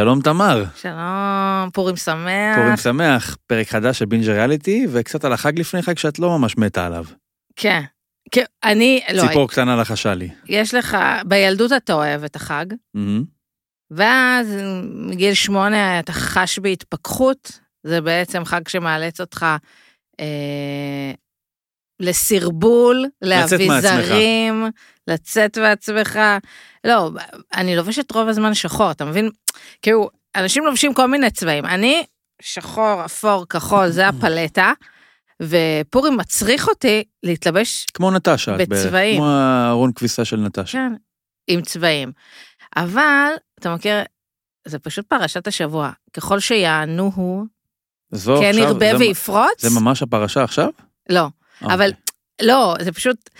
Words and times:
שלום 0.00 0.20
תמר, 0.20 0.64
שלום, 0.76 1.70
פורים 1.72 1.96
שמח. 1.96 2.56
פורים 2.56 2.76
שמח, 2.76 3.36
פרק 3.46 3.68
חדש 3.68 3.98
של 3.98 4.04
בינג' 4.04 4.28
ריאליטי, 4.28 4.86
וקצת 4.92 5.24
על 5.24 5.32
החג 5.32 5.58
לפני 5.58 5.82
חג 5.82 5.98
שאת 5.98 6.18
לא 6.18 6.38
ממש 6.38 6.58
מתה 6.58 6.86
עליו. 6.86 7.04
כן. 7.56 7.80
כן, 8.30 8.44
אני, 8.64 9.00
לא, 9.12 9.22
ציפור 9.26 9.48
קטנה 9.48 9.76
לחשה 9.76 10.14
לי. 10.14 10.28
יש 10.48 10.74
לך, 10.74 10.96
בילדות 11.24 11.72
אתה 11.72 11.92
אוהב 11.92 12.24
את 12.24 12.36
החג, 12.36 12.66
מהמם. 12.94 13.24
ואז 13.90 14.56
מגיל 14.94 15.34
שמונה 15.34 16.00
אתה 16.00 16.12
חש 16.12 16.58
בהתפכחות, 16.58 17.60
זה 17.84 18.00
בעצם 18.00 18.44
חג 18.44 18.68
שמאלץ 18.68 19.20
אותך 19.20 19.46
אה, 20.20 21.12
לסרבול, 22.00 23.06
לאביזרים, 23.22 24.66
לצאת 25.06 25.58
מעצמך. 25.58 26.18
לא, 26.84 27.10
אני 27.54 27.76
לובשת 27.76 28.12
רוב 28.12 28.28
הזמן 28.28 28.54
שחור, 28.54 28.90
אתה 28.90 29.04
מבין? 29.04 29.30
כאילו, 29.82 30.08
אנשים 30.36 30.66
לובשים 30.66 30.94
כל 30.94 31.06
מיני 31.06 31.30
צבעים. 31.30 31.64
אני, 31.66 32.04
שחור, 32.42 33.04
אפור, 33.04 33.46
כחול, 33.48 33.88
זה 33.88 34.08
הפלטה, 34.08 34.72
ופורים 35.42 36.16
מצריך 36.16 36.68
אותי 36.68 37.04
להתלבש 37.22 37.86
כמו 37.94 38.10
נטשה. 38.10 38.56
בצבעים. 38.56 39.16
כמו 39.16 39.30
הארון 39.30 39.92
כביסה 39.92 40.24
של 40.24 40.36
נטשה. 40.36 40.72
כן, 40.72 40.92
עם 41.46 41.62
צבעים. 41.62 42.12
אבל, 42.76 43.30
אתה 43.60 43.74
מכיר, 43.74 43.96
זה 44.68 44.78
פשוט 44.78 45.06
פרשת 45.06 45.46
השבוע. 45.46 45.90
ככל 46.12 46.40
שיענו 46.40 47.12
הוא, 47.14 47.46
כן 48.40 48.52
ירבה 48.54 48.96
ויפרוץ, 48.98 49.62
זה 49.62 49.80
ממש 49.80 50.02
הפרשה 50.02 50.42
עכשיו? 50.42 50.68
לא. 51.08 51.26
אוקיי. 51.62 51.74
אבל, 51.74 51.90
לא, 52.42 52.76
זה 52.80 52.92
פשוט, 52.92 53.30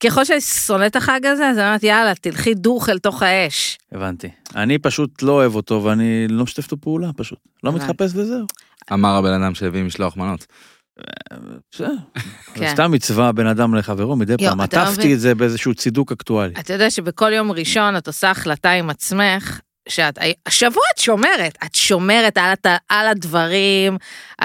ככל 0.00 0.24
שאני 0.24 0.40
שונאת 0.40 0.90
את 0.90 0.96
החג 0.96 1.26
הזה, 1.26 1.48
אז 1.48 1.58
אני 1.58 1.66
אומרת, 1.66 1.82
יאללה, 1.82 2.14
תלכי 2.14 2.54
דוך 2.54 2.88
אל 2.88 2.98
תוך 2.98 3.22
האש. 3.22 3.78
הבנתי. 3.92 4.28
אני 4.56 4.78
פשוט 4.78 5.22
לא 5.22 5.32
אוהב 5.32 5.54
אותו 5.54 5.84
ואני 5.84 6.28
לא 6.28 6.44
משתף 6.44 6.64
איתו 6.64 6.76
פעולה 6.80 7.10
פשוט. 7.16 7.38
לא. 7.64 7.72
מתחפש 7.72 8.10
וזהו. 8.14 8.46
אמר 8.92 9.16
הבן 9.16 9.42
אדם 9.42 9.54
שהביא 9.54 9.82
משלוח 9.82 10.16
מנות. 10.16 10.46
בסדר. 11.72 11.94
כן. 12.54 12.72
סתם 12.72 12.92
מצווה 12.92 13.32
בין 13.32 13.46
אדם 13.46 13.74
לחברו 13.74 14.16
מדי 14.16 14.36
פעם. 14.36 14.62
אתה 14.62 14.76
לא 14.76 14.88
עטפתי. 14.88 15.14
את 15.14 15.20
זה 15.20 15.34
באיזשהו 15.34 15.74
צידוק 15.74 16.12
אקטואלי. 16.12 16.54
אתה 16.60 16.72
יודע 16.72 16.90
שבכל 16.90 17.32
יום 17.32 17.52
ראשון 17.52 17.96
את 17.96 18.06
עושה 18.06 18.30
החלטה 18.30 18.70
עם 18.70 18.90
עצמך, 18.90 19.60
שאת, 19.88 20.18
השבוע 20.46 20.82
את 20.94 20.98
שומרת, 20.98 21.58
את 21.66 21.74
שומרת 21.74 22.38
על, 22.38 22.52
על 22.88 23.06
הדברים, 23.08 23.96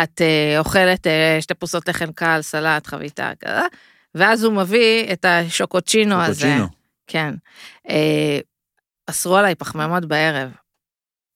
את 0.03 0.22
אה, 0.22 0.59
אוכלת 0.59 1.08
אה, 1.08 1.38
שתי 1.42 1.53
פרוסות 1.53 1.88
לחם 1.88 2.11
קל, 2.11 2.39
סלט, 2.42 2.88
חביתה, 2.88 3.31
כזה, 3.39 3.62
ואז 4.16 4.44
הוא 4.44 4.53
מביא 4.53 5.14
את 5.14 5.25
השוקוצ'ינו 5.25 6.22
הזה. 6.22 6.34
קוצ'ינו. 6.47 6.67
כן. 7.08 7.34
אה, 7.89 8.39
אסרו 9.08 9.38
עליי 9.38 9.56
פחמימות 9.56 10.06
בערב. 10.06 10.50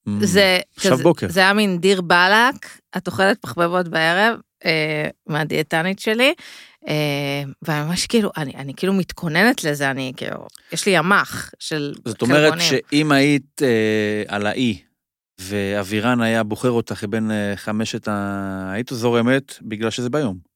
Mm. 0.09 0.11
זה 0.21 0.59
עכשיו 0.77 0.91
כזה- 0.93 1.03
בוקר. 1.03 1.27
זה 1.29 1.39
היה 1.39 1.53
מין 1.53 1.77
דיר 1.79 2.01
באלק, 2.01 2.55
את 2.97 3.07
אוכלת 3.07 3.37
פחמימות 3.41 3.87
בערב, 3.87 4.39
אה, 4.65 5.09
מהדיאטנית 5.27 5.99
שלי, 5.99 6.33
אה, 6.87 7.43
וממש 7.67 8.07
כאילו, 8.07 8.31
אני, 8.37 8.53
אני 8.55 8.73
כאילו 8.73 8.93
מתכוננת 8.93 9.63
לזה, 9.63 9.91
אני 9.91 10.13
כאילו, 10.17 10.47
יש 10.71 10.85
לי 10.85 10.91
ימ"ח 10.91 11.51
של 11.59 11.93
זאת 12.05 12.21
אומרת 12.21 12.51
חלבונים. 12.51 12.81
שאם 12.91 13.11
היית 13.11 13.61
אה, 13.61 14.23
על 14.27 14.45
האי, 14.45 14.81
ואבירן 15.41 16.21
היה 16.21 16.43
בוחר 16.43 16.71
אותך 16.71 17.03
בין 17.09 17.31
אה, 17.31 17.53
חמשת 17.55 18.07
ה... 18.07 18.71
היית 18.73 18.89
זורמת 18.93 19.53
בגלל 19.61 19.89
שזה 19.89 20.09
ביום. 20.09 20.54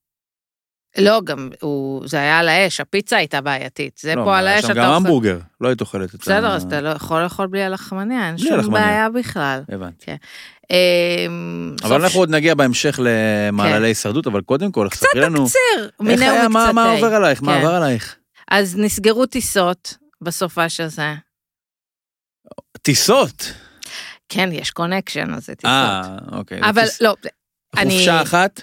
לא, 0.97 1.21
גם 1.23 1.49
הוא, 1.61 2.07
זה 2.07 2.17
היה 2.19 2.39
על 2.39 2.49
האש, 2.49 2.79
הפיצה 2.79 3.17
הייתה 3.17 3.41
בעייתית, 3.41 3.97
זה 4.01 4.15
לא, 4.15 4.23
פה 4.23 4.37
על 4.37 4.47
האש, 4.47 4.65
אתה 4.65 4.73
גם 4.73 4.85
אוכל- 4.85 4.95
המבורגר, 4.95 5.39
לא 5.61 5.67
היית 5.67 5.81
אוכלת 5.81 6.15
את 6.15 6.19
בסדר, 6.19 6.51
ה... 6.51 6.55
אז 6.55 6.63
אתה 6.63 6.81
לא 6.81 6.89
יכול 6.89 7.23
לאכול 7.23 7.47
בלי 7.47 7.63
הלחמניה, 7.63 8.27
אין 8.27 8.37
שום 8.37 8.53
הלחמניה. 8.53 8.81
בעיה 8.85 9.09
בכלל. 9.09 9.61
הבנתי. 9.71 10.11
אה, 10.71 11.25
אבל 11.83 11.89
סוף 11.97 12.03
אנחנו 12.03 12.19
עוד 12.19 12.29
נגיע 12.29 12.55
בהמשך 12.55 12.99
למעללי 13.03 13.87
הישרדות, 13.87 14.27
אבל 14.27 14.41
קודם 14.41 14.71
כל, 14.71 14.87
קצת 14.91 15.05
ספרי 15.07 15.21
לנו, 15.21 15.45
תקציר, 15.45 15.59
איך 15.83 15.91
מינהו 15.99 16.21
היה, 16.35 16.47
מה 16.47 16.71
מה. 16.73 16.91
עובר 16.91 17.15
עלייך, 17.15 17.43
מה 17.43 17.53
כן. 17.53 17.59
עבר 17.59 17.75
עלייך? 17.75 18.15
אז 18.51 18.77
נסגרו 18.77 19.25
טיסות 19.25 19.97
בסופש 20.21 20.79
הזה. 20.79 21.13
טיסות. 22.81 23.53
כן, 24.29 24.49
יש 24.51 24.71
connection, 24.71 25.33
אז 25.33 25.45
זה 25.45 25.55
טיסות. 25.55 25.71
אה, 25.73 26.01
אוקיי. 26.31 26.59
אבל 26.69 26.81
טיס- 26.85 27.01
לא, 27.01 27.15
אני- 27.77 27.89
חופשה 27.93 28.21
אחת? 28.21 28.61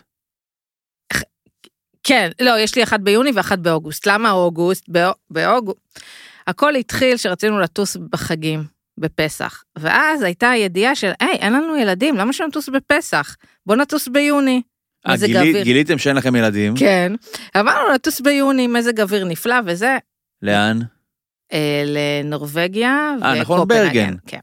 כן, 2.07 2.31
לא, 2.41 2.59
יש 2.59 2.75
לי 2.77 2.83
אחת 2.83 3.01
ביוני 3.01 3.31
ואחת 3.35 3.59
באוגוסט. 3.59 4.07
למה 4.07 4.31
אוגוסט? 4.31 4.85
באו- 4.89 5.15
באוגוסט. 5.31 5.79
הכל 6.47 6.75
התחיל 6.75 7.17
שרצינו 7.17 7.61
לטוס 7.61 7.97
בחגים, 7.97 8.65
בפסח. 8.99 9.63
ואז 9.79 10.23
הייתה 10.23 10.51
הידיעה 10.51 10.95
של, 10.95 11.11
היי, 11.21 11.33
אין 11.33 11.53
לנו 11.53 11.77
ילדים, 11.77 12.17
למה 12.17 12.33
שנטוס 12.33 12.69
בפסח? 12.69 13.37
בוא 13.67 13.77
נטוס 13.77 14.09
ביוני. 14.09 14.63
אה, 15.09 15.13
מזג 15.13 15.27
גילי- 15.27 15.39
האוויר. 15.39 15.63
גיליתם 15.65 15.99
שאין 15.99 16.17
לכם 16.17 16.37
ילדים? 16.37 16.75
כן. 16.77 17.13
אמרנו 17.61 17.89
לטוס 17.95 18.21
ביוני, 18.21 18.67
מזג 18.67 19.01
אוויר 19.01 19.25
נפלא 19.25 19.55
וזה. 19.67 19.99
לאן? 20.43 20.79
אה, 21.53 21.83
לנורבגיה 21.87 23.11
אה, 23.23 23.41
נכון, 23.41 23.59
וקופנהגן, 23.61 23.87
ברגן. 23.89 24.15
כן. 24.27 24.39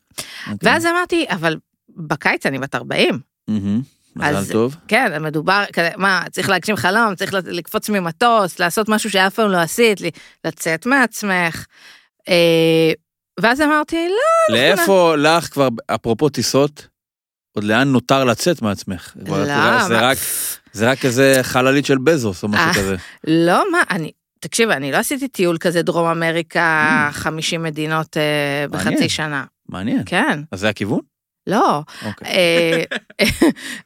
אוקיי. 0.51 0.69
ואז 0.71 0.85
אמרתי, 0.85 1.25
אבל 1.29 1.57
בקיץ 1.89 2.45
אני 2.45 2.59
בת 2.59 2.75
40. 2.75 3.19
מהמם. 4.15 4.35
אז- 4.37 4.43
מזל 4.43 4.53
טוב. 4.53 4.75
כן, 4.87 5.23
מדובר, 5.23 5.63
כזה, 5.73 5.89
מה, 5.97 6.21
צריך 6.31 6.49
להגשים 6.49 6.75
חלום, 6.75 7.15
צריך 7.15 7.33
לקפוץ 7.33 7.89
ממטוס, 7.89 8.59
לעשות 8.59 8.89
משהו 8.89 9.09
שאף 9.09 9.33
פעם 9.35 9.51
לא 9.51 9.57
עשית, 9.57 9.99
לצאת 10.45 10.85
מעצמך. 10.85 11.65
אה, 12.29 12.91
ואז 13.39 13.61
אמרתי, 13.61 14.07
לא, 14.09 14.55
לאיפה 14.55 15.15
לך 15.15 15.45
כבר, 15.53 15.67
אפרופו 15.95 16.29
טיסות, 16.29 16.87
עוד 17.55 17.63
לאן 17.63 17.87
נותר 17.87 18.23
לצאת 18.23 18.61
מעצמך? 18.61 19.13
לא, 19.27 19.45
זה 19.45 19.55
מה- 19.93 20.01
רק- 20.01 20.17
זה 20.73 20.89
רק 20.91 21.05
איזה 21.05 21.39
חללית 21.41 21.85
של 21.85 21.97
בזוס 21.97 22.43
או 22.43 22.47
משהו 22.47 22.65
אה. 22.67 22.73
כזה. 22.73 22.95
לא, 23.27 23.63
מה, 23.71 23.81
אני, 23.89 24.11
תקשיב, 24.39 24.69
אני 24.69 24.91
לא 24.91 24.97
עשיתי 24.97 25.27
טיול 25.27 25.57
כזה 25.57 25.81
דרום 25.81 26.07
אמריקה, 26.07 27.09
50 27.11 27.63
מדינות 27.63 28.17
אה, 28.17 28.65
בחצי. 28.71 29.09
שנה. 29.09 29.43
מעניין. 29.69 30.01
כן, 30.05 30.39
אז 30.51 30.59
זה 30.59 30.69
הכיוון? 30.69 30.99
לא. 31.47 31.81
אוקיי. 32.05 32.27
אה, 32.27 32.83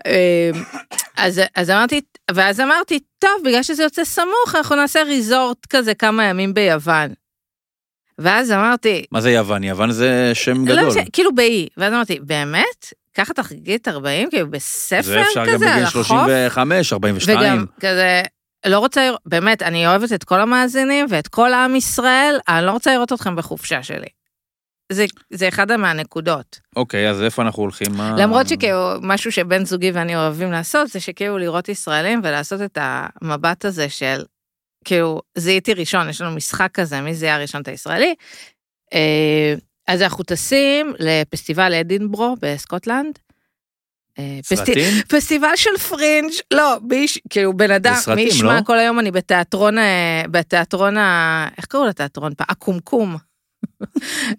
אה, 0.08 0.50
אז, 1.18 1.42
אז 1.56 1.70
אמרתי, 1.70 2.02
ואז 2.32 2.60
אמרתי, 2.60 3.00
טוב, 3.20 3.32
בגלל 3.46 3.64
שזה 3.64 3.84
יוצא 3.84 4.04
סמוך, 4.06 4.56
אנחנו 4.56 4.76
נעשה 4.76 5.04
ריזורט 5.04 5.66
כזה 5.70 5.94
כמה 5.94 6.24
ימים 6.26 6.54
ביוון. 6.54 7.14
ואז 8.20 8.52
אמרתי, 8.52 9.06
מה 9.12 9.22
זה 9.22 9.32
יוון? 9.32 9.64
יוון 9.64 9.92
זה 9.92 10.32
שם 10.34 10.68
לא 10.68 10.76
גדול. 10.76 10.92
כאילו 11.14 11.36
באי. 11.36 11.68
ואז 11.78 11.94
אמרתי, 11.94 12.20
באמת? 12.20 12.94
ככה 13.14 13.34
תחגגי 13.34 13.76
את 13.76 13.88
40? 13.88 14.30
כאילו 14.30 14.52
בספר 14.52 15.02
זה 15.02 15.22
אפשר 15.22 15.46
גם 15.46 15.54
כזה 15.54 15.66
על 15.68 15.74
בגיל 15.74 15.84
החוף? 15.84 16.08
35, 16.08 16.94
42. 16.94 17.38
וגם 17.40 17.66
כזה, 17.80 18.22
לא 18.66 18.80
רוצה, 18.80 19.06
לראות- 19.08 19.22
באמת, 19.26 19.64
אני 19.64 19.88
אוהבת 19.88 20.14
את 20.14 20.24
כל 20.24 20.42
המאזינים 20.42 21.06
ואת 21.10 21.28
כל 21.28 21.54
עם 21.54 21.76
ישראל, 21.76 22.40
אני 22.50 22.66
לא 22.66 22.72
רוצה 22.72 22.94
לראות 22.94 23.14
אתכם 23.14 23.36
בחופשה 23.36 23.84
שלי. 23.84 24.08
זה, 24.92 25.06
זה 25.30 25.48
אחד 25.48 25.76
מהנקודות. 25.76 26.60
אוקיי, 26.76 27.10
אז 27.10 27.22
איפה 27.22 27.42
אנחנו 27.42 27.64
הולכים? 27.64 27.88
מה- 27.94 28.16
למרות 28.20 28.48
שכאילו, 28.48 28.94
משהו 29.02 29.32
שבן 29.32 29.66
זוגי 29.66 29.92
ואני 29.92 30.16
אוהבים 30.16 30.52
לעשות, 30.52 30.88
זה 30.88 31.00
שכאילו 31.00 31.38
לראות 31.38 31.70
ישראלים 31.70 32.22
ולעשות 32.24 32.62
את 32.62 32.78
המבט 32.82 33.66
הזה 33.66 33.90
של, 33.90 34.24
כאילו, 34.86 35.22
זיהיתי 35.38 35.74
ראשון, 35.74 36.10
יש 36.10 36.22
לנו 36.22 36.36
משחק 36.36 36.70
כזה, 36.74 37.02
מי 37.02 37.14
זיהה 37.14 37.42
ראשון 37.42 37.62
את 37.62 37.68
הישראלי. 37.68 38.16
אה, 38.94 39.54
אז 39.88 40.02
אנחנו 40.02 40.24
טסים 40.24 40.94
לפסטיבל 41.00 41.74
אדינברו 41.74 42.36
בסקוטלנד. 42.42 43.20
אה, 44.20 44.40
סרטים? 44.44 44.76
פסטיבל 45.12 45.56
של 45.56 45.78
פרינג', 45.90 46.32
לא, 46.54 46.78
ביש, 46.82 47.20
כאילו 47.30 47.58
בן 47.58 47.72
אדם, 47.72 47.96
מי 48.16 48.22
ישמע 48.22 48.60
לא? 48.60 48.64
כל 48.66 48.80
היום 48.80 49.00
אני 49.00 49.12
בתיאטרון, 49.12 49.78
אה, 49.78 50.24
בתיאטרון. 50.32 50.98
איך 51.58 51.66
קראו 51.66 51.86
לתיאטרון? 51.86 52.34
הקומקום. 52.40 53.18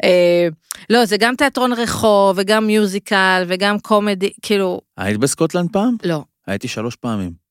אה, 0.05 0.49
לא, 0.91 1.05
זה 1.05 1.17
גם 1.17 1.37
תיאטרון 1.37 1.73
רחוב, 1.73 2.37
וגם 2.41 2.67
musical, 2.67 3.45
וגם 3.49 3.79
comedy, 3.79 4.31
כאילו, 4.43 4.81
היית 4.97 5.17
בסקוטלנד 5.17 5.73
פעם? 5.73 5.97
לא. 6.05 6.25
הייתי 6.47 6.69
שלוש 6.69 6.97
פעמים. 6.97 7.49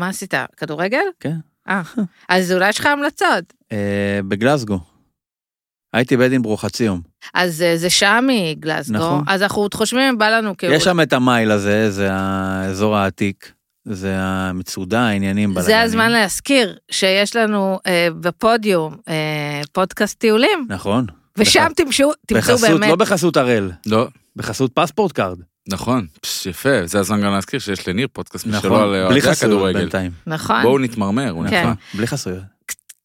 מה 0.00 0.08
עשית? 0.08 0.34
כדורגל? 0.56 1.04
כן. 1.20 1.36
אה, 1.68 1.82
אז 2.28 2.52
אולי 2.52 2.68
יש 2.68 2.78
לך 2.78 2.86
המלצות. 2.86 3.52
אה, 3.72 4.20
בגלסגו. 4.28 4.78
הייתי 5.92 6.16
באדינברו 6.16 6.56
חצי 6.56 6.84
יום. 6.84 7.00
אז 7.34 7.62
אה, 7.62 7.76
זה 7.76 7.90
שעה 7.90 8.20
מגלסגו, 8.22 8.96
נכון. 8.98 9.24
אז 9.26 9.42
אנחנו 9.42 9.62
עוד 9.62 9.74
חושבים 9.74 10.18
בא 10.18 10.30
לנו 10.30 10.56
כאילו... 10.56 10.74
יש 10.74 10.84
שם 10.84 11.00
את 11.00 11.12
המייל 11.12 11.50
הזה, 11.50 11.90
זה 11.90 12.08
האזור 12.12 12.96
העתיק. 12.96 13.52
זה 13.94 14.14
המצודה, 14.18 15.00
העניינים, 15.00 15.54
בלאגנים. 15.54 15.76
זה 15.76 15.80
הזמן 15.82 16.10
להזכיר 16.10 16.76
שיש 16.90 17.36
לנו 17.36 17.78
אה, 17.86 18.08
בפודיום 18.20 18.96
אה, 19.08 19.60
פודקאסט 19.72 20.18
טיולים, 20.18 20.66
נכון. 20.68 21.06
ושם 21.38 21.66
בח- 21.66 21.72
תמצאו, 21.84 22.10
תמצאו 22.26 22.54
בחסות, 22.54 22.70
באמת. 22.70 22.88
לא 22.90 22.96
בחסות 22.96 23.36
הראל, 23.36 23.70
לא, 23.86 24.08
בחסות 24.36 24.70
פספורט 24.74 25.12
קארד. 25.12 25.38
נכון, 25.68 26.06
פש, 26.20 26.46
יפה, 26.46 26.86
זה 26.86 26.98
הזמן 26.98 27.22
גם 27.22 27.32
להזכיר 27.32 27.60
שיש 27.60 27.88
לניר 27.88 28.08
פודקאסט 28.12 28.46
משלו 28.46 28.58
נכון, 28.58 28.82
על 28.82 28.88
בלי 29.08 29.20
אוהדי 29.20 29.30
הכדורגל. 29.30 29.78
בינתיים. 29.80 30.10
נכון. 30.26 30.62
בואו 30.62 30.78
נתמרמר, 30.78 31.30
הוא 31.30 31.46
כן. 31.50 31.60
נפלא. 31.60 31.72
בלי 31.94 32.06
חסויות. 32.06 32.42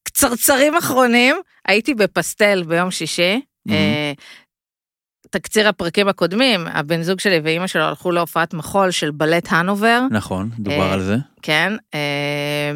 קצרצרים 0.04 0.76
אחרונים, 0.76 1.36
הייתי 1.68 1.94
בפסטל 1.94 2.64
ביום 2.68 2.92
שישי. 2.92 3.42
מהמם. 3.66 3.80
תקציר 5.36 5.68
הפרקים 5.70 6.08
הקודמים, 6.08 6.68
הבן 6.68 7.02
זוג 7.02 7.20
שלי 7.20 7.40
ואימא 7.44 7.68
שלו 7.68 7.84
הלכו 7.84 8.12
להופעת 8.12 8.54
מחול 8.54 8.92
של 8.92 9.12
בלט 9.12 9.48
הנובר, 9.50 10.02
נכון, 10.12 10.50
דובר 10.60 10.82
אה, 10.88 10.94
על 10.94 11.02
זה. 11.04 11.16
כן. 11.42 11.74
אה, 11.94 12.72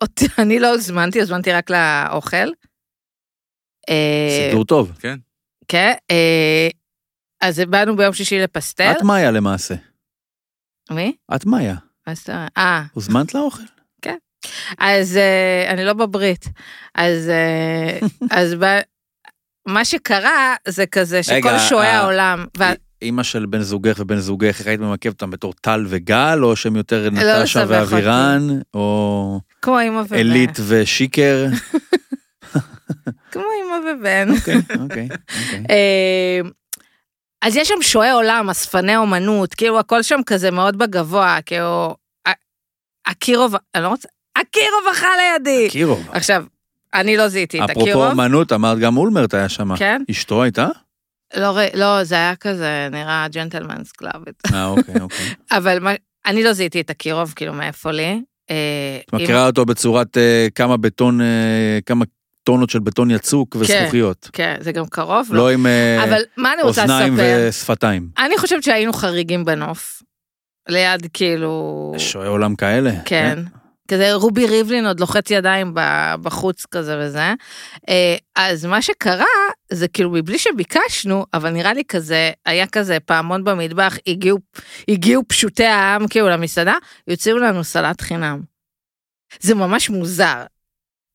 אותי- 0.00 0.26
אני 0.42 0.58
לא 0.58 0.72
הוזמנתי, 0.72 1.20
הוזמנתי 1.20 1.52
רק 1.52 1.70
לאוכל. 1.70 2.36
אה, 3.90 4.48
סידור 4.48 4.64
טוב. 4.64 4.92
כן. 5.68 5.92
אה, 6.10 6.68
אז 7.40 7.62
באנו 7.68 7.96
ביום 7.96 8.12
שישי 8.12 8.38
לפסטל. 8.38 8.92
את 8.96 9.02
מאיה 9.02 9.30
למעשה. 9.30 9.74
מי? 10.90 11.16
את 11.36 11.46
מאיה. 11.46 11.74
מה 12.06 12.14
זאת 12.14 12.30
אומרת? 12.30 12.50
אה, 12.58 12.82
הוזמנת 12.92 13.34
לאוכל? 13.34 13.62
אז 14.78 15.16
אה, 15.16 15.70
אני 15.70 15.84
לא 15.84 15.92
בברית. 15.92 16.44
אז 16.94 17.28
אה, 17.28 17.98
אז 18.40 18.54
ב- 18.54 18.80
מה 19.66 19.84
שקרה 19.84 20.54
זה 20.68 20.86
כזה 20.86 21.22
שכל 21.22 21.58
שועי 21.58 21.88
אה, 21.88 21.98
העולם, 21.98 22.44
אימא 23.02 23.22
של 23.22 23.46
בן 23.46 23.60
זוגך 23.60 23.96
ובן 23.98 24.18
זוגך, 24.18 24.60
איך 24.60 24.66
היית 24.66 24.80
ממקבת 24.80 25.12
אותם 25.12 25.30
בתור 25.30 25.52
טל 25.52 25.86
וגל, 25.88 26.38
או 26.42 26.56
שהם 26.56 26.76
יותר 26.76 27.10
נטשה 27.10 27.36
לא 27.36 27.42
לסבך 27.42 27.66
ואבירן, 27.68 28.48
או. 28.74 29.40
עילית 30.10 30.58
ושיקר? 30.68 31.46
כמו 33.32 33.42
אמא 33.42 33.90
ובן. 33.90 34.28
אוקיי, 34.30 34.56
אוקיי, 34.56 34.80
אוקיי. 34.80 35.08
אה, 35.70 36.40
אז 37.42 37.56
יש 37.56 37.68
שם 37.68 37.82
שועי 37.82 38.10
עולם, 38.10 38.50
אספני 38.50 38.96
אומנות, 38.96 39.54
כאילו 39.54 39.78
הכל 39.78 40.02
שם 40.02 40.20
כזה 40.26 40.50
מאוד 40.50 40.78
בגבוה, 40.78 41.38
כאילו, 41.46 41.96
אקירוב, 43.04 43.54
אני 43.74 43.82
לא 43.82 43.88
רוצה, 43.88 44.08
אקירוב 44.34 44.84
אכל 44.92 45.06
לידי. 45.20 45.70
קירוב. 45.70 46.08
עכשיו, 46.12 46.44
אני 46.94 47.16
לא 47.16 47.28
זיהיתי 47.28 47.58
את 47.58 47.70
אפרופו 47.70 47.82
אקירוב. 47.82 48.10
אמנות, 48.10 48.52
אמרת 48.52 48.78
גם 48.78 48.96
אולמרט 48.96 49.34
היה 49.34 49.48
שם. 49.48 49.76
כן? 49.76 50.02
אשתו 50.10 50.42
הייתה? 50.42 50.68
לא, 51.36 51.58
לא, 51.74 52.04
זה 52.04 52.14
היה 52.14 52.36
כזה, 52.36 52.88
נראה 52.90 53.26
gentlemen's 53.32 53.92
club. 53.92 54.22
אה, 54.54 54.66
אוקיי, 54.66 55.00
אוקיי. 55.00 55.26
אבל 55.58 55.78
מה, 55.78 55.92
אני 56.26 56.42
לא 56.42 56.52
זיהיתי 56.52 56.80
את 56.80 56.90
אקירוב, 56.90 57.32
כאילו, 57.36 57.52
מאיפה 57.52 57.90
לי. 57.90 58.20
אה, 58.50 58.98
את 59.08 59.12
מכירה 59.12 59.46
אותו 59.46 59.64
בצורת 59.64 60.16
אה, 60.18 60.46
כמה 60.54 60.76
בטון, 60.76 61.20
אה, 61.20 61.78
כמה 61.86 62.04
טונות 62.44 62.70
של 62.70 62.78
בטון 62.78 63.10
יצוק 63.10 63.56
וזכוכיות. 63.60 64.30
כן, 64.32 64.56
זה 64.60 64.72
גם 64.72 64.86
קרוב, 64.86 65.28
לא. 65.30 65.38
לא 65.38 65.50
עם 65.50 65.66
אה, 65.66 66.04
אבל 66.04 66.22
מה 66.36 66.52
אני 66.52 66.62
רוצה 66.62 66.82
אוזניים? 66.82 67.14
ושפתיים. 67.16 68.08
אני 68.18 68.38
חושבת 68.38 68.62
שהיינו 68.62 68.92
חריגים 68.92 69.44
בנוף. 69.44 70.02
ליד 70.68 71.06
כאילו... 71.12 71.92
שועי 71.98 72.28
עולם 72.28 72.54
כאלה. 72.54 72.92
כן. 73.04 73.38
כזה 73.92 74.14
רובי 74.14 74.46
ריבלין 74.46 74.86
עוד 74.86 75.00
לוחץ 75.00 75.30
ידיים 75.30 75.72
בחוץ 76.22 76.66
כזה 76.66 76.98
וזה. 77.00 77.32
אה, 77.88 78.16
אז 78.36 78.64
מה 78.64 78.82
שקרה 78.82 79.24
זה 79.72 79.88
כאילו 79.88 80.10
מבלי 80.10 80.38
שביקשנו, 80.38 81.26
אבל 81.34 81.50
נראה 81.50 81.72
לי 81.72 81.84
כזה, 81.88 82.30
היה 82.46 82.66
כזה 82.66 83.00
פעמון 83.00 83.44
במטבח, 83.44 83.96
הגיעו, 84.06 84.38
הגיעו 84.88 85.22
פשוטי 85.28 85.64
העם 85.64 86.08
כאילו 86.08 86.28
למסעדה, 86.28 86.74
יוציאו 87.08 87.38
לנו 87.38 87.64
סלט 87.64 88.00
חינם. 88.00 88.40
זה 89.40 89.54
ממש 89.54 89.90
מוזר. 89.90 90.44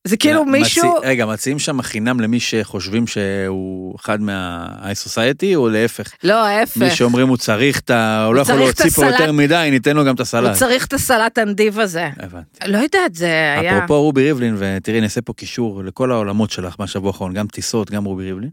זה 0.07 0.18
כאילו 0.18 0.45
מציא- 0.45 0.51
מישהו, 0.62 0.94
רגע, 1.04 1.25
מציעים 1.25 1.59
שם 1.59 1.81
חינם 1.81 2.19
למי 2.19 2.39
שחושבים 2.39 3.07
שהוא 3.07 3.95
אחד 4.00 4.21
מה-high 4.21 5.07
society, 5.07 5.56
או 5.56 5.69
להפך? 5.69 6.12
לא 6.24 6.45
ההפך, 6.45 6.77
מי 6.77 6.89
שאומרים 6.92 7.27
הוא 7.27 7.38
צריך 7.38 7.80
את 7.80 7.89
ה... 7.89 8.25
הוא 8.25 8.36
לא 8.36 8.42
יכול 8.42 8.56
להוציא 8.56 8.89
פה. 8.89 9.06
יותר 9.06 9.31
מדי, 9.31 9.68
ניתן 9.71 9.95
לו 9.95 10.06
גם 10.06 10.13
את 10.15 10.19
הוא 10.19 10.24
הסלט. 10.24 10.54
צריך 10.54 10.86
את 10.86 10.94
הסלט 10.94 11.38
הנדיב 11.38 11.80
הזה. 11.80 12.09
הבנתי. 12.19 12.59
לא 12.68 12.77
יודעת, 12.77 13.15
זה 13.15 13.25
היה... 13.59 13.77
אפרופו 13.77 14.01
רובי 14.01 14.24
ריבלין, 14.24 14.56
ותראי, 14.59 15.01
נעשה 15.01 15.21
פה 15.21 15.33
קישור 15.33 15.83
לכל 15.83 16.12
העולמות 16.12 16.51
שלך 16.51 16.75
מהשבוע 16.80 17.09
האחרון, 17.09 17.33
גם 17.33 17.48
טיסות, 17.48 17.92
גם 17.92 18.06
רובי 18.06 18.24
ריבלין. 18.24 18.50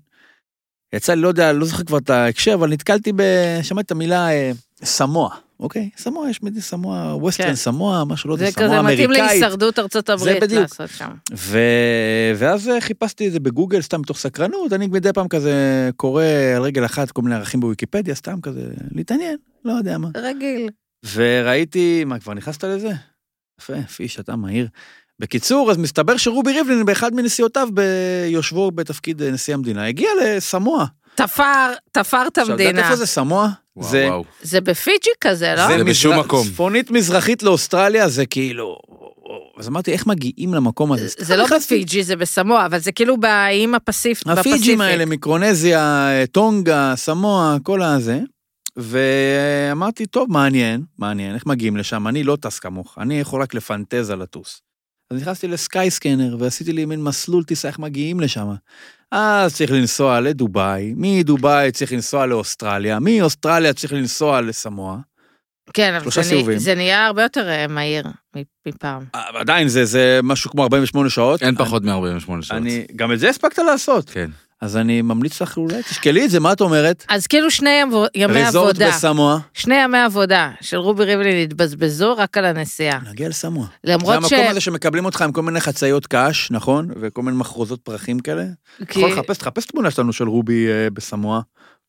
יצא 0.93 1.15
לי, 1.15 1.21
לא 1.21 1.29
יודע, 1.29 1.53
לא 1.53 1.65
זוכר 1.67 1.85
כבר 1.85 1.99
את 1.99 2.11
ההקשר, 2.11 2.55
אבל 2.55 2.71
נתקלתי 2.71 3.12
ב... 3.17 3.23
שמעתי 3.62 3.87
את 3.87 3.91
המילה 3.91 4.29
אה, 4.31 4.51
סמואה, 4.85 5.37
אוקיי? 5.61 5.91
סמואה, 5.97 6.31
יש 6.31 6.43
מדי 6.43 6.61
סמואה, 6.61 7.17
ווסטרן 7.17 7.47
כן. 7.47 7.55
סמואה, 7.55 8.05
משהו, 8.05 8.29
לא 8.29 8.35
יודע, 8.35 8.47
זה 8.47 8.53
סמואה 8.53 8.69
כזה 8.69 8.83
מתאים 8.83 9.11
אמריקאית. 9.11 9.31
להישרדות 9.31 9.79
ארצות 9.79 10.11
הברית. 10.11 10.43
לעשות 10.53 10.91
שם. 10.91 11.11
ו... 11.35 11.59
ואז 12.37 12.69
אה, 12.69 12.81
חיפשתי 12.81 13.27
את 13.29 13.33
זה 13.33 13.41
בגוגל, 13.41 13.83
סתם 13.83 14.01
מתוך 14.01 14.19
סקרנות, 14.19 14.73
אני 14.73 14.87
מדי 14.87 15.13
פעם 15.13 15.29
כזה 15.29 15.91
קורא 15.97 16.25
על 16.57 16.63
רגל 16.63 16.85
אחת 16.85 17.11
כל 17.11 17.23
מיני 17.23 17.35
ערכים 17.35 17.61
בוויקיפדיה, 17.61 18.15
סתם 18.15 18.41
כזה 18.41 18.61
להתעניין, 18.93 19.37
לא 19.65 19.73
יודע 19.73 19.99
מה. 19.99 20.09
רגיל. 20.17 20.69
וראיתי, 21.15 22.05
מה, 22.05 22.19
כבר 22.19 22.35
נכנסת 22.35 22.65
לזה? 22.65 22.93
יפה, 23.61 23.83
פיש, 23.83 24.21
אתה 24.21 24.37
מהיר. 24.37 24.69
בקיצור, 25.21 25.71
אז 25.71 25.77
מסתבר 25.77 26.17
שרובי 26.17 26.53
ריבלין 26.53 26.85
באחד 26.85 27.15
מנסיעותיו 27.15 27.69
ביושבו 27.73 28.71
בתפקיד 28.71 29.23
אה, 29.23 29.31
נשיא 29.31 29.55
המדינה, 29.55 29.87
הגיע 29.87 30.09
לסמואה. 30.23 30.85
תפר, 31.15 31.73
תפר 31.93 32.27
את 32.27 32.39
עכשיו, 32.39 32.55
את 32.55 32.61
יודעת 32.61 32.67
המדינה. 32.67 32.87
איפה 32.87 32.97
זה 32.97 33.07
סמואה? 33.07 33.49
וואו, 33.77 33.91
זה, 33.91 34.07
וואו. 34.09 34.25
זה 34.43 34.61
בפיג'י 34.61 35.11
כזה, 35.21 35.55
לא? 35.57 35.69
זה 35.69 35.85
בשום 35.85 36.19
מקום. 36.19 36.47
צפונית 36.47 36.91
מזרחית 36.91 37.43
לאוסטרליה, 37.43 38.09
זה 38.09 38.27
כאילו... 38.27 38.79
אז 39.59 39.69
אמרתי, 39.69 39.93
איך 39.93 40.07
מגיעים 40.07 40.55
למקום 40.55 40.93
הזה? 40.93 41.09
סתם 41.09 41.25
זה 41.25 41.37
לא. 41.37 41.47
בפיג'י, 41.57 42.03
זה 42.03 42.17
בסמואה, 42.17 42.67
אבל 42.67 42.79
זה 42.79 42.93
כאילו 42.93 43.17
באיים 43.21 43.75
הפסיפ... 43.75 44.27
הפיג'ים 44.27 44.55
בפסיפיק. 44.55 44.81
האלה, 44.81 45.05
מיקרונזיה, 45.05 46.11
טונגה, 46.33 46.93
סמואה, 46.97 47.57
כל 47.63 47.83
הזה. 47.83 48.21
ואמרתי, 48.77 50.07
טוב, 50.07 50.33
מעניין, 50.33 50.83
מעניין, 50.99 51.35
איך 51.35 51.47
מגיעים 51.47 51.77
לשם? 51.77 52.09
אני 52.09 52.25
לא 52.25 52.37
טס 52.41 52.59
כמוך, 52.59 52.99
אני 53.01 53.21
יכול 53.21 53.43
רק 53.43 53.55
לפנטז 53.55 54.11
על 54.11 54.23
לטוס. 54.23 54.61
אז 55.11 55.21
נכנסתי 55.21 55.49
לסקייסקנר 55.49 56.37
ועשיתי 56.39 56.73
לי 56.73 56.85
מין 56.85 57.03
מסלול 57.03 57.45
טיסה, 57.45 57.69
איך 57.69 57.79
מגיעים 57.79 58.21
לשם. 58.21 58.55
אז 59.17 59.55
צריך 59.55 59.73
לנסוע 59.73 60.21
לדובאי, 60.21 60.93
מדובאי 60.97 61.73
צריך 61.73 61.93
לנסוע 61.93 62.27
לאוסטרליה, 62.27 62.99
מאוסטרליה 63.01 63.73
צריך 63.73 63.93
לנסוע 63.93 64.41
לסמואה. 64.41 64.97
כן, 65.75 65.95
אבל 65.95 66.11
זה. 66.11 66.21
נה- 66.53 66.59
זה 66.59 66.75
נהיה 66.75 67.07
הרבה 67.07 67.23
יותר 67.23 67.49
אה, 67.49 67.67
מהיר 67.67 68.07
מ- 68.37 68.43
מפעם. 68.69 69.05
אבל 69.15 69.41
עדיין 69.41 69.69
זה, 69.69 69.85
זה 69.85 70.21
משהו 70.23 70.51
כמו 70.51 70.63
48 70.63 71.11
שעות. 71.11 71.43
אין 71.43 71.55
פחות 71.57 71.83
מ-48 71.85 71.91
שעות. 72.27 72.51
אני, 72.51 72.87
גם 72.97 73.13
את 73.13 73.19
זה 73.19 73.29
הספקת 73.29 73.59
לעשות. 73.59 74.11
כן. 74.11 74.31
אז 74.65 74.77
אני 74.77 75.03
ממליץ 75.03 75.43
לך 75.43 75.57
אולי, 75.57 75.83
תשקלי 75.83 76.25
את 76.25 76.31
זה, 76.31 76.41
מה 76.41 76.53
את 76.53 76.61
אומרת? 76.61 77.05
אז 77.09 77.27
כאילו 77.27 77.51
שני 77.51 77.71
ימי 78.15 78.33
ריזורט 78.45 78.71
עבודה, 78.71 78.89
בסמואה. 78.89 79.39
שני 79.55 79.75
ימי 79.75 79.99
עבודה 79.99 80.51
של 80.61 80.77
רובי 80.77 81.05
ריבלין 81.05 81.37
התבזבזו 81.37 82.17
רק 82.17 82.39
על 82.39 82.45
הנסיעה. 82.45 83.01
נגיע 83.11 83.29
לסמואה. 83.29 83.67
זה 83.83 83.93
למרות 83.93 84.29
ש... 84.29 84.33
המקום 84.33 84.51
הזה 84.51 84.61
שמקבלים 84.61 85.05
אותך 85.05 85.23
עם 85.23 85.33
כל 85.33 85.43
מיני 85.43 85.61
חצאיות 85.61 86.06
קש, 86.06 86.51
נכון? 86.51 86.89
וכל 87.01 87.23
מיני 87.23 87.37
מחרוזות 87.37 87.81
פרחים 87.81 88.21
כאלה. 88.21 88.44
כי- 88.89 88.99
יכול 89.01 89.13
לחפש, 89.13 89.39
תחפש 89.39 89.67
תמונה 89.67 89.91
שלנו 89.91 90.13
של 90.13 90.29
רובי 90.29 90.69
אה, 90.69 90.91
בסמואה. 90.91 91.41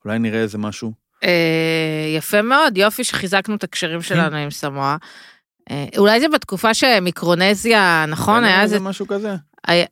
אולי 0.05 0.19
נראה 0.19 0.39
איזה 0.39 0.57
משהו. 0.57 0.91
אה, 1.23 2.15
יפה 2.17 2.41
מאוד, 2.41 2.77
יופי 2.77 3.03
שחיזקנו 3.03 3.55
את 3.55 3.63
הקשרים 3.63 3.99
כן. 4.01 4.05
שלנו 4.07 4.37
עם 4.37 4.51
סמואה. 4.51 4.95
אה, 5.71 5.85
אולי 5.97 6.19
זה 6.19 6.27
בתקופה 6.27 6.73
שמיקרונזיה, 6.73 8.05
נכון? 8.07 8.35
אין 8.35 8.43
היה 8.43 8.61
איזה 8.61 8.75
איזה, 8.75 8.85
משהו 8.85 9.07
כזה. 9.07 9.35
היה, 9.67 9.85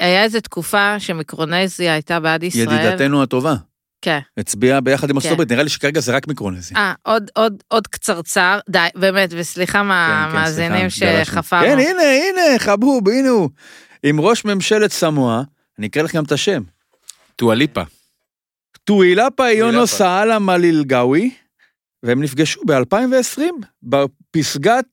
היה 0.00 0.22
איזה 0.22 0.40
תקופה 0.40 1.00
שמיקרונזיה 1.00 1.92
הייתה 1.92 2.20
בעד 2.20 2.42
ישראל. 2.42 2.62
ידידתנו 2.62 3.22
הטובה. 3.22 3.54
כן. 4.02 4.18
הצביעה 4.36 4.80
ביחד 4.80 5.10
עם 5.10 5.14
כן. 5.14 5.16
ארצות 5.16 5.32
הברית, 5.32 5.52
נראה 5.52 5.62
לי 5.62 5.68
שכרגע 5.68 6.00
זה 6.00 6.16
רק 6.16 6.28
מיקרונזיה. 6.28 6.76
אה, 6.76 6.94
עוד, 7.02 7.30
עוד, 7.34 7.62
עוד 7.68 7.86
קצרצר, 7.86 8.58
די, 8.70 8.88
באמת, 8.94 9.30
וסליחה 9.36 9.78
כן, 9.78 9.86
מהמאזינים 9.86 10.90
סליחה, 10.90 11.12
גלשנו. 11.12 11.34
שחפרנו. 11.34 11.66
כן, 11.66 11.78
הנה, 11.78 12.02
הנה, 12.02 12.58
חבוב, 12.58 13.08
הנה 13.08 13.28
הוא. 13.28 13.50
עם 14.02 14.20
ראש 14.20 14.44
ממשלת 14.44 14.92
סמואה, 14.92 15.42
אני 15.78 15.86
אקרא 15.86 16.02
לכם 16.02 16.24
את 16.24 16.32
השם. 16.32 16.62
טואליפה. 17.36 17.82
טואילפה 18.84 19.50
יונו. 19.50 19.86
סאלה 19.86 20.38
מלילגאווי, 20.38 21.30
והם 22.02 22.22
נפגשו 22.22 22.60
ב-2020 22.66 23.42
בפסגת 23.82 24.86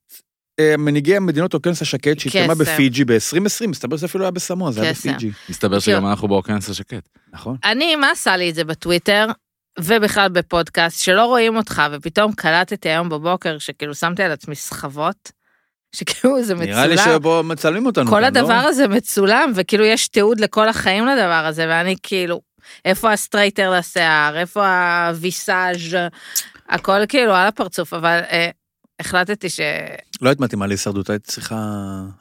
מנהיגי 0.77 1.15
המדינות 1.15 1.53
אוקיינוס 1.53 1.81
השקט 1.81 2.19
שהתקיימה. 2.19 2.55
בפיג'י 2.55 3.05
ב-2020, 3.05 3.67
מסתבר 3.67 3.97
שזה 3.97 4.05
אפילו 4.05 4.23
היה 4.23 4.31
בסמואה, 4.31 4.71
זה 4.71 4.81
היה. 4.81 4.91
בפיג'י. 4.91 5.31
מסתבר 5.49 5.79
שגם 5.79 6.05
אנחנו 6.05 6.27
באוקיינוס 6.27 6.69
השקט. 6.69 7.09
נכון. 7.33 7.57
אני, 7.63 7.95
מה 7.95 8.11
עשה 8.11 8.37
לי 8.37 8.49
את 8.49 8.55
זה 8.55 8.63
בטוויטר, 8.63 9.27
ובכלל 9.79 10.29
בפודקאסט, 10.29 11.03
שלא 11.03 11.25
רואים 11.25 11.55
אותך, 11.55 11.81
ופתאום 11.91 12.33
קלטתי 12.33 12.89
היום 12.89 13.09
בבוקר, 13.09 13.57
שכאילו 13.57 13.95
שמתי 13.95 14.23
על 14.23 14.31
עצמי 14.31 14.55
סחבות, 14.55 15.31
שכאילו 15.95 16.43
זה 16.43 16.55
מצולם. 16.55 16.69
נראה 16.69 16.87
לי 16.87 16.97
שבו 16.97 17.43
מצלמים 17.43 17.85
אותנו. 17.85 18.09
כל 18.09 18.23
הדבר 18.23 18.61
לא? 18.63 18.69
הזה 18.69 18.87
מצולם, 18.87 19.51
וכאילו 19.55 19.85
יש 19.85 20.07
תיעוד 20.07 20.39
לכל 20.39 20.69
החיים 20.69 21.05
לדבר 21.05 21.45
הזה, 21.45 21.65
ואני 21.69 21.95
כאילו, 22.03 22.41
איפה 22.85 23.11
ה 23.11 23.16
straightener 23.16 23.71
לשיער, 23.71 24.37
איפה 24.37 24.67
הוויסאז', 25.07 25.97
הכל 26.69 27.05
כאילו 27.09 27.33
על 27.33 27.47
הפרצוף, 27.47 27.93
אבל 27.93 28.19
אה, 28.31 28.49
החלטתי 28.99 29.49
שהכי 29.49 30.17
לא 30.21 30.29
היית 30.29 30.39
מתאימה 30.39 30.67
להישרדות, 30.67 31.09
היית 31.09 31.23
צריכה 31.23 31.55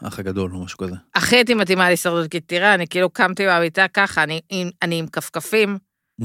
אח 0.03 0.19
הגדול 0.19 0.55
או 0.55 0.65
משהו 0.65 0.79
כזה. 0.79 0.95
הייתי 1.31 1.55
מתאימה 1.55 1.89
להישרדות, 1.89 2.31
כי 2.31 2.41
תראה, 2.41 2.75
אני 2.75 2.89
כאילו 2.89 3.11
קמתי 3.11 3.47
מהמיטה 3.47 3.89
ככה, 3.89 4.23
אני, 4.23 4.41
אני 4.83 4.99
עם 4.99 5.07
כפכפים. 5.07 5.79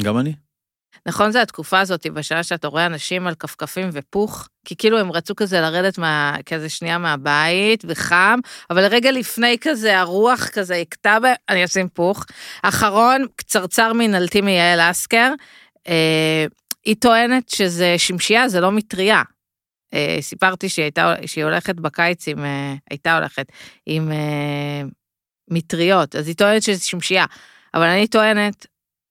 גם 0.04 0.18
אני. 0.18 0.34
נכון, 1.06 1.32
זה 1.32 1.42
התקופה 1.42 1.80
הזאת, 1.80 2.08
בשעה 2.08 2.44
שאתה 2.44 2.68
רואה 2.68 2.86
אנשים 2.86 3.28
על 3.28 3.36
כפכפים 3.36 3.90
ופוך, 3.94 4.48
כי 4.66 4.76
כאילו 4.76 5.00
הם 5.00 5.12
רצו 5.12 5.36
כזה 5.36 5.62
לרדת 5.62 5.98
מה, 5.98 6.36
כזה 6.46 6.70
שנייה 6.70 6.98
מהבית, 6.98 7.84
וחם, 7.88 8.40
אבל 8.70 8.86
רגע 8.86 9.12
לפני 9.12 9.58
כזה, 9.62 10.00
הרוח 10.00 10.48
כזה 10.48 10.76
הכתה 10.76 11.20
בהם, 11.20 11.36
אני 11.50 11.66
אשים 11.66 11.90
פוך. 11.90 12.26
אחרון, 12.64 13.26
קצרצר 13.36 13.94
מנהלתי 13.94 14.42
מיעל 14.42 14.80
אסקר, 14.80 15.34
אה, 15.88 16.46
היא 16.86 16.96
טוענת 17.00 17.50
שזה 17.50 17.96
שמשייה, 17.98 18.50
זה 18.50 18.60
לא 18.60 18.72
מטריה. 18.72 19.24
אה, 19.94 20.18
סיפרתי 20.22 20.70
שהיא, 20.70 20.84
הייתה, 20.84 21.14
שהיא 21.26 21.44
הולכת 21.44 21.76
בקיץ 21.76 22.28
עם, 22.28 22.46
אה, 22.46 22.74
הייתה 22.90 23.18
הולכת 23.18 23.52
עם 23.86 24.12
אה, 24.12 24.82
מטריות, 25.52 26.16
אז 26.16 26.28
היא 26.28 26.36
טוענת 26.36 26.64
שזה 26.64 26.86
שמשייה. 26.86 27.26
אבל 27.74 27.84
אני 27.84 28.08
טוענת 28.08 28.66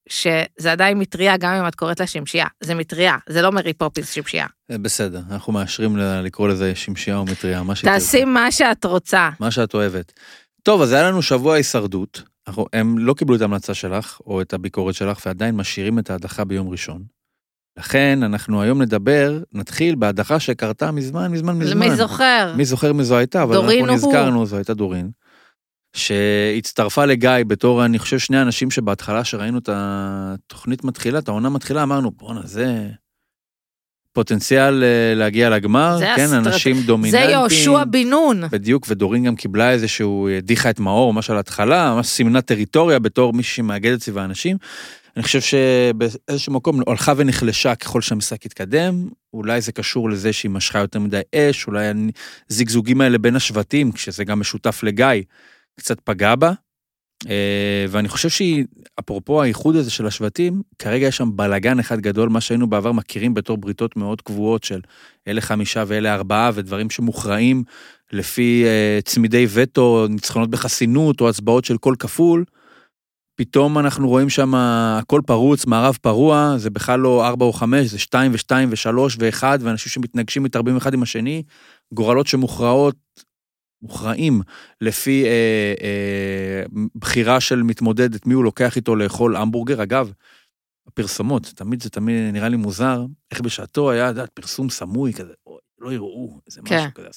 שזה 0.08 0.72
עדיין 0.72 0.98
מטריה, 0.98 1.36
גם 1.36 1.52
אם 1.52 1.68
את 1.68 1.74
קוראת 1.74 2.00
לה 2.00 2.06
שמשייה. 2.06 2.46
זה 2.60 2.74
מטריה, 2.74 3.16
זה 3.28 3.42
לא 3.42 3.52
מרי 3.52 3.72
פופינס 3.72 4.10
שמשייה. 4.10 4.46
בסדר, 4.72 5.20
אנחנו 5.30 5.52
מאשרים 5.52 5.96
לקרוא 5.96 6.48
לזה 6.48 6.74
שמשייה 6.74 7.16
או 7.16 7.24
מטריה, 7.24 7.62
מה 7.62 7.74
שתרצה. 7.76 7.94
תעשי 7.94 8.24
מה 8.24 8.52
שאת 8.52 8.84
רוצה. 8.84 9.30
מה 9.40 9.50
שאת 9.50 9.74
אוהבת. 9.74 10.12
טוב, 10.62 10.82
אז 10.82 10.92
היה 10.92 11.02
לנו 11.02 11.22
שבוע 11.22 11.54
הישרדות. 11.54 12.22
הם 12.72 12.98
לא 12.98 13.14
קיבלו 13.14 13.36
את 13.36 13.40
ההמלצה 13.40 13.74
שלך, 13.74 14.20
או 14.26 14.40
את 14.40 14.52
הביקורת 14.52 14.94
שלך, 14.94 15.22
ועדיין 15.26 15.56
משאירים 15.56 15.98
את 15.98 16.10
ההדחה 16.10 16.44
ביום 16.44 16.68
ראשון. 16.68 17.15
לכן, 17.78 18.18
אנחנו 18.22 18.62
היום 18.62 18.82
נדבר, 18.82 19.38
נתחיל 19.52 19.94
בהדחה 19.94 20.40
שקרתה 20.40 20.90
מזמן, 20.90 21.32
מזמן, 21.32 21.58
מזמן. 21.58 21.78
מי 21.88 21.96
זוכר? 21.96 22.52
מי 22.56 22.64
זוכר 22.64 22.92
מי 22.92 23.04
זו 23.04 23.16
הייתה, 23.16 23.42
אבל 23.42 23.56
אנחנו 23.56 23.72
הוא. 23.72 23.86
נזכרנו, 23.86 24.46
זו 24.46 24.56
הייתה 24.56 24.74
דורין. 24.74 25.10
שהצטרפה 25.96 27.04
לגיא 27.04 27.30
בתור, 27.46 27.84
אני 27.84 27.98
חושב, 27.98 28.18
שני 28.18 28.42
אנשים 28.42 28.70
שבהתחלה 28.70 29.24
שראינו 29.24 29.58
את 29.58 29.68
התוכנית 29.72 30.84
מתחילה, 30.84 31.18
את 31.18 31.28
העונה 31.28 31.48
מתחילה, 31.48 31.82
אמרנו, 31.82 32.10
בואנה, 32.10 32.40
זה 32.44 32.88
פוטנציאל 34.12 34.84
אה, 34.84 35.14
להגיע 35.14 35.50
לגמר, 35.50 35.96
זה 35.98 36.06
כן, 36.16 36.22
הסטרט- 36.24 36.46
אנשים 36.46 36.76
זה 36.76 36.86
דומיננטיים. 36.86 37.30
יהושע 37.30 37.84
בן 37.84 38.08
נון. 38.08 38.42
בדיוק, 38.50 38.86
ודורין 38.88 39.24
גם 39.24 39.36
קיבלה 39.36 39.70
איזשהו, 39.70 40.28
הדיחה 40.28 40.70
את 40.70 40.80
מאור 40.80 41.12
ממש 41.14 41.30
על 41.30 41.36
ההתחלה, 41.36 41.94
ממש 41.94 42.06
סימנה 42.06 42.42
טריטוריה 42.42 42.98
בתור 42.98 43.32
מישהי 43.32 43.56
שמאגדת 43.56 44.00
סביב 44.02 44.18
האנשים. 44.18 44.56
אני 45.16 45.22
חושב 45.22 45.40
שבאיזשהו 45.40 46.52
מקום 46.52 46.80
הלכה 46.86 47.12
ונחלשה 47.16 47.74
ככל 47.74 48.00
שהמשחק 48.00 48.46
התקדם, 48.46 49.08
אולי 49.32 49.60
זה 49.60 49.72
קשור 49.72 50.10
לזה 50.10 50.32
שהיא 50.32 50.50
משכה 50.50 50.78
יותר 50.78 50.98
מדי 50.98 51.20
אש, 51.34 51.66
אולי 51.66 51.86
הזיגזוגים 52.50 53.00
האלה 53.00 53.18
בין 53.18 53.36
השבטים, 53.36 53.92
כשזה 53.92 54.24
גם 54.24 54.40
משותף 54.40 54.80
לגיא, 54.82 55.22
קצת 55.80 56.00
פגע 56.00 56.34
בה. 56.34 56.52
אה, 57.28 57.86
ואני 57.88 58.08
חושב 58.08 58.28
שהיא, 58.28 58.64
אפרופו 59.00 59.42
האיחוד 59.42 59.76
הזה 59.76 59.90
של 59.90 60.06
השבטים, 60.06 60.62
כרגע 60.78 61.06
יש 61.06 61.16
שם 61.16 61.30
בלאגן 61.34 61.78
אחד 61.78 62.00
גדול, 62.00 62.28
מה 62.28 62.40
שהיינו 62.40 62.66
בעבר 62.66 62.92
מכירים 62.92 63.34
בתור 63.34 63.56
בריתות 63.58 63.96
מאוד 63.96 64.22
קבועות 64.22 64.64
של 64.64 64.80
אלה 65.28 65.40
חמישה 65.40 65.84
ואלה 65.86 66.14
ארבעה, 66.14 66.50
ודברים 66.54 66.90
שמוכרעים 66.90 67.62
לפי 68.12 68.64
אה, 68.64 68.98
צמידי 69.04 69.46
וטו, 69.50 70.06
ניצחונות 70.10 70.50
בחסינות 70.50 71.20
או 71.20 71.28
הצבעות 71.28 71.64
של 71.64 71.76
קול 71.76 71.96
כפול. 71.98 72.44
פתאום 73.36 73.78
אנחנו 73.78 74.08
רואים 74.08 74.28
שם 74.28 74.54
הכל 74.54 75.20
פרוץ, 75.26 75.66
מערב 75.66 75.98
פרוע, 76.02 76.54
זה 76.56 76.70
בכלל 76.70 77.00
לא 77.00 77.26
ארבע 77.26 77.44
או 77.44 77.52
חמש, 77.52 77.86
זה 77.86 77.98
שתיים 77.98 78.30
ושתיים 78.34 78.68
ושלוש 78.72 79.16
ואחד, 79.20 79.58
ואנשים 79.62 79.90
שמתנגשים 79.92 80.42
מתערבים 80.42 80.76
אחד 80.76 80.94
עם 80.94 81.02
השני, 81.02 81.42
גורלות 81.92 82.26
שמוכרעות, 82.26 82.96
מוכרעים 83.82 84.40
לפי 84.80 85.24
אה, 85.24 85.74
אה, 85.82 86.62
בחירה 86.94 87.40
של 87.40 87.62
מתמודד, 87.62 88.14
את 88.14 88.26
מי 88.26 88.34
הוא 88.34 88.44
לוקח 88.44 88.76
איתו 88.76 88.96
לאכול 88.96 89.36
המבורגר. 89.36 89.82
אגב, 89.82 90.12
הפרסומות, 90.86 91.52
תמיד 91.56 91.82
זה 91.82 91.90
תמיד 91.90 92.32
נראה 92.32 92.48
לי 92.48 92.56
מוזר, 92.56 93.04
איך 93.30 93.40
בשעתו 93.40 93.90
היה, 93.90 94.04
את 94.04 94.08
יודעת, 94.08 94.30
פרסום 94.30 94.70
סמוי 94.70 95.12
כזה, 95.12 95.32
אוי, 95.46 95.58
לא 95.78 95.92
יראו, 95.92 96.40
איזה 96.46 96.60
כן. 96.64 96.78
משהו 96.78 96.94
כזה. 96.94 97.08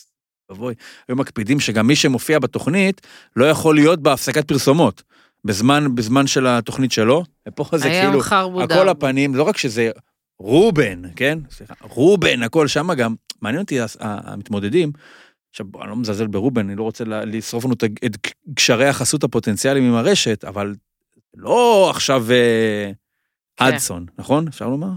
אבוי, 0.51 0.73
היו 1.07 1.15
מקפידים 1.15 1.59
שגם 1.59 1.88
מי 1.88 1.95
שמופיע 1.95 2.39
בתוכנית 2.39 3.01
לא 3.35 3.45
יכול 3.45 3.75
להיות 3.75 3.99
בהפסקת 3.99 4.47
פרסומות. 4.47 5.03
בזמן, 5.46 5.96
בזמן 5.96 6.27
של 6.27 6.48
התוכנית 6.48 6.91
שלו, 6.91 7.24
ופה 7.48 7.77
זה 7.77 7.89
כאילו. 7.89 8.22
הכל 8.63 8.89
הפנים, 8.89 9.36
לא 9.36 9.43
רק 9.43 9.58
שזה 9.58 9.91
רובן, 10.39 11.01
כן? 11.15 11.39
סליחה, 11.51 11.74
רובן, 11.81 12.43
הכל 12.43 12.67
שם 12.67 12.93
גם, 12.93 13.15
מעניין 13.41 13.62
אותי 13.62 13.79
המתמודדים, 14.00 14.91
עכשיו, 15.51 15.65
אני 15.81 15.89
לא 15.89 15.96
מזלזל 15.96 16.27
ברובן, 16.27 16.69
אני 16.69 16.75
לא 16.75 16.84
רוצה 16.84 17.03
לשרוף 17.08 17.65
לנו 17.65 17.74
את 18.05 18.27
קשרי 18.55 18.88
החסות 18.88 19.24
הפוטנציאליים 19.24 19.86
עם 19.86 19.96
הרשת, 19.96 20.46
אבל 20.46 20.75
לא 21.36 21.89
עכשיו 21.89 22.31
אה, 22.31 22.91
כן. 23.58 23.65
אדסון, 23.65 24.05
נכון? 24.17 24.48
אפשר 24.48 24.67
לומר? 24.67 24.91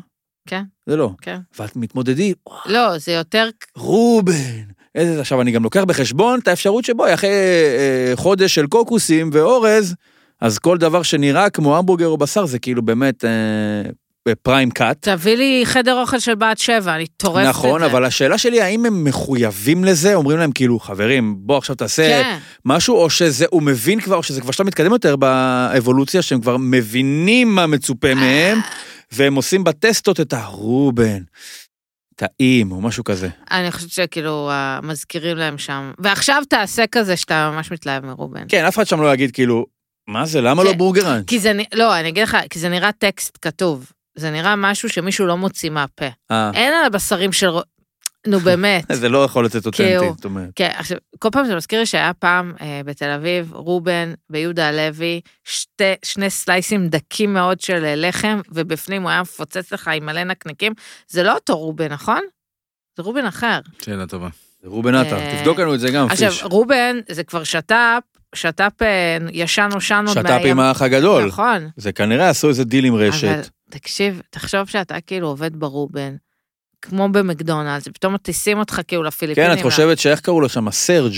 כן. 0.49 0.63
זה 0.87 0.97
לא. 0.97 1.11
כן. 1.21 1.39
ואת 1.59 1.77
מתמודדים, 1.77 2.35
לא, 2.67 2.99
זה 2.99 3.13
יותר... 3.13 3.49
רובן. 3.77 4.63
איזה, 4.95 5.21
עכשיו, 5.21 5.41
אני 5.41 5.51
גם 5.51 5.65
לוקח 5.65 5.85
בחשבון 5.85 6.39
את 6.39 6.49
האפשרות 6.49 6.85
שבו, 6.85 7.15
אחרי 7.15 7.31
אה, 7.31 8.13
חודש 8.15 8.55
של 8.55 8.67
קוקוסים 8.67 9.31
ואורז, 9.33 9.95
אז 10.43 10.59
כל 10.59 10.79
דבר 10.79 11.03
שנראה 11.03 11.51
כמו 11.51 11.79
המבורגר 11.79 12.07
או 12.07 12.17
בשר, 12.17 12.47
זה 12.47 12.59
כאילו 12.59 12.83
באמת 12.83 13.25
אה, 13.25 14.33
פריים 14.43 14.71
קאט. 14.71 15.09
תביא 15.09 15.37
לי 15.37 15.63
חדר 15.65 16.01
אוכל 16.01 16.19
של 16.19 16.35
בת 16.35 16.59
שבע, 16.59 16.95
אני 16.95 17.07
טורפת 17.07 17.39
את 17.39 17.43
זה. 17.45 17.49
נכון, 17.49 17.83
אבל 17.83 18.05
השאלה 18.05 18.39
שלי, 18.39 18.61
האם 18.61 18.87
הם 18.87 19.05
מחויבים 19.05 19.85
לזה? 19.85 20.15
אומרים 20.15 20.39
להם 20.39 20.53
כאילו, 20.53 20.81
חברים, 20.81 21.35
בוא 21.39 21.59
עכשיו 21.59 21.77
תעשה 21.77 22.09
כן. 22.09 22.39
משהו, 22.65 22.97
או 22.97 23.11
שזה, 23.11 23.47
הוא 23.51 23.63
מבין 23.63 24.01
כבר, 24.01 24.17
או 24.17 24.23
שזה 24.23 24.41
כבר 24.41 24.53
שלב 24.53 24.67
מתקדם 24.67 24.93
יותר 24.93 25.17
באבולוציה, 25.17 26.23
שהם 26.23 26.41
כבר 26.41 26.57
מבינים 26.57 27.55
מה 27.55 27.67
מצופה 27.67 28.15
מהם, 28.15 28.59
והם 29.13 29.35
עושים 29.35 29.65
בטסטות 29.65 30.21
את 30.21 30.33
הרובן, 30.33 31.23
טעים, 32.17 32.73
או 32.73 32.81
משהו 32.81 33.05
כזה. 33.05 33.29
אני 33.51 33.73
חושבת 33.73 33.91
שכאילו 33.91 34.51
אה, 34.51 34.81
מזכירים 34.83 35.37
להם 35.37 35.59
שם. 35.59 35.93
ועכשיו 35.99 36.43
תעשה 36.49 36.85
כזה 36.87 37.17
שאתה 37.17 37.51
ממש 37.55 37.73
מתלהב 37.73 38.07
מרובן. 38.07 38.45
כן, 38.49 38.65
אף 38.65 38.75
אחד 38.75 38.87
שם 38.87 39.01
לא 39.01 39.15
יגיד 39.15 39.31
כאילו, 39.31 39.67
מה 40.07 40.27
זה, 40.27 40.41
למה 40.41 40.65
לא 40.65 40.71
כן. 40.71 40.79
בורגראנץ'? 40.79 41.27
כי 41.27 41.39
זה, 41.39 41.53
לא, 41.75 42.01
אני 42.01 42.09
אגיד 42.09 42.23
לך, 42.23 42.37
כי 42.51 42.59
זה 42.59 42.69
נראה 42.69 42.93
טקסט 42.93 43.39
כתוב. 43.43 43.93
זה 44.15 44.31
נראה 44.31 44.57
משהו 44.57 44.89
שמישהו 44.89 45.27
לא 45.27 45.37
מוציא 45.37 45.71
מהפה. 45.71 46.07
אה, 46.31 46.51
אין 46.55 46.73
על 46.73 46.85
הבשרים 46.85 47.33
של... 47.33 47.51
נו 48.27 48.41
באמת. 48.41 48.85
זה 49.01 49.09
לא 49.09 49.25
יכול 49.25 49.45
לצאת 49.45 49.67
אותנטי, 49.67 49.83
כאילו, 49.83 50.15
זאת 50.17 50.25
אומרת. 50.25 50.49
כן, 50.57 50.71
עכשיו, 50.77 50.99
כל 51.19 51.29
פעם 51.33 51.47
זה 51.47 51.57
מזכיר 51.57 51.81
לי 51.81 51.87
שהיה 51.87 52.15
פעם 52.15 52.53
אה, 52.61 52.81
בתל 52.85 53.11
אביב, 53.11 53.53
רובן 53.53 54.13
ויהודה 54.31 54.69
הלוי, 54.69 55.21
שתי, 55.45 55.85
שני 56.05 56.31
סלייסים 56.31 56.89
דקים 56.89 57.35
מאוד 57.35 57.61
של 57.61 57.85
אה, 57.85 57.95
לחם, 57.97 58.41
ובפנים 58.51 59.03
הוא 59.03 59.11
היה 59.11 59.23
מפוצץ 59.23 59.73
לך 59.73 59.91
עם 59.95 60.07
מלא 60.07 60.25
נקניקים. 60.25 60.73
זה 61.09 61.23
לא 61.23 61.35
אותו 61.35 61.59
רובן, 61.59 61.93
נכון? 61.93 62.21
זה 62.97 63.03
רובן 63.03 63.25
אחר. 63.25 63.59
שאלה 63.83 64.07
טובה. 64.07 64.29
זה 64.63 64.69
רובן 64.69 64.95
עטר, 64.95 65.17
אה, 65.17 65.37
תבדוק 65.39 65.61
לנו 65.61 65.75
את 65.75 65.81
זה 65.81 65.91
גם, 65.91 66.07
עכשיו, 66.07 66.31
פיש. 66.31 66.43
רובן 66.43 66.97
זה 67.09 67.25
כבר 67.25 67.45
שת"פ, 67.45 68.03
שת"פ 68.35 68.83
אה, 68.83 69.17
ישן 69.33 69.69
נושן 69.73 70.05
עוד 70.09 70.17
שת"פ 70.17 70.41
עם 70.45 70.61
האח 70.61 70.83
הגדול. 70.83 71.25
נכון. 71.27 71.69
זה 71.77 71.93
כנראה 71.93 72.29
עשו 72.29 72.49
איזה 72.49 72.65
דיל 72.65 72.85
עם 72.85 72.95
אבל 72.95 73.05
רשת. 73.09 73.49
תקשיב, 73.71 74.21
תחשוב 74.31 74.69
שאתה 74.69 75.01
כאילו 75.07 75.29
עובד 75.29 75.57
ברובן, 75.57 76.15
כמו 76.83 77.09
במקדונלדס, 77.09 77.87
ופתאום 77.89 78.15
מטיסים 78.15 78.59
אותך 78.59 78.81
כאילו 78.89 79.03
לפיליפינים. 79.03 79.51
כן, 79.51 79.59
את 79.59 79.63
חושבת 79.63 79.99
שאיך 79.99 80.21
קראו 80.21 80.41
לו 80.41 80.49
שם, 80.49 80.71
סרג', 80.71 81.13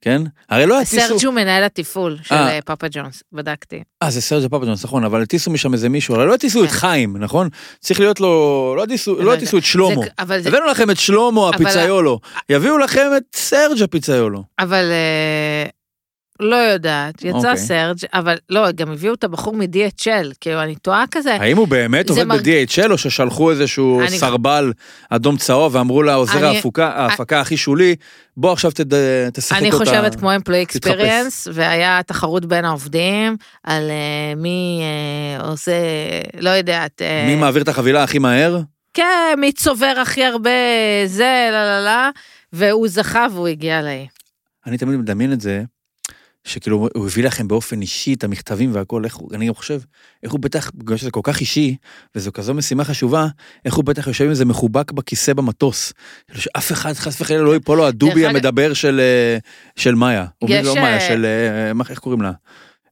כן? 0.00 0.22
הרי 0.50 0.66
לא 0.66 0.80
הטיסו... 0.80 0.96
סרג' 1.18 1.24
הוא 1.26 1.34
מנהל 1.34 1.64
התפעול 1.64 2.18
של 2.22 2.34
אה. 2.34 2.48
אה, 2.56 2.62
פאפה 2.62 2.86
ג'ונס, 2.90 3.22
בדקתי. 3.32 3.82
אה, 4.02 4.10
זה 4.10 4.20
סרג' 4.20 4.46
פאפה 4.46 4.64
ג'ונס, 4.66 4.84
נכון, 4.84 5.04
אבל 5.04 5.22
הטיסו 5.22 5.50
משם 5.50 5.72
איזה 5.72 5.88
מישהו, 5.88 6.14
הרי 6.14 6.26
לא 6.26 6.34
הטיסו 6.34 6.64
את 6.64 6.68
כן. 6.68 6.74
חיים, 6.76 7.16
נכון? 7.16 7.48
צריך 7.80 8.00
להיות 8.00 8.20
לו... 8.20 8.28
לא 8.76 8.84
הטיסו- 8.84 9.14
לא 9.18 9.24
לא 9.24 9.34
את 9.58 9.64
שלמה. 9.64 9.94
זה- 9.94 10.08
אבל 10.18 10.40
זה... 10.40 10.48
הבאנו 10.48 10.66
לכם 10.66 10.90
את 10.90 10.98
שלמה 10.98 11.48
אבל- 11.48 11.54
הפיצאיולו, 11.54 12.20
יביאו 12.48 12.78
לכם 12.78 13.06
את 13.16 13.22
סרג' 13.36 13.82
הפיצאיולו. 13.82 14.42
אבל 14.58 14.84
לא 16.40 16.56
יודעת, 16.56 17.24
יצא 17.24 17.36
אוקיי. 17.36 17.56
סרג', 17.56 17.96
אבל 18.14 18.36
לא, 18.50 18.70
גם 18.72 18.90
הביאו 18.92 19.14
את 19.14 19.24
הבחור 19.24 19.54
מ-DHL, 19.56 20.32
כאילו, 20.40 20.62
אני 20.62 20.74
טועה 20.76 21.04
כזה. 21.10 21.34
האם 21.34 21.56
הוא 21.56 21.68
באמת 21.68 22.10
עובד 22.10 22.24
מרג- 22.24 22.40
ב-DHL 22.48 22.90
או 22.90 22.98
ששלחו 22.98 23.50
איזשהו 23.50 24.00
אני- 24.00 24.18
סרבל 24.18 24.72
אדום 25.10 25.36
צהוב 25.36 25.74
ואמרו 25.74 26.02
לעוזר 26.02 26.38
אני- 26.38 26.56
ההפקה 26.56 26.88
ההפקה 26.88 27.40
הכי 27.40 27.56
שולי, 27.56 27.96
בוא 28.36 28.52
עכשיו 28.52 28.70
תד- 28.70 28.94
תשחק 29.32 29.58
אני 29.58 29.72
אותה. 29.72 29.84
חושבת 29.84 30.14
כמו 30.14 30.30
תתחפש. 30.64 30.86
אקספריאנס, 30.86 31.48
והיה 31.52 32.00
תחרות 32.06 32.46
בין 32.46 32.64
העובדים 32.64 33.36
על 33.64 33.90
אה, 33.90 34.34
מי 34.36 34.80
אה, 35.40 35.46
עושה, 35.46 35.72
לא 36.40 36.50
יודעת, 36.50 37.02
אה, 37.02 37.24
מי 37.26 37.34
מעביר 37.36 37.62
את 37.62 37.68
החבילה 37.68 38.02
הכי 38.02 38.18
מהר? 38.18 38.60
כן, 38.94 39.04
מי 39.38 39.52
צובר 39.52 39.94
הכי 40.02 40.24
הרבה 40.24 40.50
זה, 41.06 41.48
לא, 41.52 41.64
לא, 41.64 41.84
לא, 41.84 42.10
והוא 42.52 42.88
זכה 42.88 43.26
והוא 43.32 43.48
הגיע 43.48 43.82
לאי. 43.82 44.06
אני 44.66 44.78
תמיד 44.78 44.96
מדמיין 44.98 45.32
את 45.32 45.40
זה, 45.40 45.62
שכאילו 46.44 46.88
הוא 46.94 47.06
הביא 47.06 47.24
לכם 47.24 47.48
באופן 47.48 47.80
אישי 47.80 48.14
את 48.14 48.24
המכתבים 48.24 48.74
והכל, 48.74 49.04
איך 49.04 49.14
הוא, 49.14 49.30
אני 49.34 49.46
גם 49.46 49.54
חושב, 49.54 49.80
איך 50.22 50.32
הוא 50.32 50.40
בטח, 50.40 50.70
בגלל 50.74 50.96
שזה 50.96 51.10
כל 51.10 51.20
כך 51.22 51.40
אישי, 51.40 51.76
וזו 52.14 52.32
כזו 52.32 52.54
משימה 52.54 52.84
חשובה, 52.84 53.26
איך 53.64 53.74
הוא 53.74 53.84
בטח 53.84 54.06
יושב 54.06 54.24
עם 54.24 54.30
איזה 54.30 54.44
מחובק 54.44 54.92
בכיסא 54.92 55.32
במטוס. 55.32 55.92
כאילו 56.28 56.40
שאף 56.40 56.72
אחד 56.72 56.92
חס 56.92 57.20
וחלילה 57.20 57.42
לא 57.42 57.54
ייפול 57.54 57.78
לו 57.78 57.86
הדובי 57.86 58.26
המדבר 58.26 58.74
של, 58.74 59.00
אה, 59.00 59.38
של 59.76 59.94
מאיה. 59.94 60.26
יש, 60.48 60.66
לא 60.66 60.74
מאיה, 60.74 60.94
אה, 60.94 61.08
של, 61.08 61.24
אה, 61.24 61.72
איך 61.90 61.98
קוראים 61.98 62.22
לה? 62.22 62.32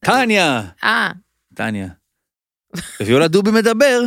טניה! 0.05 0.63
אה, 0.85 1.11
טניה. 1.55 1.89
הביאו 3.01 3.19
לה 3.19 3.29
דובי 3.29 3.51
מדבר, 3.51 4.01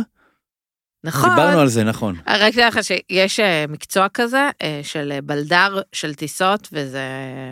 נכון. 1.04 1.30
דיברנו 1.30 1.60
על 1.60 1.68
זה, 1.68 1.84
נכון. 1.84 2.16
רק 2.26 2.52
תדע 2.52 2.68
לך 2.68 2.78
שיש 2.84 3.40
מקצוע 3.68 4.06
כזה 4.14 4.50
של 4.82 5.18
בלדר 5.24 5.80
של 5.92 6.14
טיסות, 6.14 6.68
וזה 6.72 7.04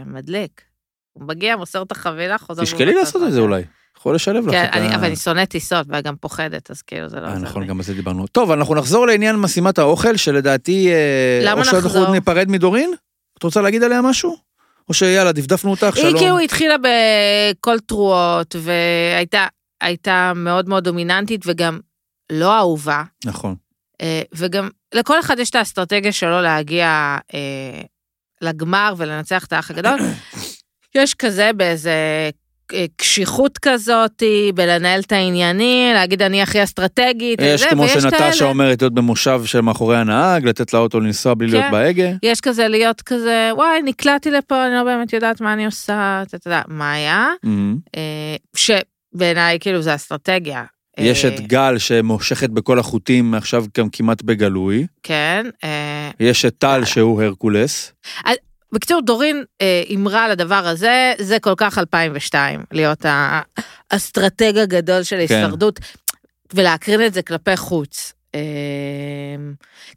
מדליק. 0.06 0.73
הוא 1.14 1.28
מגיע, 1.28 1.56
מוסר 1.56 1.82
את 1.82 1.92
החבילה, 1.92 2.38
חוזר... 2.38 2.62
תשקלי 2.62 2.94
לעשות 2.94 3.22
את 3.22 3.32
זה. 3.32 3.40
אולי. 3.40 3.62
יכול 3.98 4.14
לשלב 4.14 4.46
לך 4.46 4.50
כן, 4.50 4.68
אני-. 4.72 4.94
אבל 4.94 5.04
אני 5.04 5.16
שונאת 5.16 5.48
טיסות 5.48 5.86
וגם 5.90 6.16
פוחדת, 6.16 6.70
אז 6.70 6.82
כאילו 6.82 7.08
זה 7.08 7.20
לא 7.20 7.26
אה, 7.26 7.38
נכון. 7.38 7.66
גם 7.66 7.76
על 7.76 7.82
זה 7.82 7.94
דיברנו. 7.94 8.26
טוב, 8.26 8.50
אנחנו 8.50 8.74
נחזור 8.74 9.06
לעניין 9.06 9.36
משימת 9.36 9.78
האוכל, 9.78 10.16
שלדעתי... 10.16 10.92
אה, 10.92 11.40
למה 11.42 11.60
או 11.60 11.64
שאנחנו 11.64 11.88
נחזור? 11.88 12.10
ניפרד 12.10 12.50
מדורין? 12.50 12.94
את 13.38 13.42
רוצה 13.42 13.60
להגיד 13.60 13.82
עליה 13.82 14.02
משהו? 14.02 14.36
או 14.88 14.94
שיאללה, 14.94 15.32
דפדפנו 15.32 15.70
אותך, 15.70 15.96
שלום. 15.96 16.06
היא 16.06 16.16
כאילו 16.16 16.38
התחילה 16.38 16.74
בכל 16.78 17.78
תרועות, 17.78 18.56
והייתה 18.58 19.46
הייתה 19.80 20.32
מאוד 20.36 20.68
מאוד 20.68 20.84
דומיננטית 20.84 21.40
וגם 21.46 21.80
לא 22.32 22.58
אהובה, 22.58 23.02
נכון. 23.24 23.54
אה, 24.00 24.22
וגם 24.34 24.68
לכל 24.94 25.20
אחד 25.20 25.38
יש 25.38 25.50
את 25.50 25.54
האסטרטגיה 25.54 26.12
שלו 26.12 26.40
להגיע 26.42 27.16
לגמר 28.40 28.94
ולנצח 28.96 29.44
את 29.44 29.52
האח 29.52 29.70
הגדול. 29.70 29.98
יש 30.94 31.14
כזה 31.14 31.50
באיזה 31.56 32.30
אה, 32.72 32.84
קשיחות 32.96 33.58
כזאת, 33.58 34.22
בלנהל 34.54 35.00
את 35.00 35.12
העניינים, 35.12 35.94
להגיד 35.94 36.22
אני 36.22 36.42
הכי 36.42 36.62
אסטרטגית, 36.62 37.38
יש 37.42 37.62
וזה, 37.62 37.70
כמו 37.70 37.88
שנטשה 37.88 38.44
אומרת 38.44 38.82
להיות 38.82 38.94
במושב 38.94 39.40
של 39.44 39.60
מאחורי 39.60 39.96
הנהג, 39.96 40.44
לתת 40.46 40.72
לאוטו 40.74 41.00
לנסוע 41.00 41.34
בלי 41.34 41.46
להיות 41.50 41.64
כן. 41.64 41.70
בהגה. 41.70 42.10
יש 42.22 42.40
כזה 42.40 42.68
להיות 42.68 43.02
כזה, 43.02 43.50
וואי, 43.52 43.82
נקלעתי 43.82 44.30
לפה, 44.30 44.66
אני 44.66 44.74
לא 44.74 44.84
באמת 44.84 45.12
יודעת 45.12 45.40
מה 45.40 45.52
אני 45.52 45.66
עושה, 45.66 46.22
אתה 46.26 46.48
יודע, 46.48 46.62
מה 46.68 46.92
היה? 46.92 47.28
אה, 47.96 48.36
שבעיניי 48.56 49.58
כאילו 49.60 49.82
זה 49.82 49.94
אסטרטגיה. 49.94 50.64
יש 50.98 51.24
אה, 51.24 51.34
את 51.34 51.40
גל 51.40 51.78
שמושכת 51.78 52.50
בכל 52.50 52.78
החוטים 52.78 53.34
עכשיו 53.34 53.64
גם 53.78 53.88
כמעט 53.88 54.22
בגלוי. 54.22 54.86
כן. 55.02 55.46
יש 56.20 56.44
את 56.44 56.54
טל 56.58 56.84
שהוא 56.84 57.22
הרקולס. 57.22 57.92
בקיצור, 58.74 59.00
דורין 59.00 59.44
אה, 59.60 59.82
הימרה 59.88 60.24
על 60.24 60.30
הדבר 60.30 60.66
הזה, 60.66 61.12
זה 61.18 61.38
כל 61.38 61.54
כך 61.56 61.78
2002, 61.78 62.64
להיות 62.72 63.06
האסטרטג 63.90 64.58
הגדול 64.58 65.02
של 65.02 65.24
כן. 65.28 65.34
ההישרדות, 65.34 65.80
ולהקרין 66.54 67.06
את 67.06 67.14
זה 67.14 67.22
כלפי 67.22 67.56
חוץ. 67.56 68.12
אה, 68.34 68.40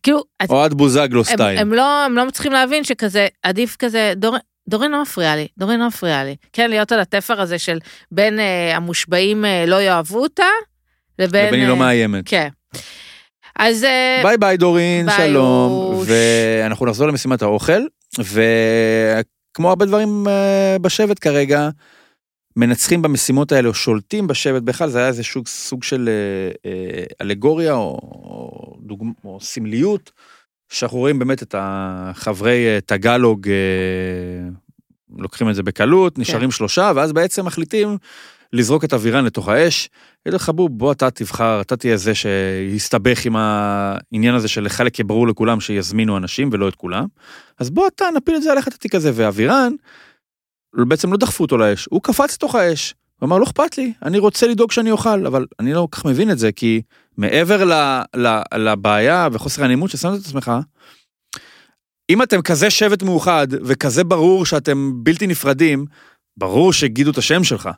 כאילו, 0.04 0.24
אוהד 0.50 0.74
בוזגלו 0.74 1.20
הם, 1.20 1.24
style. 1.24 1.60
הם, 1.60 1.74
לא, 1.74 2.06
הם 2.06 2.16
לא 2.16 2.26
מצליחים 2.26 2.52
להבין 2.52 2.84
שכזה, 2.84 3.28
עדיף 3.44 3.76
כזה, 3.80 4.14
דור, 4.16 4.38
דורין 4.70 4.92
לא 4.92 5.02
מפריעה 5.02 5.36
לי, 5.36 5.48
דורין 5.58 5.80
לא 5.80 5.88
מפריעה 5.88 6.24
לי. 6.24 6.36
כן, 6.54 6.70
להיות 6.70 6.92
על 6.92 7.00
התפר 7.00 7.42
הזה 7.42 7.60
של 7.60 7.78
בין 8.12 8.40
אה, 8.40 8.76
המושבעים 8.76 9.46
אה, 9.46 9.66
לא 9.68 9.82
יאהבו 9.82 10.20
אותה, 10.20 10.44
לבין... 11.20 11.48
לבין 11.48 11.60
היא 11.60 11.68
לא 11.68 11.74
אה, 11.74 11.80
מאיימת. 11.80 12.24
כן. 12.28 12.48
אז... 13.58 13.84
אה, 13.84 14.20
bye 14.24 14.38
bye 14.38 14.58
דורין, 14.58 15.06
ביי, 15.06 15.30
שלום. 15.30 15.72
אוש. 15.72 16.08
ואנחנו 16.10 16.86
נחזור 16.86 17.08
למשימת 17.08 17.42
האוכל, 17.42 17.82
וכמו 18.20 19.70
הרבה 19.70 19.86
דברים 19.86 20.28
אה, 20.28 20.78
בשבט 20.82 21.18
כרגע, 21.22 21.70
מנצחים 22.56 23.02
במשימות 23.02 23.52
האלה 23.52 23.70
או 23.70 23.74
שולטים 23.74 24.28
בשבט 24.28 24.62
בכלל, 24.62 24.90
זה 24.90 25.00
היה 25.00 25.08
איזה 25.08 25.24
סוג, 25.24 25.48
סוג 25.48 25.84
של 25.84 26.10
אה, 26.10 26.72
אה, 26.72 27.04
אלגוריה 27.22 27.74
או, 27.74 28.00
או, 28.04 28.78
דוגמ, 28.82 29.12
או 29.26 29.40
סמליות, 29.42 30.12
שאנחנו 30.70 30.98
רואים 30.98 31.20
באמת 31.20 31.44
את 31.44 31.56
החברי 31.58 32.68
אה, 32.68 32.80
טגלוג, 32.86 33.50
אה, 33.50 34.50
לוקחים 35.18 35.50
את 35.50 35.56
זה 35.56 35.64
בקלות, 35.64 36.20
נשארים 36.20 36.52
שלושה, 36.52 36.92
ואז 36.96 37.14
בעצם 37.14 37.46
מחליטים 37.46 37.98
לזרוק 38.54 38.84
את 38.84 38.94
אבירן 38.94 39.26
לתוך 39.26 39.48
האש. 39.48 39.90
יגיד 40.26 40.34
לך 40.34 40.50
בוב, 40.50 40.78
בוא 40.78 40.92
אתה 40.92 41.12
תבחר, 41.12 41.62
אתה 41.62 41.76
תהיה 41.76 41.98
זה 41.98 42.12
שיסתבך 42.16 43.26
עם 43.26 43.36
העניין 43.36 44.36
הזה 44.36 44.48
של 44.48 44.64
לחלק 44.64 45.00
יהיה 45.00 45.06
ברור 45.06 45.28
לכולם 45.28 45.60
שיזמינו 45.60 46.18
אנשים 46.18 46.50
ולא 46.52 46.68
את 46.68 46.76
כולם. 46.76 47.06
אז 47.60 47.70
בוא 47.70 47.88
אתה 47.88 48.06
נפיל 48.16 48.36
את 48.36 48.42
זה 48.42 48.52
עליך 48.52 48.68
את 48.68 48.74
התיק 48.74 48.96
הזה, 48.96 49.12
ואבירן, 49.14 49.74
בעצם 50.74 51.12
לא 51.12 51.18
דחפו 51.18 51.44
אותו 51.44 51.58
לאש, 51.58 51.88
הוא 51.92 52.02
קפץ 52.02 52.34
לתוך 52.34 52.56
האש. 52.56 52.94
הוא 53.20 53.28
אמר, 53.28 53.38
לא 53.38 53.44
אכפת 53.44 53.78
לי, 53.78 53.94
אני 54.04 54.18
רוצה 54.18 54.48
לדאוג 54.48 54.72
שאני 54.72 54.92
אוכל, 54.92 55.26
אבל 55.26 55.46
אני 55.60 55.74
לא 55.74 55.88
כל 55.92 55.98
כך 55.98 56.06
מבין 56.06 56.32
את 56.32 56.40
זה, 56.40 56.52
כי 56.52 56.82
מעבר 57.18 57.64
ל, 57.66 57.74
ל, 58.16 58.42
לבעיה 58.56 59.28
וחוסר 59.32 59.64
הנעימות 59.64 59.90
ששמת 59.90 60.22
את 60.22 60.26
עצמך, 60.26 60.52
אם 62.10 62.24
אתם 62.24 62.42
כזה 62.42 62.70
שבט 62.70 63.04
מאוחד 63.04 63.48
וכזה 63.52 64.04
ברור 64.04 64.46
שאתם 64.46 64.92
בלתי 64.96 65.28
נפרדים, 65.28 65.86
ברור 66.38 66.74
שהגידו 66.74 67.12
את 67.12 67.18
השם 67.18 67.44
שלך. 67.44 67.70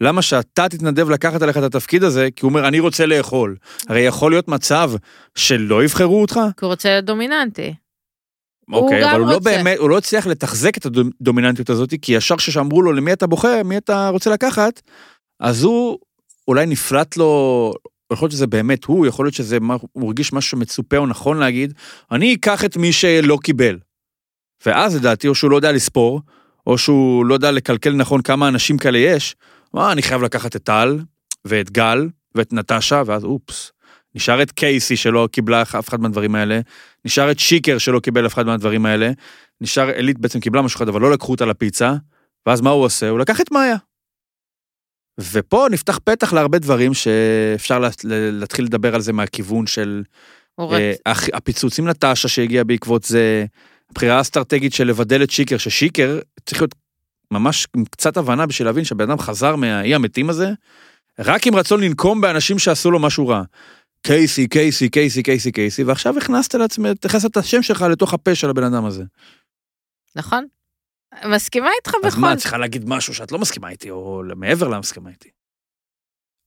למה 0.00 0.22
שאתה 0.22 0.68
תתנדב 0.68 1.10
לקחת 1.10 1.42
עליך 1.42 1.56
את 1.56 1.62
התפקיד 1.62 2.04
הזה, 2.04 2.28
כי 2.36 2.44
הוא 2.44 2.48
אומר, 2.48 2.68
אני 2.68 2.80
רוצה 2.80 3.06
לאכול. 3.06 3.56
הרי 3.88 4.00
יכול 4.00 4.32
להיות 4.32 4.48
מצב 4.48 4.92
שלא 5.34 5.84
יבחרו 5.84 6.20
אותך, 6.20 6.34
כי 6.34 6.64
הוא 6.64 6.70
רוצה 6.70 6.88
להיות 6.88 7.04
דומיננטי. 7.04 7.74
אוקיי, 8.72 9.02
גם 9.02 9.08
אבל 9.10 9.20
הוא 9.20 9.30
לא. 9.30 9.38
באמת, 9.38 9.78
הוא 9.78 9.90
לא 9.90 9.98
הצליח 9.98 10.26
לתחזק 10.26 10.76
את 10.76 10.86
הדומיננטיות 10.86 11.70
הזאת, 11.70 11.94
כי 12.02 12.12
ישר 12.12 12.36
כשאמרו 12.36 12.82
לו 12.82 12.92
למי 12.92 13.12
אתה 13.12 13.26
בוחר, 13.26 13.62
מי 13.64 13.76
אתה 13.76 14.08
רוצה 14.08 14.30
לקחת, 14.30 14.82
אז 15.40 15.62
הוא 15.62 15.98
אולי 16.48 16.66
נפלט 16.66 17.16
לו, 17.16 17.72
יכול 18.12 18.26
להיות 18.26 18.32
שזה 18.32 18.46
באמת 18.46 18.84
הוא, 18.84 19.06
יכול 19.06 19.26
להיות 19.26 19.34
שזה, 19.34 19.58
הוא 19.92 20.06
הרגיש 20.06 20.32
משהו 20.32 20.50
שמצופה 20.50 20.96
או 20.96 21.06
נכון 21.06 21.38
להגיד, 21.38 21.74
אני 22.10 22.34
אקח 22.34 22.64
את 22.64 22.76
מי 22.76 22.92
שלא 22.92 23.38
קיבל. 23.42 23.78
ואז 24.66 24.96
לדעתי, 24.96 25.28
או 25.28 25.34
שהוא 25.34 25.50
לא 25.50 25.56
יודע 25.56 25.72
לספור, 25.72 26.20
או 26.66 26.78
שהוא 26.78 27.26
לא 27.26 27.34
יודע 27.34 27.52
לקלקל 27.52 27.92
נכון 27.92 28.22
כמה 28.22 28.48
אנשים 28.48 28.78
כאלה 28.78 28.98
יש, 28.98 29.36
מה, 29.74 29.92
אני 29.92 30.02
חייב 30.02 30.22
לקחת 30.22 30.56
את 30.56 30.62
טל, 30.62 30.98
ואת 31.44 31.70
גל, 31.70 32.08
ואת 32.34 32.52
נטשה, 32.52 33.02
ואז 33.06 33.24
אופס. 33.24 33.72
נשאר 34.14 34.42
את 34.42 34.52
קייסי 34.52 34.96
שלא 34.96 35.28
קיבלה 35.32 35.62
אף 35.62 35.88
אחד 35.88 36.00
מהדברים 36.00 36.34
האלה, 36.34 36.60
נשאר 37.04 37.30
את 37.30 37.38
שיקר 37.38 37.78
שלא 37.78 38.00
קיבל 38.00 38.26
אף 38.26 38.34
אחד 38.34 38.46
מהדברים 38.46 38.86
האלה, 38.86 39.10
נשאר 39.60 39.90
אלית 39.90 40.18
בעצם 40.18 40.40
קיבלה 40.40 40.62
משהו 40.62 40.76
אחד, 40.78 40.88
אבל 40.88 41.00
לא 41.00 41.12
לקחו 41.12 41.32
אותה 41.32 41.46
לפיצה, 41.46 41.94
ואז 42.46 42.60
מה 42.60 42.70
הוא 42.70 42.84
עושה? 42.84 43.08
הוא 43.08 43.18
לקח 43.18 43.40
את 43.40 43.52
מאיה. 43.52 43.76
ופה 45.20 45.66
נפתח 45.70 45.98
פתח 46.04 46.32
להרבה 46.32 46.58
דברים 46.58 46.94
שאפשר 46.94 47.78
לה- 47.78 47.88
להתחיל 48.32 48.64
לדבר 48.64 48.94
על 48.94 49.00
זה 49.00 49.12
מהכיוון 49.12 49.66
של 49.66 50.02
אה, 50.76 50.92
הפיצוץ 51.32 51.78
עם 51.78 51.88
נטשה 51.88 52.28
שהגיע 52.28 52.64
בעקבות 52.64 53.04
זה, 53.04 53.46
הבחירה 53.90 54.16
האסטרטגית 54.16 54.72
של 54.72 54.86
לבדל 54.86 55.22
את 55.22 55.30
שיקר, 55.30 55.56
ששיקר 55.58 56.18
צריך 56.46 56.60
להיות 56.62 56.74
ממש 57.30 57.66
עם 57.76 57.84
קצת 57.84 58.16
הבנה 58.16 58.46
בשביל 58.46 58.68
להבין 58.68 58.84
שהבן 58.84 59.10
אדם 59.10 59.18
חזר 59.18 59.56
מהאי 59.56 59.94
המתים 59.94 60.30
הזה, 60.30 60.50
רק 61.18 61.46
עם 61.46 61.54
רצון 61.56 61.80
לנקום 61.80 62.20
באנשים 62.20 62.58
שעשו 62.58 62.90
לו 62.90 62.98
משהו 62.98 63.28
רע. 63.28 63.42
קייסי, 64.02 64.48
קייסי, 64.48 64.88
קייסי, 64.88 65.22
קייסי, 65.22 65.52
קייסי, 65.52 65.82
ועכשיו 65.84 66.18
הכנסת 66.18 66.54
לעצמך, 66.54 66.90
הכנסת 67.04 67.30
את 67.30 67.36
השם 67.36 67.62
שלך 67.62 67.82
לתוך 67.82 68.14
הפה 68.14 68.34
של 68.34 68.50
הבן 68.50 68.64
אדם 68.64 68.84
הזה. 68.84 69.04
נכון? 70.16 70.46
מסכימה 71.26 71.68
איתך 71.78 71.92
אז 72.04 72.12
בכל 72.12 72.20
מה, 72.20 72.32
את 72.32 72.38
צריכה 72.38 72.58
להגיד 72.58 72.88
משהו 72.88 73.14
שאת 73.14 73.32
לא 73.32 73.38
מסכימה 73.38 73.68
איתי, 73.70 73.90
או 73.90 74.22
מעבר 74.36 74.68
למסכימה 74.68 75.10
איתי. 75.10 75.28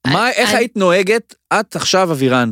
מה, 0.07 0.23
אני- 0.27 0.31
איך 0.35 0.49
אני- 0.49 0.57
היית 0.57 0.77
נוהגת, 0.77 1.35
את 1.59 1.75
עכשיו 1.75 2.11
אבירן? 2.11 2.51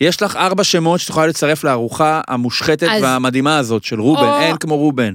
יש 0.00 0.22
לך 0.22 0.36
ארבע 0.36 0.64
שמות 0.64 1.00
שאת 1.00 1.08
יכולה 1.10 1.26
לצרף 1.26 1.64
לארוחה 1.64 2.20
המושחתת 2.28 2.82
אז- 2.82 3.02
והמדהימה 3.02 3.58
הזאת 3.58 3.84
של 3.84 4.00
רובן, 4.00 4.20
או- 4.22 4.40
אין 4.40 4.56
כמו 4.56 4.76
רובן. 4.76 5.14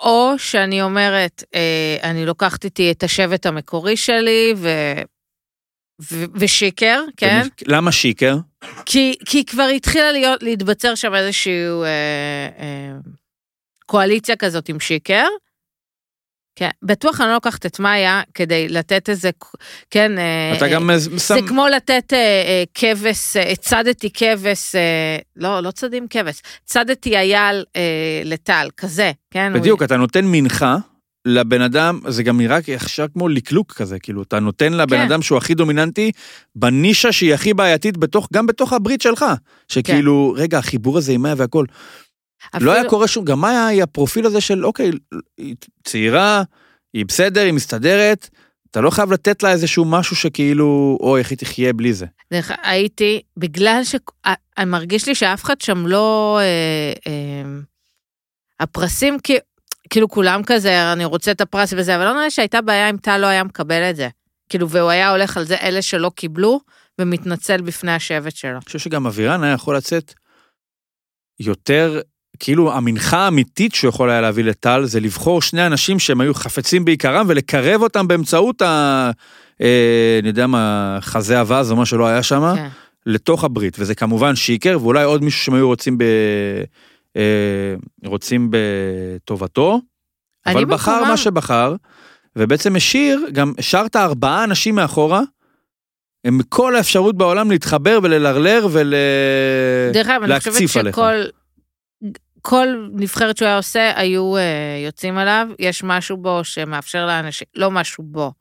או 0.00 0.34
שאני 0.38 0.82
אומרת, 0.82 1.44
אה, 1.54 1.96
אני 2.02 2.26
לוקחת 2.26 2.64
איתי 2.64 2.90
את 2.90 3.02
השבט 3.02 3.46
המקורי 3.46 3.96
שלי, 3.96 4.54
ו... 4.56 4.68
ו... 6.02 6.24
ושיקר, 6.34 7.04
כן? 7.16 7.46
למה 7.66 7.92
שיקר? 7.92 8.36
כי, 8.86 9.14
כי 9.26 9.44
כבר 9.44 9.68
התחילה 9.76 10.12
להיות, 10.12 10.42
להתבצר 10.42 10.94
שם 10.94 11.14
איזושהי 11.14 11.52
אה, 11.52 11.84
אה, 12.58 12.92
קואליציה 13.86 14.36
כזאת 14.36 14.68
עם 14.68 14.80
שיקר. 14.80 15.26
כן, 16.60 16.70
בטוח 16.82 17.20
אני 17.20 17.28
לא 17.28 17.34
לוקחת 17.34 17.66
את 17.66 17.80
מאיה 17.80 18.22
כדי 18.34 18.68
לתת 18.68 19.08
איזה, 19.08 19.30
כן, 19.90 20.18
אה, 20.18 20.56
אתה 20.56 20.64
אה, 20.64 20.70
גם 20.70 20.90
זה 20.96 21.18
שם... 21.18 21.46
כמו 21.46 21.66
לתת 21.76 22.12
אה, 22.12 22.18
אה, 22.18 22.64
כבש, 22.74 23.36
אה, 23.36 23.56
צדתי 23.56 24.10
כבש, 24.14 24.74
אה, 24.74 25.18
לא, 25.36 25.60
לא 25.60 25.70
צדים 25.70 26.06
כבש, 26.10 26.42
צדתי 26.64 27.16
אייל 27.16 27.64
אה, 27.76 27.82
לטל, 28.24 28.68
כזה, 28.76 29.12
כן? 29.30 29.52
הוא- 29.52 29.60
בדיוק, 29.60 29.82
אתה 29.82 29.96
נותן 29.96 30.24
מנחה 30.24 30.76
לבן 31.26 31.62
אדם, 31.62 32.00
זה 32.08 32.22
גם 32.22 32.38
נראה 32.38 32.58
עכשיו 32.74 33.08
כמו 33.12 33.28
לקלוק 33.28 33.72
כזה, 33.72 33.98
כאילו, 33.98 34.22
אתה 34.22 34.40
נותן 34.40 34.72
לבן 34.72 34.96
כן. 34.96 35.02
אדם 35.02 35.22
שהוא 35.22 35.38
הכי 35.38 35.54
דומיננטי 35.54 36.12
בנישה 36.54 37.12
שהיא 37.12 37.34
הכי 37.34 37.54
בעייתית 37.54 37.96
בתוך, 37.96 38.28
גם 38.32 38.46
בתוך 38.46 38.72
הברית 38.72 39.00
שלך. 39.02 39.24
שכאילו, 39.68 40.34
רגע, 40.36 40.58
החיבור 40.58 40.98
הזה 40.98 41.12
עם 41.12 41.22
מאיה 41.22 41.34
והכל. 41.38 41.64
לא 42.60 42.70
היה 42.70 42.80
אפילו- 42.80 42.90
קורה 42.90 43.08
שום, 43.08 43.24
גם 43.24 43.40
מאיה 43.40 43.66
היא 43.66 43.82
הפרופיל 43.82 44.26
הזה 44.26 44.40
של, 44.40 44.66
אוקיי, 44.66 44.90
היא 45.38 45.54
צעירה, 45.84 46.42
היא 46.92 47.06
בסדר, 47.06 47.40
היא 47.40 47.52
מסתדרת, 47.52 48.28
אתה 48.70 48.80
לא 48.80 48.90
חייב 48.90 49.12
לתת 49.12 49.42
לה 49.42 49.52
איזשהו 49.52 49.84
משהו 49.84 50.16
שכאילו, 50.16 50.98
אוי, 51.00 51.20
איך 51.20 51.30
היא 51.30 51.38
תחיה 51.38 51.72
בלי 51.72 51.92
זה. 51.92 52.06
דרך- 52.32 52.50
הייתי, 52.62 53.20
בגלל 53.36 53.80
ש... 53.84 53.94
אה, 54.26 54.64
מרגיש 54.64 55.08
לי 55.08 55.14
שאף 55.14 55.44
אחד 55.44 55.60
שם 55.60 55.86
לא... 55.86 56.38
אה, 56.42 56.92
אה, 57.06 57.50
הפרסים, 58.60 59.18
כי- 59.18 59.38
כאילו 59.90 60.08
כולם 60.08 60.42
כזה, 60.46 60.92
אני 60.92 61.04
רוצה 61.04 61.30
את 61.32 61.40
הפרס 61.40 61.72
וזה, 61.76 61.96
אבל 61.96 62.04
לא 62.04 62.12
נראה 62.14 62.30
שהייתה 62.30 62.60
בעיה 62.60 62.90
אם 62.90 62.96
טל 62.96 63.18
לא 63.18 63.26
היה 63.26 63.44
מקבל 63.44 63.82
את 63.90 63.96
זה. 63.96 64.08
כאילו, 64.48 64.68
והוא 64.70 64.90
היה 64.90 65.10
הולך 65.10 65.36
על 65.36 65.44
זה, 65.44 65.56
אלה 65.56 65.82
שלא 65.82 66.10
קיבלו, 66.16 66.60
ומתנצל 67.00 67.60
בפני 67.60 67.92
השבט 67.92 68.36
שלו. 68.36 68.50
אני 68.52 68.60
חושב 68.60 68.78
שגם 68.78 69.06
אבירן 69.06 69.42
היה 69.44 69.52
יכול 69.54 69.76
לצאת 69.76 70.14
יותר 71.40 72.00
כאילו 72.40 72.72
המנחה 72.72 73.18
האמיתית 73.18 73.74
שהוא 73.74 73.88
יכול 73.88 74.10
היה 74.10 74.20
להביא 74.20 74.44
לטל 74.44 74.84
זה 74.84 75.00
לבחור 75.00 75.42
שני 75.42 75.66
אנשים 75.66 75.98
שהם 75.98 76.20
היו 76.20 76.34
חפצים 76.34 76.84
בעיקרם 76.84 77.26
ולקרב 77.28 77.82
אותם 77.82 78.08
באמצעות 78.08 78.62
ה... 78.62 79.10
אה, 79.60 80.18
אני 80.20 80.28
יודע 80.28 80.46
מה, 80.46 80.98
חזה 81.00 81.40
אווז 81.40 81.70
או 81.70 81.76
מה 81.76 81.86
שלא 81.86 82.06
היה 82.06 82.22
שם, 82.22 82.52
כן. 82.56 82.68
לתוך 83.06 83.44
הברית, 83.44 83.76
וזה 83.78 83.94
כמובן 83.94 84.36
שיקר 84.36 84.78
ואולי 84.80 85.04
עוד 85.04 85.24
מישהו 85.24 85.44
שהם 85.44 85.54
היו 85.54 85.66
רוצים 85.66 85.98
ב... 85.98 86.04
אה, 87.16 87.74
רוצים 88.04 88.50
בטובתו, 88.50 89.80
אבל 90.46 90.64
בחר 90.64 90.92
במקומם- 90.92 91.08
מה 91.08 91.16
שבחר, 91.16 91.74
ובעצם 92.36 92.76
השאיר, 92.76 93.20
גם 93.32 93.52
השארת 93.58 93.96
ארבעה 93.96 94.44
אנשים 94.44 94.74
מאחורה, 94.74 95.20
עם 96.26 96.40
כל 96.48 96.76
האפשרות 96.76 97.16
בעולם 97.16 97.50
להתחבר 97.50 97.98
וללרלר 98.02 98.68
ול... 98.70 98.94
דרך 99.92 100.06
אגב, 100.08 100.22
אני 100.22 100.40
חושבת 100.40 100.76
עליך. 100.76 100.94
שכל 100.94 101.22
כל 102.42 102.88
נבחרת 102.92 103.36
שהוא 103.36 103.46
היה 103.46 103.56
עושה, 103.56 103.92
היו 103.96 104.36
אה, 104.36 104.42
יוצאים 104.86 105.18
עליו. 105.18 105.48
יש 105.58 105.84
משהו 105.84 106.16
בו 106.16 106.44
שמאפשר 106.44 107.06
לאנשים, 107.06 107.46
לא 107.54 107.70
משהו 107.70 108.04
בו, 108.04 108.32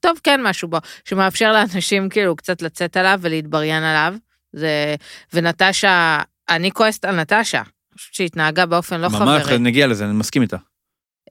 טוב, 0.00 0.20
כן 0.24 0.40
משהו 0.42 0.68
בו, 0.68 0.78
שמאפשר 1.04 1.52
לאנשים 1.52 2.08
כאילו 2.08 2.36
קצת 2.36 2.62
לצאת 2.62 2.96
עליו 2.96 3.18
ולהתבריין 3.22 3.82
עליו. 3.82 4.14
זה, 4.52 4.94
ונטשה, 5.32 6.18
אני 6.48 6.70
כועסת 6.70 7.04
על 7.04 7.20
נטשה, 7.20 7.58
אני 7.58 7.98
חושבת 7.98 8.14
שהיא 8.14 8.26
התנהגה 8.26 8.66
באופן 8.66 9.00
לא 9.00 9.08
ממש, 9.08 9.42
חברי. 9.42 9.58
נגיע 9.58 9.86
לזה, 9.86 10.04
אני 10.04 10.12
מסכים 10.12 10.42
איתה. 10.42 10.56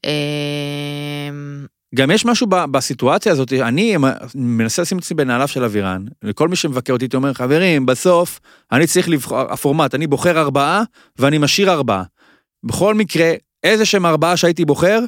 אמ, 0.05 1.65
גם 1.95 2.11
יש 2.11 2.25
משהו 2.25 2.47
ב- 2.47 2.65
בסיטואציה 2.71 3.31
הזאת, 3.31 3.53
אני 3.53 3.97
מנסה 4.35 4.81
לשים 4.81 4.97
את 4.97 5.03
עצמי 5.03 5.17
בנעליו 5.17 5.47
של 5.47 5.63
אבירן, 5.63 6.05
לכל 6.23 6.47
מי 6.47 6.55
שמבקר 6.55 6.93
אותי, 6.93 7.05
הייתי 7.05 7.15
אומר, 7.15 7.33
חברים, 7.33 7.85
בסוף 7.85 8.39
אני 8.71 8.88
צריך 8.88 9.09
לבחור, 9.09 9.39
הפורמט, 9.39 9.95
אני 9.95 10.07
בוחר 10.07 10.39
ארבעה 10.39 10.83
ואני 11.19 11.38
משאיר 11.38 11.71
ארבעה. 11.71 12.03
בכל 12.65 12.93
מקרה, 12.95 13.32
איזה 13.63 13.86
שהם 13.86 14.06
ארבעה 14.06 14.38
שהייתי 14.38 14.65
בוחר, 14.65 14.99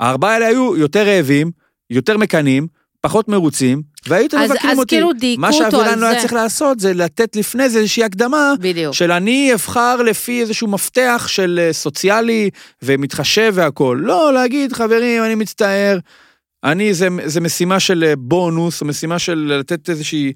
הארבעה 0.00 0.34
האלה 0.34 0.46
היו 0.46 0.76
יותר 0.76 1.06
רעבים, 1.06 1.50
יותר 1.90 2.16
מקנאים, 2.16 2.66
פחות 3.00 3.28
מרוצים, 3.28 3.82
והייתם 4.08 4.38
אז- 4.38 4.50
מבקרים 4.50 4.70
אז 4.72 4.78
אותי. 4.78 4.94
כאילו 4.96 5.12
דייקו 5.12 5.40
מה 5.40 5.48
אותו 5.64 5.80
על 5.82 5.98
לא 5.98 6.06
היה 6.06 6.14
זה. 6.14 6.20
צריך 6.20 6.32
לעשות 6.32 6.80
זה 6.80 6.94
לתת 6.94 7.36
לפני 7.36 7.68
זה 7.68 7.78
איזושהי 7.78 8.04
הקדמה, 8.04 8.52
בדיוק. 8.60 8.94
של 8.94 9.12
אני 9.12 9.54
אבחר 9.54 9.96
לפי 10.02 10.40
איזשהו 10.40 10.68
מפתח 10.68 11.24
של 11.28 11.60
אה, 11.62 11.72
סוציאלי 11.72 12.50
ומתחשב 12.82 13.52
והכול. 13.56 14.00
לא, 14.00 14.32
להגיד, 14.34 14.72
חברים, 14.72 15.24
אני 15.24 15.34
מצטער, 15.34 15.98
אני, 16.64 16.94
זה, 16.94 17.08
זה 17.24 17.40
משימה 17.40 17.80
של 17.80 18.04
אה, 18.06 18.16
בונוס, 18.16 18.82
משימה 18.82 19.18
של 19.18 19.56
לתת 19.60 19.90
איזושהי 19.90 20.32